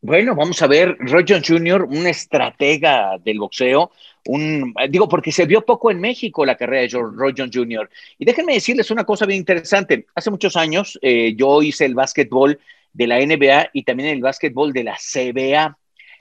Bueno, 0.00 0.34
vamos 0.34 0.60
a 0.62 0.66
ver, 0.66 0.96
Roy 0.98 1.24
Jones 1.26 1.46
Jr., 1.46 1.84
un 1.84 2.06
estratega 2.06 3.18
del 3.24 3.38
boxeo, 3.38 3.92
un, 4.26 4.74
digo, 4.88 5.08
porque 5.08 5.32
se 5.32 5.46
vio 5.46 5.62
poco 5.62 5.90
en 5.90 6.00
México 6.00 6.44
la 6.44 6.56
carrera 6.56 6.82
de 6.82 6.88
Roy 6.88 7.34
Jones 7.36 7.54
Jr. 7.54 7.90
Y 8.18 8.24
déjenme 8.24 8.54
decirles 8.54 8.90
una 8.90 9.04
cosa 9.04 9.26
bien 9.26 9.40
interesante. 9.40 10.06
Hace 10.14 10.30
muchos 10.30 10.56
años 10.56 10.98
eh, 11.02 11.34
yo 11.36 11.62
hice 11.62 11.84
el 11.84 11.94
básquetbol 11.94 12.58
de 12.92 13.06
la 13.06 13.18
NBA 13.18 13.70
y 13.72 13.82
también 13.84 14.10
el 14.10 14.20
básquetbol 14.20 14.72
de 14.72 14.84
la 14.84 14.96
CBA. 14.96 15.76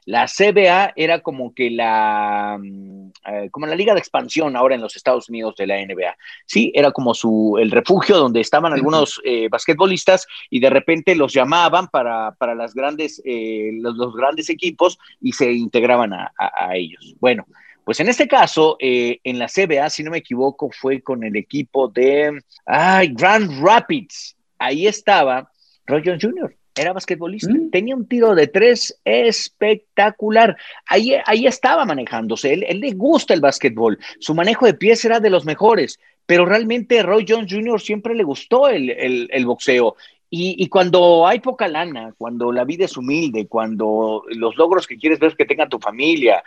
La 0.06 0.26
CBA 0.26 0.94
era 0.96 1.20
como 1.20 1.54
que 1.54 1.70
la, 1.70 2.58
mm, 2.60 3.12
eh, 3.28 3.50
como 3.52 3.68
la 3.68 3.76
liga 3.76 3.94
de 3.94 4.00
expansión 4.00 4.56
ahora 4.56 4.74
en 4.74 4.82
los 4.82 4.96
Estados 4.96 5.30
Unidos 5.30 5.56
de 5.58 5.68
la 5.68 5.76
NBA. 5.80 6.18
Sí, 6.48 6.72
era 6.74 6.92
como 6.92 7.14
su, 7.14 7.60
el 7.62 7.70
refugio 7.70 8.18
donde 8.18 8.42
estaban 8.42 8.74
algunos 8.74 9.22
eh, 9.24 9.48
basquetbolistas 9.48 10.26
y 10.50 10.60
de 10.60 10.72
repente 10.72 11.14
los 11.16 11.34
llamaban 11.34 11.88
para, 11.88 12.32
para 12.32 12.56
las 12.56 12.74
grandes, 12.74 13.22
los, 13.24 14.16
grandes 14.16 14.50
equipos 14.50 14.98
y 15.22 15.34
se 15.34 15.52
integraban 15.52 16.14
a, 16.14 16.34
a 16.36 16.76
ellos. 16.76 17.16
Bueno, 17.20 17.46
pues 17.84 18.00
en 18.00 18.10
este 18.10 18.28
caso, 18.28 18.78
eh, 18.80 19.20
en 19.24 19.40
la 19.40 19.48
CBA, 19.48 19.90
si 19.90 20.04
no 20.04 20.12
me 20.12 20.20
equivoco, 20.20 20.70
fue 20.72 21.02
con 21.02 21.24
el 21.24 21.36
equipo 21.36 21.88
de 21.88 22.42
Grand 22.66 23.64
Rapids. 23.64 24.36
Ahí 24.60 24.88
estaba 24.88 25.52
Roy 25.86 26.02
Jones 26.06 26.24
Jr., 26.24 26.56
era 26.76 26.94
basquetbolista, 26.94 27.52
mm. 27.52 27.70
tenía 27.70 27.96
un 27.96 28.08
tiro 28.08 28.34
de 28.34 28.48
tres 28.48 28.98
espectacular. 29.04 30.56
Ahí, 30.88 31.16
ahí 31.26 31.46
estaba 31.46 31.86
manejándose, 31.86 32.54
él, 32.54 32.80
le 32.80 32.92
gusta 32.92 33.34
el 33.34 33.42
básquetbol, 33.42 34.00
su 34.20 34.34
manejo 34.34 34.66
de 34.66 34.74
pies 34.74 35.04
era 35.04 35.20
de 35.20 35.30
los 35.30 35.44
mejores, 35.44 36.00
pero 36.26 36.46
realmente 36.46 37.04
Roy 37.04 37.26
Jones 37.28 37.52
Jr. 37.52 37.82
siempre 37.82 38.16
le 38.16 38.24
gustó 38.24 38.70
el, 38.70 39.46
boxeo 39.46 39.96
y, 40.30 40.64
y, 40.64 40.70
cuando 40.70 41.28
hay 41.28 41.42
poca 41.42 41.68
lana, 41.68 42.14
cuando 42.18 42.54
la 42.54 42.64
vida 42.64 42.86
es 42.86 42.96
humilde, 42.96 43.48
cuando 43.48 44.24
los 44.30 44.56
logros 44.56 44.88
que 44.88 44.98
quieres 44.98 45.20
ver 45.20 45.36
que 45.36 45.46
tenga 45.46 45.68
tu 45.68 45.78
familia, 45.78 46.42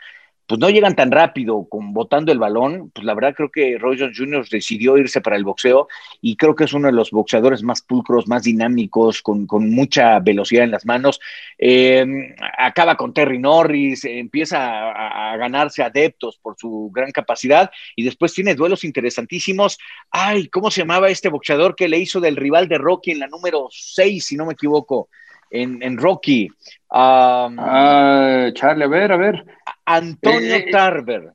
pues 0.47 0.61
no 0.61 0.69
llegan 0.69 0.95
tan 0.95 1.11
rápido 1.11 1.67
con 1.69 1.95
botando 1.95 2.31
el 2.31 2.39
balón, 2.39 2.91
pues 2.91 3.05
la 3.05 3.15
verdad 3.15 3.35
creo 3.35 3.51
que 3.51 3.79
Roy 3.79 3.99
Jones 3.99 4.19
Jr. 4.19 4.47
decidió 4.49 4.99
irse 4.99 5.21
para 5.21 5.37
el 5.37 5.45
boxeo 5.45 5.89
y 6.21 6.37
creo 6.37 6.55
que 6.55 6.65
es 6.65 6.73
uno 6.75 6.89
de 6.89 6.93
los 6.93 7.11
boxeadores 7.11 7.63
más 7.63 7.81
pulcros, 7.81 8.29
más 8.29 8.43
dinámicos, 8.43 9.23
con, 9.23 9.47
mucha 9.71 10.19
velocidad 10.21 10.65
en 10.65 10.71
las 10.71 10.85
manos. 10.85 11.21
Em, 11.57 12.35
acaba 12.59 12.97
con 12.97 13.15
Terry 13.15 13.39
Norris, 13.39 14.05
empieza 14.05 14.91
a, 14.91 15.37
ganarse 15.37 15.83
adeptos 15.83 16.39
por 16.39 16.57
su 16.59 16.91
gran 16.95 17.11
capacidad 17.11 17.71
y 17.97 18.05
después 18.05 18.33
tiene 18.35 18.55
duelos 18.55 18.85
interesantísimos. 18.85 19.79
Ay, 20.11 20.49
¿cómo 20.49 20.71
se 20.71 20.83
llamaba 20.83 21.09
este 21.09 21.29
boxeador 21.29 21.75
que 21.75 21.89
le 21.89 21.99
hizo 21.99 22.21
del 22.21 22.37
rival 22.37 22.69
de 22.69 22.79
Rocky 22.79 23.13
en 23.13 23.21
la 23.21 23.29
número 23.29 23.69
6, 23.71 24.25
si 24.25 24.37
no 24.37 24.47
me 24.47 24.53
equivoco? 24.53 25.09
En, 25.57 25.97
Rocky. 25.97 26.49
ah, 26.91 28.51
Charlie, 28.55 28.85
a 28.85 28.89
ver, 28.89 29.13
a 29.13 29.17
ver. 29.17 29.45
Antonio 29.85 30.57
eh, 30.57 30.67
Tarver. 30.71 31.33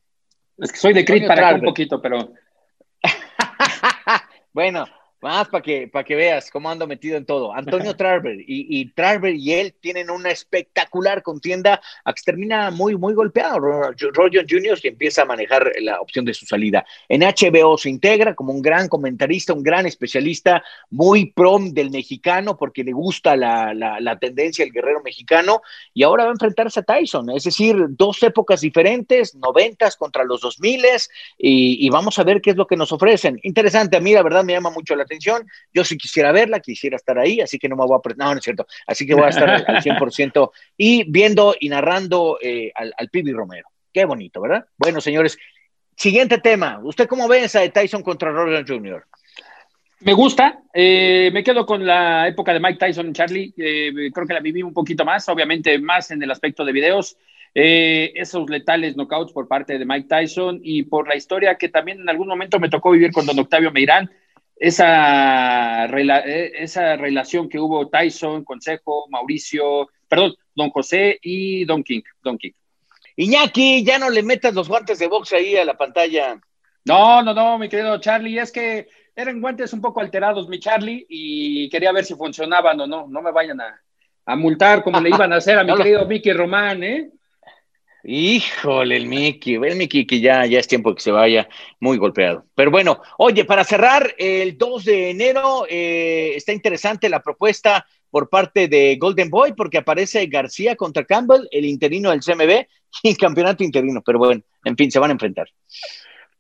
Es 0.58 0.74
que 0.74 0.78
soy 0.78 0.94
de 0.94 1.06
Crit 1.06 1.26
para 1.26 1.56
un 1.56 1.62
poquito, 1.62 2.02
pero. 2.02 2.34
bueno, 4.54 4.86
más 5.22 5.48
para 5.50 5.62
que, 5.62 5.88
para 5.88 6.04
que 6.04 6.16
veas 6.16 6.50
cómo 6.50 6.70
ando 6.70 6.88
metido 6.88 7.18
en 7.18 7.26
todo. 7.26 7.54
Antonio 7.54 7.96
Tarver 7.98 8.40
y, 8.40 8.46
y 8.80 8.86
Tarver 8.92 9.36
y 9.36 9.54
él 9.54 9.76
tienen 9.80 10.10
una 10.10 10.30
espectacular 10.30 11.22
contienda 11.24 11.82
a 12.04 12.14
que 12.14 12.22
termina 12.24 12.72
muy, 12.72 12.96
muy 12.96 13.14
golpeado. 13.14 13.60
Roger 13.60 14.46
Jr. 14.50 14.80
y 14.84 14.88
empieza 14.88 15.24
a 15.24 15.26
manejar 15.26 15.72
la 15.82 16.00
opción 16.02 16.26
de 16.26 16.34
su 16.34 16.46
salida. 16.46 16.86
En 17.08 17.22
HBO 17.22 17.78
se 17.78 17.90
integra 17.90 18.36
como 18.36 18.54
un 18.54 18.62
gran 18.62 18.88
comentarista, 18.88 19.54
un 19.54 19.64
gran 19.64 19.86
especialista, 19.86 20.64
muy 20.90 21.32
prom 21.32 21.74
del 21.74 21.92
mexicano 21.92 22.58
porque 22.58 22.84
le 22.84 22.92
gusta 22.92 23.36
la, 23.36 23.74
la, 23.74 24.20
tendencia 24.20 24.66
del 24.66 24.74
guerrero 24.74 25.02
mexicano 25.02 25.62
y 25.94 26.04
ahora 26.04 26.26
va 26.26 26.32
a 26.32 26.34
enfrentarse 26.34 26.80
a 26.82 26.84
Tyson. 26.84 27.30
Es 27.30 27.44
decir, 27.44 27.76
dos 27.90 28.22
épocas 28.24 28.62
diferentes, 28.62 29.36
noventas 29.36 29.96
contra 29.96 30.24
los 30.24 30.42
dos 30.42 30.60
miles 30.60 31.10
y, 31.38 31.86
y 31.86 31.90
vamos 31.90 32.20
a 32.20 32.24
ver 32.24 32.42
qué 32.42 32.52
es 32.52 32.56
lo 32.58 32.68
que 32.68 32.76
nos 32.76 32.92
ofrecen. 32.92 33.40
Interesante, 33.44 33.98
a 33.98 34.02
mí 34.02 34.14
la 34.14 34.24
verdad 34.24 34.44
me 34.44 34.54
llama 34.54 34.70
mucho 34.72 34.96
la 34.96 35.06
atención. 35.10 35.48
Yo 35.74 35.84
sí 35.84 35.98
quisiera 35.98 36.32
verla, 36.32 36.60
quisiera 36.60 36.96
estar 36.96 37.18
ahí, 37.18 37.42
así 37.42 37.58
que 37.58 37.68
no 37.68 37.76
me 37.76 37.86
voy 37.86 37.98
a... 37.98 38.16
No, 38.16 38.32
no 38.32 38.38
es 38.38 38.44
cierto. 38.44 38.66
Así 38.86 39.06
que 39.06 39.16
voy 39.16 39.26
a 39.26 39.30
estar 39.30 39.50
al 39.50 39.66
100% 39.66 40.52
y 40.78 41.10
viendo 41.10 41.56
y 41.60 41.70
narrando 41.70 42.38
eh, 42.42 42.72
al, 42.76 42.94
al 42.98 43.10
Pibi 43.10 43.32
Romero. 43.32 43.68
Qué 43.94 44.06
bonito, 44.06 44.42
¿verdad? 44.42 44.66
Bueno, 44.78 45.02
señores, 45.02 45.38
siguiente 45.96 46.38
tema. 46.38 46.80
¿Usted 46.84 47.08
cómo 47.08 47.28
ve 47.28 47.44
esa 47.44 47.62
de 47.62 47.70
Tyson 47.70 48.04
contra 48.04 48.32
Roland 48.32 48.68
Jr.? 48.68 49.06
Me 50.02 50.14
gusta, 50.14 50.62
eh, 50.74 51.30
me 51.34 51.44
quedo 51.44 51.66
con 51.66 51.86
la 51.86 52.26
época 52.30 52.54
de 52.54 52.62
Mike 52.62 52.80
Tyson, 52.80 53.12
Charlie, 53.12 53.54
eh, 53.58 54.10
creo 54.14 54.26
que 54.26 54.34
la 54.34 54.40
viví 54.40 54.64
un 54.64 54.74
poquito 54.74 55.04
más, 55.04 55.28
obviamente 55.28 55.78
más 55.78 56.10
en 56.12 56.24
el 56.24 56.32
aspecto 56.32 56.64
de 56.64 56.72
videos, 56.72 57.18
esos 57.54 58.50
letales 58.50 58.96
knockouts 58.96 59.34
por 59.34 59.50
parte 59.50 59.78
de 59.78 59.86
Mike 59.86 60.08
Tyson 60.08 60.62
y 60.64 60.84
por 60.84 61.10
la 61.10 61.18
historia 61.18 61.56
que 61.56 61.68
también 61.68 62.00
en 62.00 62.08
algún 62.08 62.30
momento 62.30 62.62
me 62.62 62.70
tocó 62.70 62.92
vivir 62.92 63.12
con 63.12 63.26
don 63.26 63.40
Octavio 63.40 63.72
Meirán, 63.72 64.10
esa, 64.60 65.86
eh, 65.86 66.52
esa 66.56 66.98
relación 66.98 67.48
que 67.48 67.60
hubo 67.60 67.88
Tyson, 67.88 68.44
Consejo, 68.44 69.08
Mauricio, 69.10 69.88
perdón, 70.08 70.36
Don 70.54 70.70
José 70.70 71.18
y 71.22 71.64
Don 71.66 71.82
King, 71.84 72.02
Don 72.22 72.38
King. 72.38 72.52
Iñaki, 73.16 73.84
ya 73.84 73.98
no 73.98 74.10
le 74.10 74.22
metas 74.22 74.54
los 74.54 74.68
guantes 74.68 75.00
de 75.00 75.08
boxe 75.08 75.38
ahí 75.38 75.56
a 75.56 75.66
la 75.66 75.78
pantalla. 75.78 76.40
No, 76.86 77.22
no, 77.24 77.34
no, 77.34 77.58
mi 77.58 77.70
querido 77.70 78.00
Charlie, 78.00 78.40
es 78.40 78.52
que 78.52 78.88
eran 79.16 79.42
guantes 79.42 79.74
un 79.74 79.82
poco 79.82 80.02
alterados, 80.02 80.48
mi 80.48 80.60
Charlie, 80.60 81.06
y 81.10 81.70
quería 81.70 81.92
ver 81.92 82.06
si 82.06 82.16
funcionaban 82.16 82.80
o 82.82 82.88
no. 82.88 83.08
No 83.08 83.22
me 83.22 83.32
vayan 83.32 83.60
a, 83.62 83.82
a 84.26 84.36
multar 84.36 84.84
como 84.84 85.00
le 85.00 85.10
iban 85.16 85.34
a 85.34 85.38
hacer 85.38 85.58
a 85.58 85.64
mi 85.64 85.76
querido 85.76 86.06
Mickey 86.06 86.34
Román, 86.34 86.84
¿eh? 86.84 87.12
Híjole, 88.04 88.96
el 88.96 89.08
Mickey, 89.08 89.56
el 89.56 89.76
Mickey 89.76 90.06
que 90.06 90.22
ya, 90.22 90.46
ya 90.46 90.60
es 90.60 90.68
tiempo 90.68 90.96
que 90.96 91.02
se 91.02 91.12
vaya 91.12 91.50
muy 91.80 91.98
golpeado. 91.98 92.46
Pero 92.56 92.72
bueno, 92.72 93.02
oye, 93.18 93.44
para 93.44 93.64
cerrar, 93.64 94.16
el 94.18 94.58
2 94.58 94.86
de 94.86 95.10
enero 95.10 95.66
eh, 95.70 96.34
está 96.36 96.54
interesante 96.54 97.10
la 97.10 97.22
propuesta 97.22 97.86
por 98.10 98.30
parte 98.30 98.68
de 98.68 98.96
Golden 98.98 99.30
Boy 99.30 99.54
porque 99.54 99.78
aparece 99.78 100.26
García 100.28 100.76
contra 100.76 101.06
Campbell, 101.06 101.48
el 101.52 101.66
interino 101.66 102.12
del 102.12 102.22
CMB 102.22 102.66
y 103.04 103.16
campeonato 103.16 103.64
interino. 103.64 104.02
Pero 104.06 104.20
bueno, 104.20 104.42
en 104.64 104.78
fin, 104.78 104.90
se 104.92 105.00
van 105.00 105.12
a 105.12 105.14
enfrentar. 105.14 105.48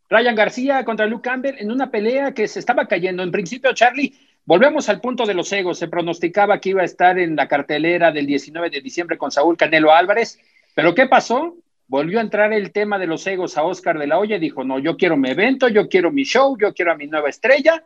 Ryan 0.09 0.35
García 0.35 0.83
contra 0.85 1.05
Luke 1.05 1.29
Campbell 1.29 1.55
en 1.59 1.71
una 1.71 1.91
pelea 1.91 2.33
que 2.33 2.47
se 2.47 2.59
estaba 2.59 2.87
cayendo. 2.87 3.21
En 3.21 3.31
principio, 3.31 3.73
Charlie, 3.73 4.13
volvemos 4.43 4.89
al 4.89 5.01
punto 5.01 5.25
de 5.25 5.35
los 5.35 5.51
egos. 5.51 5.77
Se 5.77 5.87
pronosticaba 5.87 6.59
que 6.59 6.69
iba 6.69 6.81
a 6.81 6.85
estar 6.85 7.19
en 7.19 7.35
la 7.35 7.47
cartelera 7.47 8.11
del 8.11 8.25
19 8.25 8.71
de 8.71 8.81
diciembre 8.81 9.17
con 9.17 9.29
Saúl 9.29 9.55
Canelo 9.55 9.93
Álvarez. 9.93 10.39
Pero 10.79 10.95
¿qué 10.95 11.07
pasó? 11.07 11.57
Volvió 11.87 12.19
a 12.19 12.21
entrar 12.21 12.53
el 12.53 12.71
tema 12.71 12.97
de 12.97 13.05
los 13.05 13.27
egos 13.27 13.57
a 13.57 13.63
Oscar 13.63 13.99
de 13.99 14.07
la 14.07 14.17
Hoya 14.17 14.37
y 14.37 14.39
dijo, 14.39 14.63
no, 14.63 14.79
yo 14.79 14.95
quiero 14.95 15.17
mi 15.17 15.29
evento, 15.29 15.67
yo 15.67 15.89
quiero 15.89 16.09
mi 16.09 16.23
show, 16.23 16.57
yo 16.57 16.73
quiero 16.73 16.93
a 16.93 16.95
mi 16.95 17.05
nueva 17.05 17.27
estrella, 17.27 17.83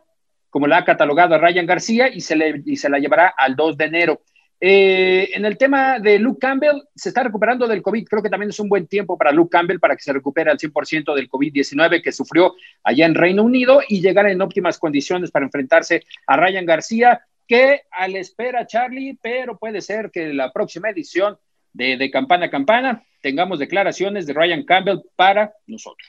como 0.48 0.68
la 0.68 0.76
ha 0.76 0.84
catalogado 0.84 1.34
a 1.34 1.38
Ryan 1.38 1.66
García 1.66 2.06
y 2.06 2.20
se, 2.20 2.36
le, 2.36 2.62
y 2.64 2.76
se 2.76 2.88
la 2.88 3.00
llevará 3.00 3.34
al 3.36 3.56
2 3.56 3.76
de 3.76 3.84
enero. 3.84 4.22
Eh, 4.60 5.30
en 5.34 5.44
el 5.44 5.58
tema 5.58 5.98
de 5.98 6.20
Luke 6.20 6.38
Campbell, 6.38 6.82
se 6.94 7.08
está 7.08 7.24
recuperando 7.24 7.66
del 7.66 7.82
COVID. 7.82 8.06
Creo 8.06 8.22
que 8.22 8.30
también 8.30 8.50
es 8.50 8.60
un 8.60 8.68
buen 8.68 8.86
tiempo 8.86 9.18
para 9.18 9.32
Luke 9.32 9.50
Campbell 9.50 9.80
para 9.80 9.96
que 9.96 10.02
se 10.02 10.12
recupere 10.12 10.52
al 10.52 10.58
100% 10.58 11.16
del 11.16 11.28
COVID-19 11.28 12.00
que 12.00 12.12
sufrió 12.12 12.54
allá 12.84 13.06
en 13.06 13.16
Reino 13.16 13.42
Unido 13.42 13.80
y 13.88 14.00
llegar 14.02 14.28
en 14.28 14.40
óptimas 14.40 14.78
condiciones 14.78 15.32
para 15.32 15.46
enfrentarse 15.46 16.04
a 16.28 16.36
Ryan 16.36 16.64
García, 16.64 17.22
que 17.44 17.82
al 17.90 18.14
espera 18.14 18.68
Charlie, 18.68 19.18
pero 19.20 19.58
puede 19.58 19.80
ser 19.80 20.12
que 20.12 20.32
la 20.32 20.52
próxima 20.52 20.90
edición 20.90 21.36
de, 21.74 21.98
de 21.98 22.10
Campana 22.10 22.46
a 22.46 22.50
Campana 22.50 23.02
tengamos 23.20 23.58
declaraciones 23.58 24.26
de 24.26 24.32
Ryan 24.32 24.64
Campbell 24.64 25.00
para 25.16 25.52
nosotros. 25.66 26.08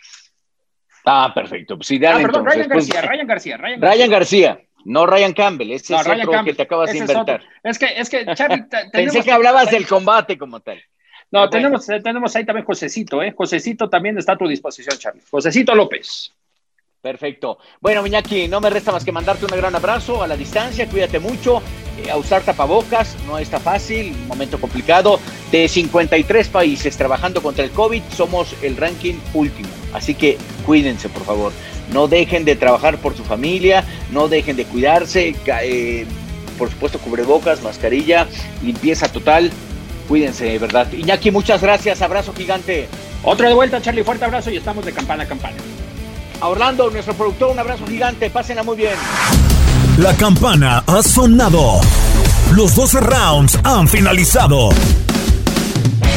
Ah, 1.05 1.31
perfecto. 1.35 1.75
Pues 1.77 1.87
sí, 1.87 1.97
Ah, 1.97 2.17
perdón, 2.17 2.25
entonces, 2.27 2.53
Ryan 2.55 2.69
pues, 2.69 2.87
García, 2.87 3.01
Ryan 3.09 3.27
García, 3.27 3.57
Ryan 3.57 3.79
García. 3.79 3.95
Ryan 3.95 4.09
García, 4.11 4.59
no 4.85 5.05
Ryan 5.05 5.33
Campbell. 5.33 5.71
Ese 5.71 5.93
No, 5.93 5.99
es 5.99 6.05
Ryan 6.07 6.19
otro 6.21 6.31
Campbell. 6.31 6.53
que 6.53 6.57
te 6.57 6.63
acabas 6.63 6.91
de 6.91 6.97
Ese 6.97 7.11
inventar. 7.11 7.43
Es 7.63 7.77
que, 7.79 7.85
es 7.85 8.09
que, 8.09 8.25
Charlie, 8.33 8.65
Pensé 8.91 9.21
que 9.23 9.31
hablabas 9.31 9.69
del 9.71 9.87
combate 9.87 10.37
como 10.37 10.61
tal. 10.61 10.81
No, 11.31 11.49
tenemos, 11.49 11.85
tenemos 11.85 12.35
ahí 12.35 12.45
también 12.45 12.65
Josecito, 12.65 13.21
¿eh? 13.21 13.33
Josecito 13.35 13.89
también 13.89 14.17
está 14.17 14.33
a 14.33 14.37
tu 14.37 14.47
disposición, 14.47 14.97
Charlie. 14.97 15.23
Josecito 15.29 15.73
López. 15.75 16.31
Perfecto. 17.05 17.59
Bueno, 17.81 18.01
Miñaki, 18.01 18.47
no 18.47 18.59
me 18.59 18.71
resta 18.71 18.91
más 18.91 19.05
que 19.05 19.11
mandarte 19.11 19.45
un 19.45 19.51
gran 19.51 19.75
abrazo 19.75 20.23
a 20.23 20.27
la 20.27 20.35
distancia, 20.35 20.87
cuídate 20.87 21.19
mucho, 21.19 21.61
eh, 22.03 22.09
a 22.09 22.17
usar 22.17 22.41
tapabocas, 22.41 23.15
no 23.27 23.37
está 23.37 23.59
fácil, 23.59 24.11
momento 24.25 24.59
complicado. 24.59 25.19
De 25.51 25.67
53 25.67 26.47
países 26.47 26.97
trabajando 26.97 27.43
contra 27.43 27.63
el 27.63 27.69
COVID, 27.69 28.01
somos 28.11 28.55
el 28.63 28.75
ranking 28.75 29.13
último, 29.35 29.69
así 29.93 30.15
que 30.15 30.39
cuídense, 30.65 31.07
por 31.07 31.21
favor. 31.25 31.51
No 31.93 32.07
dejen 32.07 32.43
de 32.43 32.55
trabajar 32.55 32.97
por 32.97 33.15
su 33.15 33.23
familia, 33.23 33.83
no 34.11 34.27
dejen 34.27 34.55
de 34.57 34.65
cuidarse, 34.65 35.35
eh, 35.61 36.07
por 36.57 36.71
supuesto 36.71 36.97
cubrebocas, 36.97 37.61
mascarilla, 37.61 38.27
limpieza 38.63 39.09
total, 39.09 39.51
cuídense, 40.07 40.45
de 40.45 40.57
¿verdad? 40.57 40.91
Iñaki, 40.91 41.29
muchas 41.29 41.61
gracias, 41.61 42.01
abrazo 42.01 42.33
gigante. 42.33 42.87
Otro 43.21 43.47
de 43.47 43.53
vuelta, 43.53 43.79
Charlie, 43.79 44.03
fuerte 44.03 44.25
abrazo 44.25 44.49
y 44.49 44.57
estamos 44.57 44.83
de 44.83 44.91
campana 44.91 45.21
a 45.21 45.27
campana. 45.27 45.57
A 46.41 46.47
Orlando, 46.47 46.89
nuestro 46.89 47.13
productor, 47.13 47.51
un 47.51 47.59
abrazo 47.59 47.85
gigante, 47.87 48.29
pásenla 48.29 48.63
muy 48.63 48.77
bien. 48.77 48.93
La 49.97 50.13
campana 50.15 50.83
ha 50.85 51.01
sonado. 51.01 51.79
Los 52.51 52.75
12 52.75 52.99
rounds 52.99 53.59
han 53.63 53.87
finalizado. 53.87 54.69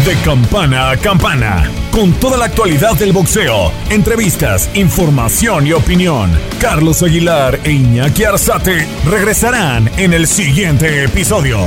De 0.04 0.14
campana 0.24 0.90
a 0.90 0.96
campana, 0.96 1.70
con 1.90 2.12
toda 2.14 2.36
la 2.36 2.46
actualidad 2.46 2.94
del 2.94 3.12
boxeo, 3.12 3.70
entrevistas, 3.90 4.68
información 4.74 5.66
y 5.66 5.72
opinión. 5.72 6.30
Carlos 6.60 7.02
Aguilar 7.02 7.60
e 7.64 7.72
Iñaki 7.72 8.24
Arzate 8.24 8.86
regresarán 9.04 9.90
en 9.96 10.12
el 10.12 10.26
siguiente 10.26 11.04
episodio. 11.04 11.58